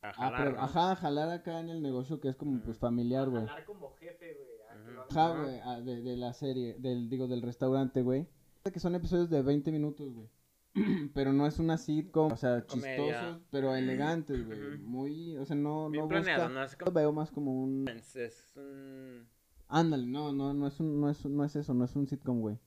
A 0.02 0.10
a, 0.10 0.14
jalar, 0.14 0.44
pero- 0.44 0.56
¿no? 0.56 0.64
ajá, 0.64 0.92
a 0.92 0.96
jalar 0.96 1.30
acá 1.30 1.60
en 1.60 1.70
el 1.70 1.82
negocio 1.84 2.20
que 2.20 2.30
es 2.30 2.36
como 2.36 2.60
pues 2.62 2.78
familiar, 2.80 3.30
güey. 3.30 3.46
Jalar 3.46 3.66
como 3.66 3.92
jefe, 3.92 4.34
güey. 4.34 4.96
a. 4.98 5.04
Ajá, 5.04 5.40
güey, 5.44 5.84
de, 5.86 6.02
de 6.02 6.18
la 6.18 6.34
serie, 6.34 6.76
del, 6.80 7.10
digo, 7.10 7.28
del 7.28 7.42
restaurante, 7.44 8.02
güey. 8.02 8.26
Que 8.64 8.80
son 8.80 8.96
episodios 8.96 9.30
de 9.30 9.44
20 9.44 9.72
minutos, 9.72 10.12
güey. 10.14 10.28
pero 11.14 11.34
no 11.34 11.48
es 11.48 11.60
una 11.60 11.78
sitcom, 11.78 12.32
o 12.32 12.38
sea, 12.38 12.66
Comedia. 12.66 13.06
chistosos, 13.06 13.42
pero 13.50 13.76
elegantes, 13.76 14.46
güey. 14.46 14.78
Muy, 14.80 15.38
o 15.38 15.46
sea, 15.46 15.56
no, 15.56 15.90
Bien 15.90 16.04
no 16.04 16.10
planeado, 16.10 16.44
busca... 16.44 16.60
¿no? 16.60 16.64
Es 16.66 16.76
como... 16.76 16.92
veo 16.92 17.12
más 17.12 17.32
como 17.32 17.64
un... 17.64 17.88
Es, 17.88 18.54
un... 18.58 19.28
Ándale, 19.68 20.06
no, 20.06 20.32
no, 20.34 20.54
no 20.54 20.68
es, 20.68 20.80
un, 20.80 21.00
no, 21.00 21.10
es, 21.10 21.26
no 21.26 21.44
es 21.44 21.56
eso, 21.56 21.74
no 21.74 21.86
es 21.86 21.96
un 21.96 22.08
sitcom, 22.08 22.42
güey. 22.42 22.60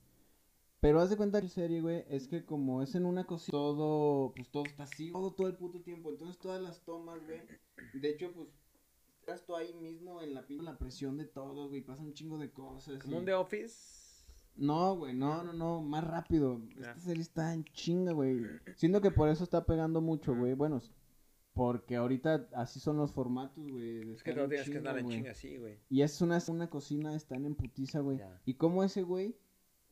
Pero 0.80 1.00
haz 1.00 1.10
de 1.10 1.16
cuenta 1.16 1.40
que 1.40 1.48
la 1.48 1.52
serie, 1.52 1.80
güey, 1.80 2.04
es 2.08 2.28
que 2.28 2.44
como 2.44 2.82
es 2.82 2.94
en 2.94 3.04
una 3.04 3.24
cocina, 3.24 3.50
todo, 3.50 4.32
pues 4.34 4.48
todo 4.48 4.64
está 4.64 4.84
así, 4.84 5.10
todo, 5.10 5.32
todo 5.32 5.48
el 5.48 5.56
puto 5.56 5.80
tiempo. 5.82 6.10
Entonces 6.10 6.38
todas 6.38 6.62
las 6.62 6.84
tomas, 6.84 7.20
güey, 7.26 7.40
de 7.94 8.10
hecho, 8.10 8.32
pues, 8.32 8.48
estás 9.20 9.44
tú 9.44 9.56
ahí 9.56 9.74
mismo 9.74 10.22
en 10.22 10.34
la, 10.34 10.44
la 10.48 10.78
presión 10.78 11.16
de 11.16 11.24
todo, 11.24 11.68
güey, 11.68 11.82
pasa 11.82 12.02
un 12.02 12.14
chingo 12.14 12.38
de 12.38 12.50
cosas. 12.52 13.02
Como 13.02 13.16
y- 13.16 13.18
un 13.18 13.24
The 13.24 13.34
Office. 13.34 14.07
No, 14.58 14.96
güey, 14.96 15.14
no, 15.14 15.44
no, 15.44 15.52
no, 15.52 15.80
más 15.80 16.04
rápido. 16.04 16.60
Ya. 16.74 16.90
Esta 16.90 17.00
serie 17.00 17.22
está 17.22 17.54
en 17.54 17.64
chinga, 17.64 18.12
güey. 18.12 18.44
Siento 18.76 19.00
que 19.00 19.10
por 19.10 19.28
eso 19.28 19.44
está 19.44 19.64
pegando 19.64 20.00
mucho, 20.00 20.34
güey. 20.34 20.54
Bueno, 20.54 20.82
porque 21.54 21.96
ahorita 21.96 22.48
así 22.54 22.80
son 22.80 22.96
los 22.96 23.12
formatos, 23.12 23.70
güey. 23.70 24.10
Es 24.12 24.22
que 24.22 24.32
en 24.32 24.48
tienes 24.48 24.68
que 24.68 24.78
estar 24.78 24.98
en 24.98 25.08
chinga 25.08 25.30
así, 25.30 25.56
güey. 25.56 25.78
Y 25.88 26.02
es 26.02 26.20
una, 26.20 26.38
una 26.48 26.68
cocina, 26.68 27.14
están 27.14 27.46
en 27.46 27.54
putiza, 27.54 28.00
güey. 28.00 28.20
Y 28.44 28.54
como 28.54 28.82
ese 28.82 29.02
güey, 29.02 29.36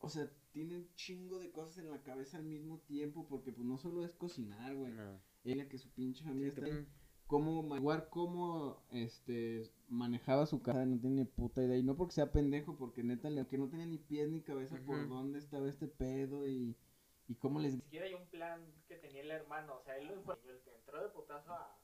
o 0.01 0.09
sea, 0.09 0.31
tiene 0.53 0.77
un 0.77 0.89
chingo 0.95 1.39
de 1.39 1.51
cosas 1.51 1.79
en 1.79 1.91
la 1.91 2.03
cabeza 2.03 2.39
al 2.39 2.45
mismo 2.45 2.79
tiempo, 2.81 3.27
porque 3.29 3.53
pues 3.53 3.67
no 3.67 3.79
solo 3.79 4.05
es 4.05 4.13
cocinar, 4.13 4.75
güey. 4.75 4.93
No. 4.93 5.21
Ella 5.45 5.69
que 5.69 5.79
su 5.79 5.91
pinche 5.91 6.25
familia 6.25 6.53
Sí, 6.53 6.61
está 6.61 6.87
cómo 7.27 7.77
igual 7.77 8.09
cómo 8.09 8.83
este 8.91 9.71
manejaba 9.89 10.47
su 10.47 10.63
casa, 10.63 10.85
no 10.87 10.99
tiene 10.99 11.17
ni 11.17 11.25
puta 11.25 11.63
idea. 11.63 11.77
Y 11.77 11.83
no 11.83 11.97
porque 11.97 12.15
sea 12.15 12.33
pendejo, 12.33 12.77
porque 12.77 13.03
neta 13.03 13.31
le- 13.31 13.47
que 13.47 13.59
no 13.59 13.69
tenía 13.69 13.87
ni 13.87 13.99
pies 13.99 14.29
ni 14.31 14.41
cabeza 14.43 14.77
por 14.87 15.09
dónde 15.09 15.39
estaba 15.39 15.69
este 15.69 15.89
pedo 15.89 16.47
y, 16.47 16.77
y 17.29 17.35
cómo 17.35 17.59
les 17.61 17.75
Ni 17.75 17.81
siquiera 17.81 18.07
hay 18.07 18.15
un 18.15 18.27
plan 18.29 18.65
que 18.89 18.97
tenía 18.97 19.23
el 19.23 19.31
hermano. 19.31 19.77
O 19.77 19.83
sea, 19.85 19.97
él 19.99 20.07
lo 20.07 20.33
el 20.33 20.61
que 20.63 20.75
entró 20.75 21.03
de 21.03 21.09
putazo 21.11 21.53
a. 21.53 21.77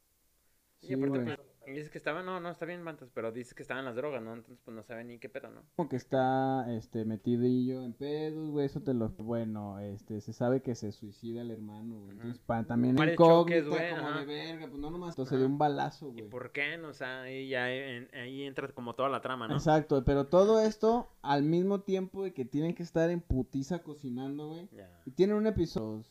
Y 0.83 0.89
Sí, 0.89 0.95
aparte, 0.95 1.19
güey. 1.23 1.37
pues, 1.37 1.75
dices 1.77 1.91
que 1.91 1.99
estaba, 1.99 2.23
no, 2.25 2.41
no, 2.41 2.51
está 2.51 2.67
bien, 2.67 2.83
Mantas, 2.83 3.09
pero 3.15 3.31
dices 3.31 3.55
que 3.55 3.63
estaban 3.63 3.85
las 3.85 3.95
drogas, 3.95 4.21
¿no? 4.21 4.35
Entonces, 4.35 4.59
pues 4.65 4.75
no 4.77 4.83
sabe 4.83 5.05
ni 5.05 5.19
qué 5.21 5.29
pedo, 5.29 5.49
¿no? 5.49 5.63
Como 5.77 5.89
que 5.89 5.95
está 5.95 6.67
este 6.75 7.05
metidillo 7.05 7.85
en 7.85 7.93
pedos, 7.93 8.51
güey, 8.51 8.67
eso 8.67 8.83
te 8.83 8.93
lo 8.93 9.09
bueno, 9.11 9.79
este 9.79 10.21
se 10.21 10.33
sabe 10.33 10.61
que 10.61 10.75
se 10.75 10.91
suicida 10.91 11.41
el 11.43 11.53
hermano, 11.53 12.01
güey. 12.01 12.11
Entonces, 12.17 12.41
para 12.41 12.65
también 12.67 12.97
Varios 12.97 13.15
incógnita 13.15 13.61
choques, 13.61 13.69
güey, 13.69 13.91
como 13.95 14.09
ajá. 14.09 14.19
de 14.21 14.27
verga, 14.27 14.67
pues 14.67 14.81
no 14.81 14.91
nomás 14.91 15.11
entonces 15.11 15.39
de 15.39 15.47
un 15.47 15.57
balazo, 15.59 16.09
¿Y 16.09 16.13
güey. 16.15 16.29
por 16.29 16.51
qué? 16.51 16.77
No, 16.79 16.89
o 16.89 16.95
sea, 16.95 17.23
ahí 17.23 17.49
ya 17.49 17.73
en- 17.73 18.09
ahí 18.13 18.43
entra 18.43 18.67
como 18.73 18.95
toda 18.97 19.09
la 19.09 19.21
trama, 19.21 19.47
¿no? 19.47 19.55
Exacto, 19.55 20.03
pero 20.05 20.27
todo 20.27 20.61
esto 20.61 21.09
al 21.23 21.45
mismo 21.45 21.83
tiempo 21.83 22.25
de 22.25 22.35
que 22.35 22.45
tienen 22.45 22.75
que 22.75 22.83
estar 22.83 23.09
en 23.09 23.21
putiza 23.21 23.85
cocinando, 23.85 24.49
güey. 24.49 24.69
Ya. 24.73 25.01
Y 25.07 25.13
tienen 25.13 25.37
un 25.37 25.47
episodio. 25.47 26.03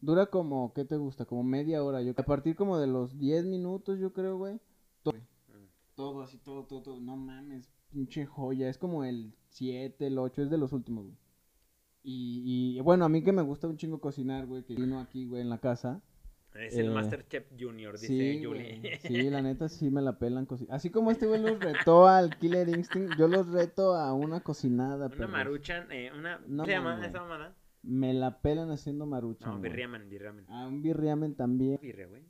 Dura 0.00 0.26
como, 0.26 0.72
¿qué 0.72 0.84
te 0.84 0.96
gusta? 0.96 1.24
Como 1.26 1.42
media 1.44 1.82
hora. 1.84 2.00
Yo, 2.02 2.12
a 2.16 2.22
partir 2.22 2.56
como 2.56 2.78
de 2.78 2.86
los 2.86 3.18
10 3.18 3.44
minutos, 3.46 3.98
yo 3.98 4.12
creo, 4.12 4.38
güey. 4.38 4.58
Todo, 5.02 5.14
todo 5.94 6.22
así, 6.22 6.38
todo, 6.38 6.64
todo, 6.64 6.82
todo. 6.82 7.00
No 7.00 7.16
mames, 7.16 7.68
pinche 7.92 8.24
joya. 8.26 8.68
Es 8.68 8.78
como 8.78 9.04
el 9.04 9.34
7, 9.50 10.06
el 10.06 10.18
8, 10.18 10.42
es 10.42 10.50
de 10.50 10.58
los 10.58 10.72
últimos, 10.72 11.04
güey. 11.04 11.16
Y, 12.02 12.76
y 12.78 12.80
bueno, 12.80 13.04
a 13.04 13.08
mí 13.10 13.22
que 13.22 13.32
me 13.32 13.42
gusta 13.42 13.66
un 13.68 13.76
chingo 13.76 14.00
cocinar, 14.00 14.46
güey, 14.46 14.62
que 14.64 14.74
vino 14.74 15.00
aquí, 15.00 15.26
güey, 15.26 15.42
en 15.42 15.50
la 15.50 15.58
casa. 15.58 16.00
Es 16.54 16.74
el 16.76 16.86
Eh, 16.86 16.90
Masterchef 16.90 17.44
Junior, 17.60 17.92
dice 17.92 18.06
Sí, 18.06 18.42
Julie. 18.44 18.78
güey. 18.80 18.98
Sí, 19.02 19.30
la 19.30 19.42
neta 19.42 19.68
sí 19.68 19.90
me 19.90 20.00
la 20.00 20.18
pelan. 20.18 20.48
Así 20.70 20.88
como 20.90 21.10
este 21.10 21.26
güey 21.26 21.40
los 21.42 21.60
retó 21.60 22.08
al 22.08 22.36
Killer 22.38 22.68
Instinct, 22.70 23.16
yo 23.18 23.28
los 23.28 23.46
reto 23.48 23.94
a 23.94 24.14
una 24.14 24.40
cocinada, 24.40 24.96
Una 25.06 25.08
perros. 25.10 25.30
maruchan, 25.30 25.92
eh, 25.92 26.10
una... 26.16 26.38
No 26.48 26.62
¿Cómo 26.62 26.64
se 26.64 26.70
llama 26.72 27.06
esa 27.06 27.20
mamada? 27.20 27.54
Me 27.82 28.12
la 28.12 28.40
pelan 28.40 28.70
haciendo 28.70 29.06
maruchan, 29.06 29.48
No, 29.52 29.58
güey. 29.58 29.70
birriaman, 29.70 30.08
birriaman. 30.08 30.44
Ah, 30.48 30.66
un 30.66 30.82
birriamen 30.82 31.34
también. 31.34 31.78
Birria, 31.80 32.06
güey. 32.06 32.22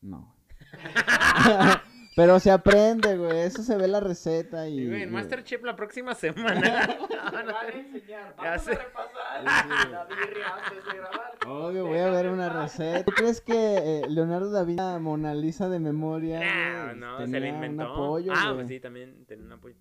No. 0.00 0.34
Pero 2.16 2.40
se 2.40 2.50
aprende, 2.50 3.16
güey. 3.16 3.38
Eso 3.42 3.62
se 3.62 3.76
ve 3.76 3.86
la 3.86 4.00
receta 4.00 4.68
y. 4.68 4.80
Y, 4.80 4.88
güey, 4.88 5.02
en 5.02 5.12
Masterchef 5.12 5.62
la 5.62 5.76
próxima 5.76 6.14
semana. 6.16 6.60
Me 6.60 7.30
van 7.30 7.48
a 7.48 7.68
enseñar. 7.72 8.34
Vamos 8.36 8.66
a 8.68 8.70
repasar 8.72 9.38
Sí. 9.38 9.90
la 9.92 10.04
birria 10.04 10.54
antes 10.56 10.84
de 10.84 10.96
grabar. 10.98 11.38
Obvio, 11.46 11.86
voy 11.86 11.98
a 11.98 12.10
ver 12.10 12.28
una 12.28 12.48
receta. 12.48 13.04
¿Tú 13.04 13.12
crees 13.12 13.40
que 13.40 13.54
eh, 13.54 14.02
Leonardo 14.08 14.50
da 14.50 14.64
Vinci, 14.64 14.82
Mona 15.00 15.32
Lisa 15.32 15.68
de 15.68 15.78
memoria? 15.78 16.40
no, 16.40 16.84
güey, 16.86 16.96
no, 16.98 17.18
se 17.18 17.24
tenía 17.24 17.40
le 17.40 17.48
un 17.50 17.54
inventó. 17.54 17.92
apoyo, 17.92 18.32
ah, 18.34 18.44
güey? 18.46 18.54
pues 18.56 18.68
sí, 18.68 18.80
también 18.80 19.24
tenía 19.26 19.44
un 19.46 19.52
apoyo. 19.52 19.76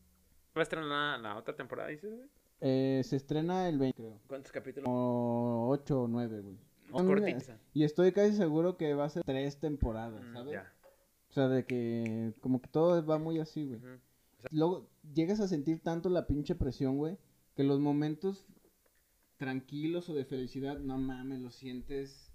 ¿Va 0.55 0.61
a 0.61 0.63
estrenar 0.63 0.87
la, 0.87 1.17
la 1.17 1.35
otra 1.37 1.55
temporada, 1.55 1.89
dices, 1.89 2.13
güey? 2.13 2.29
Eh, 2.61 3.01
se 3.03 3.15
estrena 3.15 3.69
el 3.69 3.77
20, 3.77 3.95
creo. 3.95 4.19
¿Cuántos 4.27 4.51
capítulos? 4.51 4.85
Como 4.85 5.69
8 5.69 6.01
o 6.03 6.07
9, 6.07 6.41
güey. 6.41 6.57
Cortitos. 6.91 7.49
Y 7.73 7.83
estoy 7.83 8.11
casi 8.13 8.33
seguro 8.35 8.77
que 8.77 8.93
va 8.93 9.05
a 9.05 9.09
ser 9.09 9.23
tres 9.23 9.59
temporadas, 9.59 10.23
Mm, 10.23 10.33
¿sabes? 10.33 10.53
Ya. 10.53 10.73
O 11.29 11.33
sea, 11.33 11.47
de 11.49 11.65
que 11.65 12.33
como 12.39 12.61
que 12.61 12.69
todo 12.69 13.05
va 13.05 13.17
muy 13.19 13.39
así, 13.39 13.65
güey. 13.67 13.81
Luego 14.51 14.89
llegas 15.13 15.39
a 15.39 15.47
sentir 15.47 15.81
tanto 15.81 16.09
la 16.09 16.25
pinche 16.25 16.55
presión, 16.55 16.97
güey, 16.97 17.17
que 17.55 17.63
los 17.63 17.79
momentos 17.79 18.47
tranquilos 19.37 20.09
o 20.09 20.13
de 20.15 20.25
felicidad, 20.25 20.79
no 20.79 20.97
mames, 20.97 21.39
los 21.41 21.53
sientes, 21.55 22.31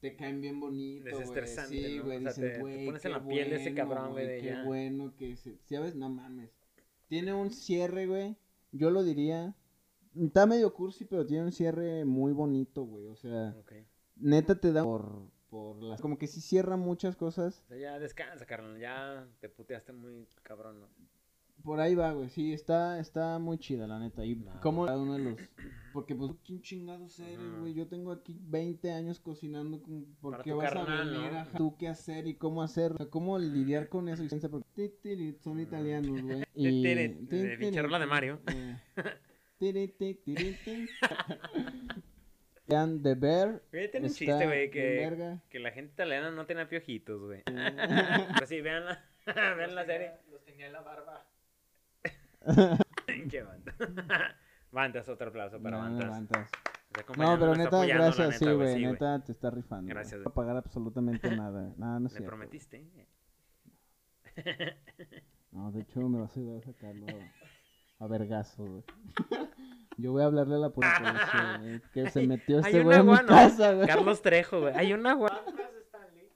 te 0.00 0.16
caen 0.16 0.40
bien 0.40 0.58
bonito, 0.58 1.02
güey. 1.10 1.14
Desestresante, 1.20 1.86
Sí, 1.88 1.98
¿no? 1.98 2.04
güey, 2.04 2.16
O 2.16 2.20
sea, 2.22 2.30
dices, 2.32 2.44
te- 2.44 2.50
te 2.54 2.60
güey, 2.60 2.86
pones 2.86 3.04
en 3.04 3.12
la 3.12 3.24
piel 3.26 3.50
de 3.50 3.56
ese 3.56 3.74
cabrón, 3.74 4.10
güey, 4.12 4.26
de 4.26 4.38
Qué 4.40 4.46
ya. 4.48 4.64
bueno 4.64 5.14
que 5.16 5.36
se, 5.36 5.58
¿sabes? 5.66 5.94
No 5.94 6.08
mames. 6.08 6.50
Tiene 7.08 7.34
un 7.34 7.50
cierre, 7.50 8.06
güey, 8.06 8.36
yo 8.72 8.90
lo 8.90 9.02
diría, 9.04 9.54
está 10.14 10.46
medio 10.46 10.72
cursi, 10.72 11.04
pero 11.04 11.26
tiene 11.26 11.44
un 11.44 11.52
cierre 11.52 12.04
muy 12.04 12.32
bonito, 12.32 12.84
güey, 12.84 13.06
o 13.06 13.16
sea, 13.16 13.54
neta 14.16 14.54
te 14.58 14.72
da 14.72 14.82
por, 14.84 15.22
por 15.48 15.82
las, 15.82 16.00
como 16.00 16.18
que 16.18 16.26
sí 16.26 16.40
cierra 16.40 16.76
muchas 16.76 17.16
cosas. 17.16 17.62
O 17.64 17.68
sea, 17.68 17.76
ya 17.78 17.98
descansa, 17.98 18.46
carnal. 18.46 18.78
Ya 18.78 19.26
te 19.40 19.48
puteaste 19.48 19.92
muy 19.92 20.26
cabrón, 20.42 20.80
¿no? 20.80 20.88
Por 21.62 21.78
ahí 21.78 21.94
va, 21.94 22.12
güey. 22.12 22.30
Sí, 22.30 22.54
está, 22.54 22.98
está 23.00 23.38
muy 23.38 23.58
chida, 23.58 23.86
la 23.86 23.98
neta. 23.98 24.24
Y 24.24 24.34
No, 24.36 24.60
como 24.62 24.86
cada 24.86 24.98
uno 24.98 25.12
de 25.12 25.18
los. 25.24 25.36
Porque, 25.92 26.14
pues, 26.14 26.32
¿quién 26.42 26.62
chingados 26.62 27.18
eres, 27.20 27.58
güey? 27.58 27.74
Yo 27.74 27.86
tengo 27.86 28.12
aquí 28.12 28.38
20 28.44 28.90
años 28.92 29.20
cocinando. 29.20 29.82
con- 29.82 30.06
¿Por 30.22 30.30
Para 30.32 30.42
qué 30.44 30.52
vas 30.54 30.72
carnal, 30.72 31.08
a 31.08 31.18
venir 31.18 31.32
¿no? 31.32 31.38
a 31.38 31.44
tú 31.52 31.76
qué 31.76 31.88
hacer 31.88 32.26
y 32.26 32.36
cómo 32.36 32.62
hacer? 32.62 32.92
O 32.92 32.96
sea, 32.96 33.10
cómo 33.10 33.38
lidiar 33.38 33.90
con 33.90 34.08
eso. 34.08 34.22
Porque 34.48 35.36
son 35.42 35.60
italianos, 35.60 36.22
güey. 36.22 36.44
Y. 36.54 36.82
De 36.82 37.16
tiri, 37.16 37.26
Bicharola 39.60 40.86
de 43.02 43.14
Bear. 43.14 43.62
Güey, 43.72 43.90
tiene 43.90 44.06
un 44.06 44.12
está 44.12 44.18
chiste, 44.18 44.46
güey, 44.46 44.70
que, 44.70 45.38
que 45.48 45.58
la 45.58 45.70
gente 45.72 45.92
italiana 45.92 46.30
no 46.30 46.46
tenía 46.46 46.68
piojitos, 46.68 47.20
güey. 47.22 47.42
Pero 48.34 48.46
sí, 48.46 48.60
vean 48.60 48.84
la, 48.84 49.04
vean 49.56 49.74
la 49.74 49.84
serie. 49.84 50.12
Los 50.30 50.44
tenía 50.44 50.66
en 50.66 50.72
la 50.72 50.80
barba. 50.82 51.26
Qué 53.30 53.42
banda. 53.42 53.74
Bantas, 54.72 55.08
otro 55.08 55.28
aplauso 55.28 55.60
para 55.60 55.76
No, 55.78 55.88
no, 55.90 55.98
Bantas. 55.98 56.10
Bantas. 56.10 56.50
Está 56.96 57.12
No, 57.16 57.38
pero 57.38 57.54
neta, 57.54 57.86
gracias, 57.86 58.38
sí, 58.38 58.44
neta, 58.44 58.56
güey, 58.56 58.74
sí, 58.74 58.84
neta, 58.84 59.22
te 59.24 59.30
está 59.32 59.50
rifando. 59.50 59.84
güey. 59.84 59.94
Gracias, 59.94 60.20
No 60.20 60.24
güey. 60.24 60.24
va 60.26 60.30
a 60.30 60.34
pagar 60.34 60.56
absolutamente 60.56 61.30
nada. 61.36 61.72
Nada, 61.76 62.00
no 62.00 62.06
es 62.08 62.12
Me 62.14 62.18
cierto. 62.18 62.26
prometiste. 62.26 62.84
No, 65.52 65.70
de 65.72 65.80
hecho, 65.82 66.00
me 66.08 66.20
vas 66.20 66.36
a 66.36 66.40
ayudar 66.40 66.58
a 66.58 66.62
sacarlo 66.62 67.06
a 68.00 68.06
vergazo, 68.08 68.64
güey. 68.64 68.82
Yo 69.98 70.12
voy 70.12 70.22
a 70.22 70.26
hablarle 70.26 70.54
a 70.54 70.58
la 70.58 70.70
policía, 70.70 71.58
güey, 71.60 71.80
que 71.94 72.10
se 72.10 72.26
metió 72.26 72.58
este 72.60 72.82
güey 72.82 72.98
a 72.98 73.02
mi 73.02 73.12
¿no? 73.12 73.26
casa, 73.26 73.74
güey. 73.74 73.86
Carlos 73.86 74.22
Trejo, 74.22 74.60
güey. 74.60 74.74
Hay 74.74 74.92
un 74.92 75.06
agua. 75.06 75.28
Bandas 75.46 75.74
Stanley. 75.86 76.30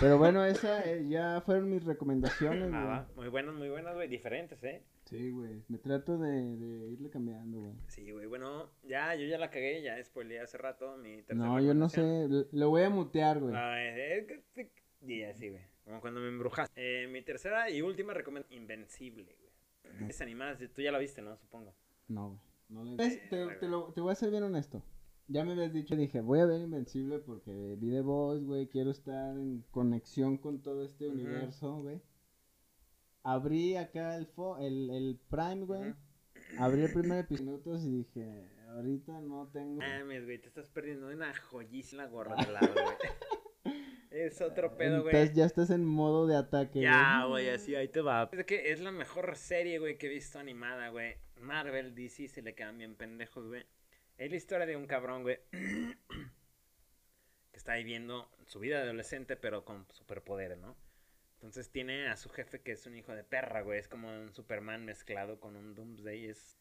Pero 0.00 0.18
bueno, 0.18 0.44
esa 0.44 0.82
eh, 0.90 1.06
ya 1.08 1.42
fueron 1.42 1.68
mis 1.70 1.84
recomendaciones, 1.84 2.64
Ah, 2.64 2.68
güey. 2.70 2.84
va. 2.86 3.08
Muy 3.14 3.28
buenas, 3.28 3.54
muy 3.54 3.68
buenas, 3.68 3.94
güey. 3.94 4.08
Diferentes, 4.08 4.62
¿eh? 4.64 4.82
Sí, 5.04 5.30
güey. 5.30 5.62
Me 5.68 5.78
trato 5.78 6.16
de, 6.18 6.30
de 6.56 6.88
irle 6.92 7.10
cambiando, 7.10 7.60
güey. 7.60 7.74
Sí, 7.88 8.10
güey. 8.10 8.26
Bueno, 8.26 8.70
ya, 8.84 9.14
yo 9.14 9.26
ya 9.26 9.38
la 9.38 9.50
cagué. 9.50 9.82
Ya 9.82 10.02
spoileé 10.02 10.40
hace 10.40 10.56
rato 10.58 10.96
mi 10.96 11.16
tercera 11.22 11.34
No, 11.46 11.60
yo 11.60 11.74
no 11.74 11.88
sé. 11.90 12.26
Lo 12.52 12.70
voy 12.70 12.82
a 12.82 12.90
mutear, 12.90 13.40
güey. 13.40 13.54
Ah, 13.54 13.82
es 13.82 14.26
que- 14.26 14.42
que- 14.54 14.72
Y 15.02 15.22
así, 15.24 15.50
güey. 15.50 15.62
Como 15.92 16.00
cuando 16.00 16.20
me 16.20 16.28
embrujaste. 16.28 17.04
Eh, 17.04 17.06
mi 17.08 17.20
tercera 17.20 17.68
y 17.68 17.82
última 17.82 18.14
recomendación. 18.14 18.62
Invencible, 18.62 19.36
güey. 19.38 20.08
Es 20.08 20.22
animada. 20.22 20.56
Tú 20.74 20.80
ya 20.80 20.90
la 20.90 20.98
viste, 20.98 21.20
¿no? 21.20 21.36
Supongo. 21.36 21.74
No, 22.08 22.28
güey. 22.30 22.40
No 22.70 22.84
le... 22.84 22.96
¿Ves? 22.96 23.28
Te, 23.28 23.46
te 23.56 23.68
lo- 23.68 23.92
te 23.92 24.00
voy 24.00 24.12
a 24.12 24.14
ser 24.14 24.30
bien 24.30 24.42
honesto. 24.42 24.82
Ya 25.28 25.44
me 25.44 25.52
habías 25.52 25.72
dicho, 25.74 25.94
dije, 25.94 26.22
voy 26.22 26.40
a 26.40 26.46
ver 26.46 26.62
Invencible 26.62 27.18
porque 27.18 27.76
vi 27.78 27.90
The 27.90 28.00
Voice, 28.00 28.42
güey, 28.44 28.68
quiero 28.68 28.90
estar 28.90 29.36
en 29.36 29.64
conexión 29.70 30.38
con 30.38 30.62
todo 30.62 30.82
este 30.82 31.08
universo, 31.08 31.82
güey. 31.82 32.00
Abrí 33.22 33.76
acá 33.76 34.16
el, 34.16 34.26
fo 34.26 34.56
el, 34.58 34.88
el 34.90 35.20
Prime, 35.28 35.66
güey. 35.66 35.94
Abrí 36.58 36.82
el 36.84 36.92
primer 36.92 37.18
episodio 37.18 37.76
y 37.76 37.98
dije, 37.98 38.48
ahorita 38.70 39.20
no 39.20 39.46
tengo... 39.52 39.76
Mames, 39.76 40.24
güey. 40.24 40.38
Te 40.40 40.48
estás 40.48 40.68
perdiendo 40.70 41.08
una 41.08 41.34
joyísima 41.36 42.06
gorra 42.06 42.34
de 42.36 42.50
lado, 42.50 42.72
güey. 42.72 42.96
Es 44.12 44.40
otro 44.42 44.76
pedo, 44.76 45.02
güey. 45.02 45.14
Entonces 45.14 45.34
ya 45.34 45.46
estás 45.46 45.70
en 45.70 45.84
modo 45.84 46.26
de 46.26 46.36
ataque, 46.36 46.80
Ya, 46.80 47.24
güey, 47.26 47.48
así, 47.48 47.74
ahí 47.74 47.88
te 47.88 48.02
va. 48.02 48.28
Es 48.32 48.44
que 48.44 48.70
es 48.70 48.80
la 48.80 48.92
mejor 48.92 49.36
serie, 49.36 49.78
güey, 49.78 49.96
que 49.96 50.06
he 50.06 50.10
visto 50.10 50.38
animada, 50.38 50.90
güey. 50.90 51.16
Marvel, 51.36 51.94
DC 51.94 52.28
se 52.28 52.42
le 52.42 52.54
quedan 52.54 52.76
bien 52.76 52.94
pendejos, 52.94 53.46
güey. 53.46 53.64
Es 54.18 54.30
la 54.30 54.36
historia 54.36 54.66
de 54.66 54.76
un 54.76 54.86
cabrón, 54.86 55.22
güey. 55.22 55.38
que 55.50 57.58
está 57.58 57.74
viviendo 57.76 58.30
su 58.46 58.60
vida 58.60 58.78
de 58.78 58.84
adolescente, 58.84 59.36
pero 59.36 59.64
con 59.64 59.86
superpoderes, 59.92 60.58
¿no? 60.58 60.76
Entonces 61.34 61.70
tiene 61.70 62.08
a 62.08 62.16
su 62.16 62.28
jefe 62.28 62.60
que 62.60 62.72
es 62.72 62.86
un 62.86 62.96
hijo 62.96 63.14
de 63.14 63.24
perra, 63.24 63.62
güey. 63.62 63.78
Es 63.78 63.88
como 63.88 64.08
un 64.08 64.34
Superman 64.34 64.84
mezclado 64.84 65.40
con 65.40 65.56
un 65.56 65.74
Doomsday. 65.74 66.26
Es. 66.26 66.58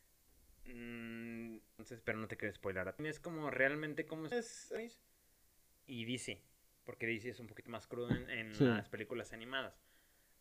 mm, 0.65 1.57
entonces, 1.71 2.01
pero 2.01 2.17
no 2.17 2.29
te 2.29 2.37
quiero 2.37 2.55
spoiler. 2.55 2.95
Es 2.99 3.19
como 3.19 3.51
realmente 3.51 4.05
como 4.05 4.27
es. 4.27 4.73
Y 5.85 6.05
DC. 6.05 6.41
Porque 6.91 7.07
DC 7.07 7.29
es 7.29 7.39
un 7.39 7.47
poquito 7.47 7.69
más 7.69 7.87
crudo 7.87 8.09
en, 8.13 8.29
en 8.29 8.53
Sí. 8.53 8.65
las 8.65 8.89
películas 8.89 9.31
animadas. 9.31 9.79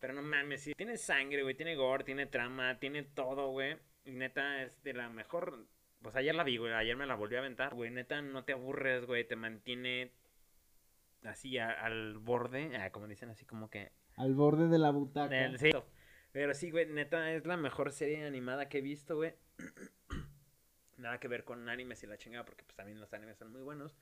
Pero 0.00 0.14
no 0.14 0.20
mames, 0.22 0.62
sí, 0.62 0.72
tiene 0.76 0.96
sangre, 0.96 1.44
güey, 1.44 1.54
tiene 1.54 1.76
gore, 1.76 2.02
tiene 2.02 2.26
trama, 2.26 2.76
tiene 2.80 3.04
todo, 3.04 3.50
güey. 3.52 3.76
Y 4.04 4.10
neta 4.10 4.64
es 4.64 4.82
de 4.82 4.92
la 4.94 5.08
mejor. 5.10 5.64
Pues 6.02 6.16
ayer 6.16 6.34
la 6.34 6.42
vi, 6.42 6.56
güey, 6.56 6.72
ayer 6.72 6.96
me 6.96 7.06
la 7.06 7.14
volví 7.14 7.36
a 7.36 7.38
aventar. 7.38 7.72
Güey, 7.76 7.92
neta 7.92 8.20
no 8.20 8.42
te 8.42 8.52
aburres, 8.52 9.06
güey, 9.06 9.22
te 9.28 9.36
mantiene 9.36 10.10
así 11.22 11.56
a- 11.56 11.70
al 11.70 12.18
borde, 12.18 12.76
ah, 12.78 12.90
como 12.90 13.06
dicen, 13.06 13.30
así 13.30 13.46
como 13.46 13.70
que. 13.70 13.92
Al 14.16 14.34
borde 14.34 14.66
de 14.66 14.78
la 14.80 14.90
butaca. 14.90 15.56
sí. 15.56 15.70
Pero 16.32 16.52
sí, 16.54 16.72
güey, 16.72 16.86
neta 16.86 17.32
es 17.32 17.46
la 17.46 17.56
mejor 17.56 17.92
serie 17.92 18.24
animada 18.26 18.68
que 18.68 18.78
he 18.78 18.82
visto, 18.82 19.14
güey. 19.14 19.34
Nada 20.96 21.20
que 21.20 21.28
ver 21.28 21.44
con 21.44 21.68
animes 21.68 22.02
y 22.02 22.06
la 22.08 22.18
chingada, 22.18 22.44
porque 22.44 22.64
pues 22.64 22.74
también 22.76 22.98
los 22.98 23.12
animes 23.14 23.38
son 23.38 23.52
muy 23.52 23.62
buenos. 23.62 23.96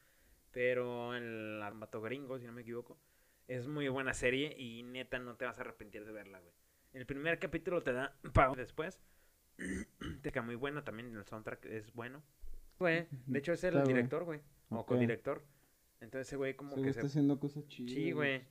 Pero 0.59 1.15
el 1.15 1.63
armato 1.63 2.01
gringo, 2.01 2.37
si 2.37 2.45
no 2.45 2.51
me 2.53 2.63
equivoco, 2.63 2.99
es 3.47 3.69
muy 3.69 3.87
buena 3.87 4.13
serie 4.13 4.57
y 4.59 4.83
neta 4.83 5.21
no 5.21 5.37
te 5.37 5.45
vas 5.45 5.57
a 5.59 5.61
arrepentir 5.61 6.05
de 6.05 6.11
verla, 6.11 6.41
güey. 6.41 6.53
El 6.95 7.07
primer 7.07 7.39
capítulo 7.39 7.81
te 7.81 7.93
da 7.93 8.19
pa 8.33 8.53
después. 8.57 8.99
te 10.23 10.33
queda 10.33 10.43
muy 10.43 10.57
bueno 10.57 10.83
también, 10.83 11.15
el 11.15 11.25
soundtrack 11.25 11.65
es 11.67 11.93
bueno. 11.93 12.25
Güey, 12.81 13.07
de 13.27 13.39
hecho 13.39 13.53
es 13.53 13.63
el 13.63 13.77
Está 13.77 13.87
director, 13.87 14.25
güey. 14.25 14.41
O 14.71 14.79
Ok. 14.81 14.89
codirector. 14.89 15.45
Entonces 16.01 16.27
ese 16.27 16.37
güey 16.37 16.57
como 16.57 16.73
Ese 16.75 16.83
que 16.83 16.93
se... 16.93 16.99
está 16.99 17.07
haciendo 17.07 17.39
cosas 17.39 17.65
chidas. 17.69 17.93
Sí, 17.93 18.11
güey. 18.11 18.43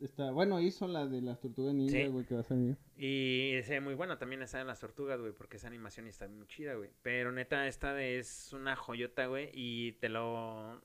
Está, 0.00 0.30
bueno, 0.30 0.60
hizo 0.60 0.86
la 0.86 1.04
de 1.04 1.20
las 1.20 1.40
tortugas 1.40 1.74
ninja, 1.74 1.96
Sí. 1.98 2.06
güey, 2.06 2.24
que 2.26 2.34
va 2.34 2.42
a 2.42 2.44
salir. 2.44 2.76
Y 2.96 3.58
se 3.64 3.72
ve 3.72 3.80
muy 3.80 3.94
buena 3.94 4.20
también 4.20 4.40
esa 4.42 4.58
de 4.58 4.64
las 4.66 4.78
tortugas, 4.78 5.20
güey, 5.20 5.32
porque 5.32 5.56
esa 5.56 5.66
animación 5.66 6.06
está 6.06 6.28
muy 6.28 6.46
chida, 6.46 6.74
güey. 6.74 6.90
Pero 7.02 7.32
neta, 7.32 7.66
esta 7.66 7.92
de- 7.92 8.20
es 8.20 8.52
una 8.52 8.76
joyota, 8.76 9.26
güey, 9.26 9.50
y 9.52 9.94
te 9.94 10.08
lo... 10.08 10.80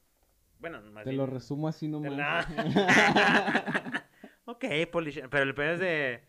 Bueno, 0.59 0.81
más 0.91 1.03
Te 1.03 1.09
bien- 1.11 1.17
lo 1.21 1.25
resumo 1.25 1.67
así 1.67 1.87
nomás. 1.87 2.13
la- 2.13 2.45
ok, 4.45 4.65
Polish, 4.91 5.21
pero 5.29 5.43
el 5.43 5.53
peor 5.55 5.69
es 5.75 5.79
de... 5.79 6.23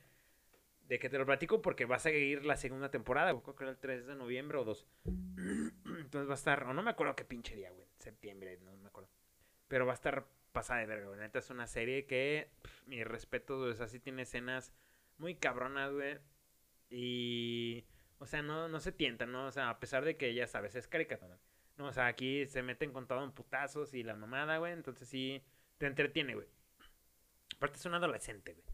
De 0.87 0.99
que 0.99 1.09
te 1.09 1.19
lo 1.19 1.25
platico 1.27 1.63
porque 1.63 1.85
va 1.85 1.97
a 1.97 2.01
seguir 2.01 2.45
la 2.45 2.57
segunda 2.57 2.91
temporada, 2.91 3.31
creo 3.41 3.55
que 3.55 3.63
era 3.63 3.71
el 3.71 3.79
3 3.79 4.07
de 4.09 4.17
noviembre 4.17 4.59
o 4.59 4.65
2. 4.65 4.87
Entonces 5.05 6.29
va 6.29 6.33
a 6.33 6.35
estar, 6.35 6.65
o 6.65 6.75
no 6.75 6.83
me 6.83 6.91
acuerdo 6.91 7.15
qué 7.15 7.25
pinche 7.25 7.55
día, 7.55 7.71
güey, 7.71 7.87
septiembre, 7.99 8.59
no 8.65 8.77
me 8.77 8.89
acuerdo. 8.89 9.09
Pero 9.69 9.87
va 9.87 9.93
a 9.93 9.95
estar 9.95 10.27
pasada 10.51 10.81
de 10.81 10.87
verga, 10.87 11.07
güey. 11.07 11.21
Neta 11.21 11.39
es 11.39 11.49
una 11.51 11.69
serie 11.69 12.07
que, 12.07 12.51
mi 12.87 13.05
respeto, 13.05 13.59
güey, 13.59 13.71
o 13.71 13.75
sea, 13.77 13.87
sí 13.87 14.01
tiene 14.01 14.23
escenas 14.23 14.73
muy 15.19 15.37
cabronas, 15.37 15.93
güey. 15.93 16.19
Y, 16.89 17.85
o 18.19 18.27
sea, 18.27 18.43
no, 18.43 18.67
no 18.69 18.81
se 18.81 18.91
tienta, 18.91 19.27
¿no? 19.27 19.47
O 19.47 19.53
sea, 19.53 19.71
a 19.71 19.79
pesar 19.79 20.05
de 20.05 20.17
que, 20.17 20.35
ya 20.35 20.49
sabes, 20.49 20.75
es 20.75 20.89
caricatura. 20.89 21.37
No, 21.37 21.39
o 21.79 21.93
sea, 21.93 22.07
aquí 22.07 22.47
se 22.47 22.63
meten 22.63 22.93
con 22.93 23.07
todo 23.07 23.25
en 23.25 23.33
putazos 23.33 23.95
y 23.95 24.03
la 24.03 24.15
mamada, 24.17 24.59
güey. 24.59 24.73
Entonces 24.73 25.09
sí, 25.09 25.43
te 25.79 25.87
entretiene, 25.87 26.35
güey. 26.35 26.47
Aparte 27.57 27.77
es 27.79 27.87
un 27.87 27.95
adolescente, 27.95 28.53
güey. 28.55 28.65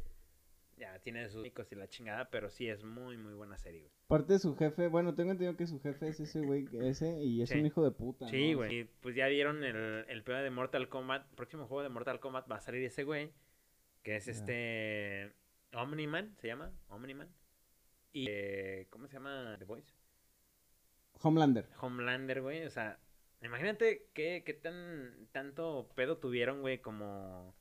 Ya, 0.77 0.99
tiene 0.99 1.27
sus 1.31 1.43
micos 1.43 1.73
y 1.73 1.75
la 1.75 1.89
chingada, 1.89 2.29
pero 2.29 2.51
sí 2.51 2.69
es 2.69 2.85
muy, 2.85 3.17
muy 3.17 3.33
buena 3.33 3.57
serie, 3.57 3.81
güey. 3.81 3.93
Aparte 4.05 4.35
de 4.35 4.39
su 4.39 4.55
jefe, 4.57 4.89
bueno, 4.89 5.15
tengo 5.15 5.31
entendido 5.31 5.57
que 5.57 5.67
su 5.67 5.81
jefe 5.81 6.09
es 6.09 6.21
ese 6.21 6.41
güey, 6.43 6.69
ese, 6.83 7.23
y 7.25 7.41
es 7.41 7.49
Sí. 7.49 7.59
un 7.59 7.65
hijo 7.67 7.83
de 7.83 7.93
puta. 7.93 8.29
Sí, 8.29 8.51
¿no? 8.53 8.59
güey. 8.59 8.81
Y 8.81 8.85
pues 8.85 9.15
ya 9.17 9.27
vieron 9.29 9.65
el, 9.65 10.05
el 10.07 10.23
de 10.23 10.51
Mortal 10.51 10.89
Kombat. 10.91 11.31
El 11.31 11.35
próximo 11.35 11.67
juego 11.67 11.83
de 11.83 11.89
Mortal 11.89 12.21
Kombat 12.21 12.51
va 12.51 12.57
a 12.57 12.61
salir 12.61 12.85
ese 12.85 13.05
güey. 13.05 13.33
Que 14.03 14.17
es 14.17 14.29
este. 14.29 15.33
Omniman, 15.73 16.37
se 16.37 16.47
llama. 16.49 16.71
Omniman. 16.89 17.29
Y. 18.13 18.27
eh, 18.29 18.87
¿Cómo 18.91 19.09
se 19.09 19.15
llama 19.15 19.57
The 19.59 19.65
Voice? 19.65 19.95
Homelander. 21.23 21.67
Homelander, 21.81 22.43
güey. 22.43 22.65
O 22.65 22.71
sea, 22.71 22.99
imagínate 23.43 24.09
qué, 24.15 24.43
qué 24.45 24.55
tan 24.55 25.29
tanto 25.33 25.89
pedo 25.95 26.19
tuvieron, 26.19 26.61
güey, 26.61 26.79
como. 26.81 27.55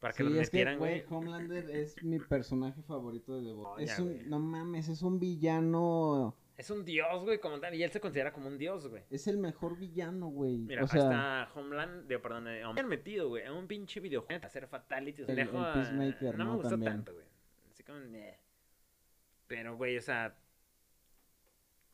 Para 0.00 0.12
que 0.12 0.18
sí, 0.18 0.28
los 0.28 0.32
metieran, 0.34 0.78
güey. 0.78 1.04
Homelander 1.08 1.70
es 1.70 2.02
mi 2.02 2.18
personaje 2.18 2.82
favorito 2.82 3.36
de 3.40 3.44
The. 3.46 3.50
Oh, 3.52 3.78
es 3.78 3.96
ya, 3.96 4.02
un, 4.02 4.12
güey. 4.14 4.26
no 4.26 4.38
mames, 4.38 4.88
es 4.88 5.00
un 5.02 5.18
villano, 5.18 6.36
Es 6.58 6.70
un 6.70 6.84
dios, 6.84 7.24
güey, 7.24 7.40
como 7.40 7.58
tal. 7.60 7.74
Y 7.74 7.82
él 7.82 7.90
se 7.90 8.00
considera 8.00 8.32
como 8.32 8.48
un 8.48 8.58
dios, 8.58 8.86
güey. 8.88 9.02
es 9.10 9.26
el 9.26 9.38
mejor 9.38 9.78
villano, 9.78 10.28
güey. 10.28 10.58
Mira, 10.58 10.84
o 10.84 10.86
sea, 10.86 11.42
hasta 11.42 11.58
Homeland, 11.58 12.06
de, 12.08 12.18
perdón, 12.18 12.46
eh, 12.48 12.62
me 12.74 12.80
han 12.80 12.88
metido, 12.88 13.28
güey, 13.30 13.44
en 13.46 13.52
un 13.52 13.66
pinche 13.66 14.00
videojuego 14.00 14.42
a 14.42 14.46
hacer 14.46 14.66
fatalities. 14.68 15.28
El- 15.28 15.38
el 15.38 15.48
a- 15.56 15.72
Peacemaker, 15.72 16.36
no, 16.38 16.44
me 16.44 16.52
gustó 16.56 16.70
También. 16.70 16.92
tanto, 16.92 17.14
güey. 17.14 17.26
Así 17.72 17.82
como. 17.82 17.98
Pero, 19.46 19.76
güey, 19.76 19.96
o 19.96 20.02
sea, 20.02 20.36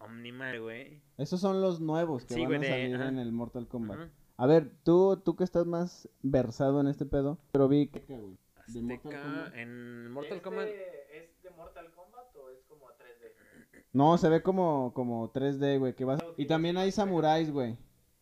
Omniman, 0.05 0.61
güey. 0.61 1.03
esos 1.19 1.41
son 1.41 1.61
los 1.61 1.81
nuevos 1.81 2.25
que 2.25 2.35
Sí, 2.35 2.41
van 2.41 2.49
güey, 2.59 2.65
a 2.67 2.71
salir 2.71 3.01
en 3.01 3.19
el 3.19 3.33
Mortal 3.33 3.67
Kombat. 3.69 4.09
A 4.37 4.47
ver, 4.47 4.71
tú, 4.83 5.17
tú 5.25 5.37
que 5.37 5.45
estás 5.45 5.67
más 5.67 6.09
versado 6.23 6.81
en 6.81 6.87
este 6.89 7.07
pedo, 7.07 7.39
pero 7.53 7.69
vi 7.69 7.89
que, 7.89 8.01
güey. 8.17 8.37
De 8.69 8.81
Mortal 8.81 8.97
Azteca, 9.13 9.23
Kombat. 9.23 9.55
en 9.57 10.11
Mortal 10.11 10.37
¿Es 10.39 10.43
Kombat. 10.43 10.65
de- 10.67 10.93
¿Es 11.19 11.43
de 11.43 11.51
Mortal 11.51 11.93
Kombat 11.95 12.37
o 12.37 12.51
es 12.51 12.65
como 12.69 12.89
a 12.89 12.93
3D? 12.97 13.85
No, 13.93 14.17
se 14.19 14.29
ve 14.29 14.43
como, 14.43 14.93
como 14.95 15.31
3D, 15.33 15.79
güey, 15.79 15.95
que 15.95 16.05
vas... 16.05 16.21
Y 16.37 16.47
también 16.47 16.77
hay 16.79 16.91
samuráis, 16.93 17.51
güey. 17.51 17.77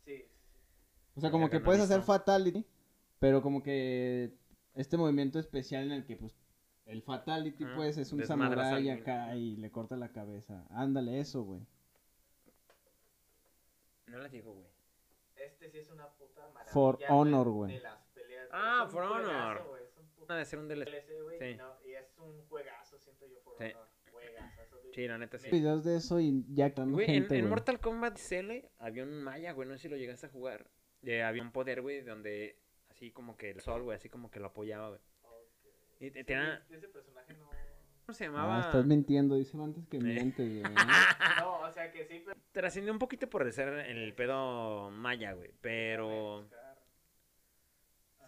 Sí. 0.04 0.24
O 1.14 1.20
sea, 1.20 1.30
como 1.30 1.48
que 1.50 1.60
puedes 1.60 1.82
hacer 1.82 2.02
fatality, 2.02 2.64
pero 3.18 3.42
como 3.42 3.62
que 3.62 4.34
este 4.74 4.96
movimiento 4.96 5.38
especial 5.38 5.84
en 5.84 5.92
el 5.92 6.04
que, 6.06 6.16
pues, 6.16 6.34
el 6.90 7.02
fatality, 7.02 7.64
Ajá, 7.64 7.76
pues, 7.76 7.96
es 7.98 8.12
un 8.12 8.24
samurái 8.24 8.90
acá 8.90 9.34
y 9.36 9.56
le 9.56 9.70
corta 9.70 9.96
la 9.96 10.10
cabeza. 10.12 10.64
Ándale, 10.70 11.20
eso, 11.20 11.42
güey. 11.42 11.60
No 14.06 14.18
la 14.18 14.28
digo, 14.28 14.52
güey. 14.52 14.66
Este 15.36 15.70
sí 15.70 15.78
es 15.78 15.90
una 15.90 16.08
puta 16.08 16.42
maravilla. 16.48 16.72
For 16.72 16.98
Honor, 17.08 17.48
güey. 17.50 17.80
Ah, 18.52 18.80
Es 18.82 18.86
un 18.86 18.90
For 18.90 19.02
Honor. 19.04 19.22
juegazo, 19.24 19.68
güey, 19.68 19.82
es 19.84 19.96
un 19.96 20.06
puto 20.08 20.32
Ha 20.32 20.36
de 20.36 20.44
ser 20.44 20.58
un 20.58 20.68
DLC. 20.68 21.04
Sí. 21.38 21.44
y 21.44 21.54
no- 21.56 21.74
Y 21.84 21.92
es 21.94 22.18
un 22.18 22.42
juegazo, 22.48 22.98
siento 22.98 23.26
yo, 23.26 23.40
For 23.40 23.54
Sí. 23.58 23.64
Honor. 23.64 23.88
Sí, 24.92 25.06
la 25.06 25.18
neta 25.18 25.38
sí. 25.38 25.48
Videos 25.50 25.84
de 25.84 25.96
eso 25.96 26.18
y 26.18 26.44
ya 26.52 26.70
Güey, 26.70 27.06
en, 27.06 27.12
gente, 27.12 27.36
en 27.36 27.42
güey. 27.42 27.50
Mortal 27.50 27.78
Kombat 27.78 28.18
CL 28.18 28.68
había 28.78 29.04
un 29.04 29.22
maya, 29.22 29.52
güey, 29.52 29.68
no 29.68 29.74
sé 29.76 29.82
si 29.82 29.88
lo 29.88 29.96
llegaste 29.96 30.26
a 30.26 30.30
jugar. 30.30 30.66
Eh, 31.04 31.22
había 31.22 31.42
un 31.42 31.52
poder, 31.52 31.80
güey, 31.80 32.02
donde 32.02 32.58
así 32.90 33.12
como 33.12 33.36
que 33.36 33.50
el 33.50 33.60
sol, 33.60 33.82
güey, 33.84 33.96
así 33.96 34.08
como 34.08 34.32
que 34.32 34.40
lo 34.40 34.46
apoyaba, 34.48 34.88
güey. 34.88 35.00
Y 36.00 36.10
te- 36.10 36.24
Sí, 36.24 36.74
Ese 36.74 36.88
personaje 36.88 37.34
no. 37.34 37.48
¿Cómo 38.06 38.14
se 38.16 38.24
llamaba? 38.24 38.56
Ah, 38.56 38.60
estás 38.66 38.86
mintiendo, 38.86 39.36
dice 39.36 39.56
antes 39.56 39.86
que 39.86 39.98
mientes, 40.00 40.48
güey. 40.48 40.62
No, 41.38 41.60
o 41.60 41.70
sea 41.72 41.92
que 41.92 42.04
sí, 42.06 42.22
pero. 42.24 42.40
Trascendió 42.52 42.92
un 42.92 42.98
poquito 42.98 43.28
por 43.30 43.50
ser 43.52 43.68
el 43.68 44.12
pedo 44.14 44.90
maya, 44.90 45.32
güey, 45.34 45.52
pero... 45.60 46.48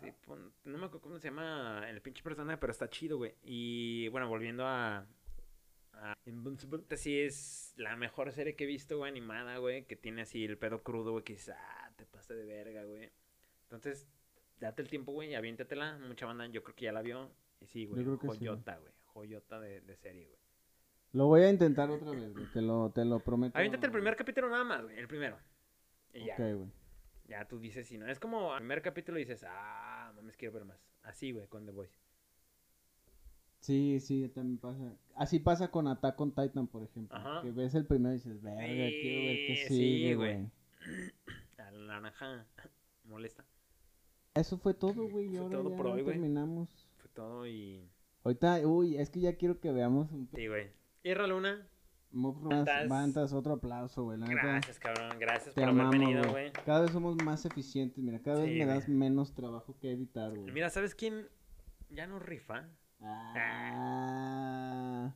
Sí, 0.00 0.12
pon- 0.24 0.52
no 0.64 0.78
me 0.78 0.84
acuerdo 0.86 1.00
cómo 1.00 1.18
se 1.18 1.28
llama 1.28 1.84
el 1.88 2.00
pinche 2.00 2.22
personaje, 2.22 2.58
pero 2.58 2.70
está 2.72 2.88
chido, 2.88 3.16
güey. 3.18 3.34
Y 3.42 4.08
bueno, 4.08 4.28
volviendo 4.28 4.64
a... 4.66 5.06
a 5.94 6.16
Invincible, 6.26 6.84
sí 6.96 7.20
es 7.20 7.72
la 7.76 7.96
mejor 7.96 8.30
serie 8.32 8.54
que 8.54 8.64
he 8.64 8.66
visto, 8.68 8.98
güey, 8.98 9.10
animada, 9.10 9.58
güey, 9.58 9.84
que 9.84 9.96
tiene 9.96 10.22
así 10.22 10.44
el 10.44 10.58
pedo 10.58 10.82
crudo, 10.82 11.12
güey, 11.12 11.24
que 11.24 11.32
dices, 11.34 11.54
ah, 11.56 11.90
te 11.96 12.04
pasaste 12.06 12.34
de 12.34 12.44
verga, 12.44 12.84
güey. 12.84 13.10
Entonces, 13.64 14.06
date 14.60 14.82
el 14.82 14.88
tiempo, 14.88 15.12
güey, 15.12 15.30
y 15.30 15.34
aviéntatela. 15.34 15.98
Mucha 15.98 16.26
banda, 16.26 16.46
yo 16.46 16.62
creo 16.62 16.74
que 16.76 16.84
ya 16.84 16.92
la 16.92 17.02
vio. 17.02 17.30
Sí, 17.66 17.86
güey, 17.86 18.02
creo 18.02 18.18
que 18.18 18.26
güey. 18.26 18.38
joyota, 18.38 18.76
güey, 18.78 18.92
joyota 19.06 19.60
de, 19.60 19.80
de 19.80 19.96
serie, 19.96 20.26
güey. 20.26 20.38
Lo 21.12 21.26
voy 21.26 21.42
a 21.42 21.50
intentar 21.50 21.90
otra 21.90 22.10
vez, 22.10 22.32
güey. 22.32 22.46
Te 22.52 22.62
lo, 22.62 22.90
te 22.90 23.04
lo 23.04 23.20
prometo. 23.20 23.56
Aviéntate 23.56 23.86
el 23.86 23.92
primer 23.92 24.16
capítulo 24.16 24.48
nada 24.48 24.64
más, 24.64 24.82
güey, 24.82 24.98
el 24.98 25.08
primero. 25.08 25.36
Y 26.14 26.24
ya. 26.24 26.34
Ok, 26.34 26.38
güey. 26.38 26.70
Ya 27.28 27.46
tú 27.46 27.58
dices, 27.58 27.86
si 27.86 27.98
no, 27.98 28.06
es 28.06 28.18
como 28.18 28.52
al 28.52 28.58
primer 28.60 28.82
capítulo 28.82 29.18
dices, 29.18 29.44
ah, 29.48 30.12
mames, 30.16 30.36
quiero 30.36 30.54
ver 30.54 30.64
más. 30.64 30.78
Así, 31.02 31.32
güey, 31.32 31.46
con 31.48 31.64
The 31.66 31.72
Voice. 31.72 31.98
Sí, 33.60 34.00
sí, 34.00 34.28
también 34.28 34.58
pasa. 34.58 34.96
Así 35.14 35.38
pasa 35.38 35.70
con 35.70 35.86
Attack 35.86 36.20
on 36.20 36.32
Titan, 36.34 36.66
por 36.66 36.82
ejemplo. 36.82 37.16
Ajá. 37.16 37.42
Que 37.42 37.52
ves 37.52 37.74
el 37.74 37.86
primero 37.86 38.14
y 38.14 38.16
dices, 38.18 38.42
verga, 38.42 38.58
quiero 38.58 39.26
ver 39.28 39.36
qué 39.46 39.64
sigue, 39.68 40.08
sí, 40.08 40.14
güey. 40.14 40.50
A 41.58 41.70
la 41.70 41.86
naranja 41.86 42.44
molesta. 43.04 43.44
Eso 44.34 44.58
fue 44.58 44.74
todo, 44.74 45.08
güey. 45.08 45.28
y 45.28 45.36
ahora 45.36 45.58
todo 45.58 45.70
ya 45.70 45.76
por 45.76 45.86
hoy, 45.86 46.02
güey. 46.02 46.14
terminamos. 46.14 46.88
Todo 47.14 47.46
y. 47.46 47.88
Ahorita, 48.24 48.60
uy, 48.66 48.96
es 48.96 49.10
que 49.10 49.20
ya 49.20 49.36
quiero 49.36 49.60
que 49.60 49.72
veamos 49.72 50.10
un 50.12 50.28
Sí, 50.34 50.46
güey. 50.46 50.70
Irra 51.02 51.26
Luna, 51.26 51.66
Mob 52.12 52.40
Bantas. 52.42 52.88
Bantas, 52.88 53.32
otro 53.32 53.54
aplauso, 53.54 54.04
güey. 54.04 54.18
Gracias, 54.20 54.78
cabrón. 54.78 55.18
Gracias 55.18 55.54
te 55.54 55.60
por 55.60 55.70
haber 55.70 55.80
amamos, 55.80 55.98
venido, 55.98 56.30
güey. 56.30 56.52
Cada 56.64 56.82
vez 56.82 56.92
somos 56.92 57.16
más 57.24 57.44
eficientes, 57.44 58.02
mira. 58.04 58.20
Cada 58.20 58.42
vez 58.42 58.56
me 58.56 58.66
das 58.66 58.88
menos 58.88 59.34
trabajo 59.34 59.76
que 59.80 59.90
editar, 59.90 60.30
güey. 60.30 60.52
Mira, 60.52 60.70
¿sabes 60.70 60.94
quién 60.94 61.26
ya 61.90 62.06
no 62.06 62.18
rifa? 62.18 62.68
Ah, 63.00 65.12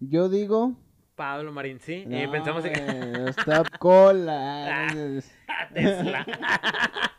yo 0.00 0.28
digo. 0.28 0.76
Pablo 1.16 1.52
Marín, 1.52 1.78
sí. 1.80 2.04
no, 2.06 2.22
y 2.22 2.26
pensamos 2.28 2.64
en. 2.64 2.72
güey, 2.72 3.28
Está 3.30 3.62
cola. 3.78 4.86
Tesla. 5.74 6.26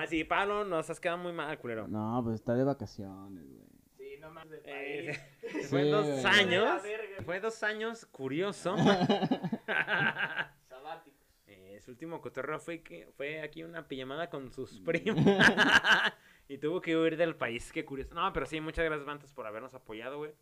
no, 0.00 0.06
sí, 0.06 0.24
Pablo, 0.24 0.64
nos 0.64 0.88
has 0.90 1.00
quedado 1.00 1.18
muy 1.18 1.32
mal, 1.32 1.58
culero. 1.58 1.86
No, 1.88 2.20
pues 2.24 2.36
está 2.36 2.54
de 2.54 2.64
vacaciones, 2.64 3.44
güey. 3.48 3.66
Sí, 3.96 4.16
no 4.20 4.30
más 4.30 4.48
del 4.48 4.60
Eh, 4.64 5.18
país. 5.42 5.68
fue 5.70 5.82
Sí, 5.84 5.90
dos 5.90 6.06
güey. 6.06 6.24
años. 6.26 6.82
Fue 7.24 7.40
dos 7.40 7.62
años 7.62 8.06
curioso. 8.06 8.76
Sabáticos. 10.68 11.20
Eh, 11.46 11.80
su 11.84 11.90
último 11.92 12.20
cotorreo 12.20 12.58
fue 12.58 12.82
que 12.82 13.08
fue 13.16 13.40
aquí 13.40 13.62
una 13.62 13.86
pijamada 13.86 14.28
con 14.30 14.50
sus 14.52 14.80
primos. 14.80 15.24
y 16.48 16.58
tuvo 16.58 16.80
que 16.80 16.96
huir 16.96 17.16
del 17.16 17.36
país, 17.36 17.72
qué 17.72 17.84
curioso. 17.84 18.14
No, 18.14 18.32
pero 18.32 18.46
sí, 18.46 18.60
muchas 18.60 18.84
gracias, 18.84 19.06
Bantas, 19.06 19.32
por 19.32 19.46
habernos 19.46 19.74
apoyado, 19.74 20.18
güey. 20.18 20.32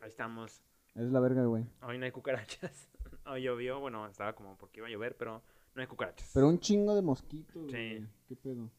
Ahí 0.00 0.08
estamos. 0.08 0.62
Es 0.94 1.06
la 1.10 1.20
verga, 1.20 1.44
güey. 1.44 1.64
Hoy 1.82 1.98
no 1.98 2.04
hay 2.04 2.12
cucarachas. 2.12 2.88
Hoy 3.26 3.42
llovió, 3.42 3.80
bueno, 3.80 4.06
estaba 4.06 4.34
como 4.34 4.56
porque 4.56 4.80
iba 4.80 4.86
a 4.86 4.90
llover, 4.90 5.16
pero 5.16 5.42
no 5.74 5.80
hay 5.82 5.86
cucarachas. 5.88 6.30
Pero 6.34 6.48
un 6.48 6.58
chingo 6.60 6.94
de 6.94 7.02
mosquitos, 7.02 7.70
Sí. 7.70 8.06
¿Qué 8.28 8.36
pedo? 8.36 8.70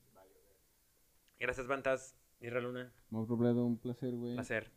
Gracias, 1.39 1.67
Bantas. 1.67 2.15
Irra 2.41 2.59
Luna, 2.59 2.91
Mau 3.09 3.25
Robledo, 3.25 3.65
un 3.65 3.77
placer, 3.77 4.13
güey. 4.13 4.35
placer. 4.35 4.69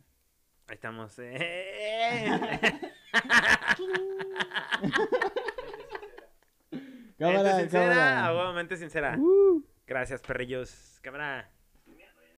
Ahí 0.67 0.75
estamos. 0.75 1.13
eh. 1.19 2.25
Cámara, 7.17 7.43
Mente 7.43 7.61
sincera, 7.63 7.89
cámara. 7.89 8.25
aguadamente 8.27 8.77
sincera. 8.77 9.17
Uh. 9.19 9.61
Gracias, 9.85 10.21
perrillos. 10.21 10.99
Cámara. 11.01 11.51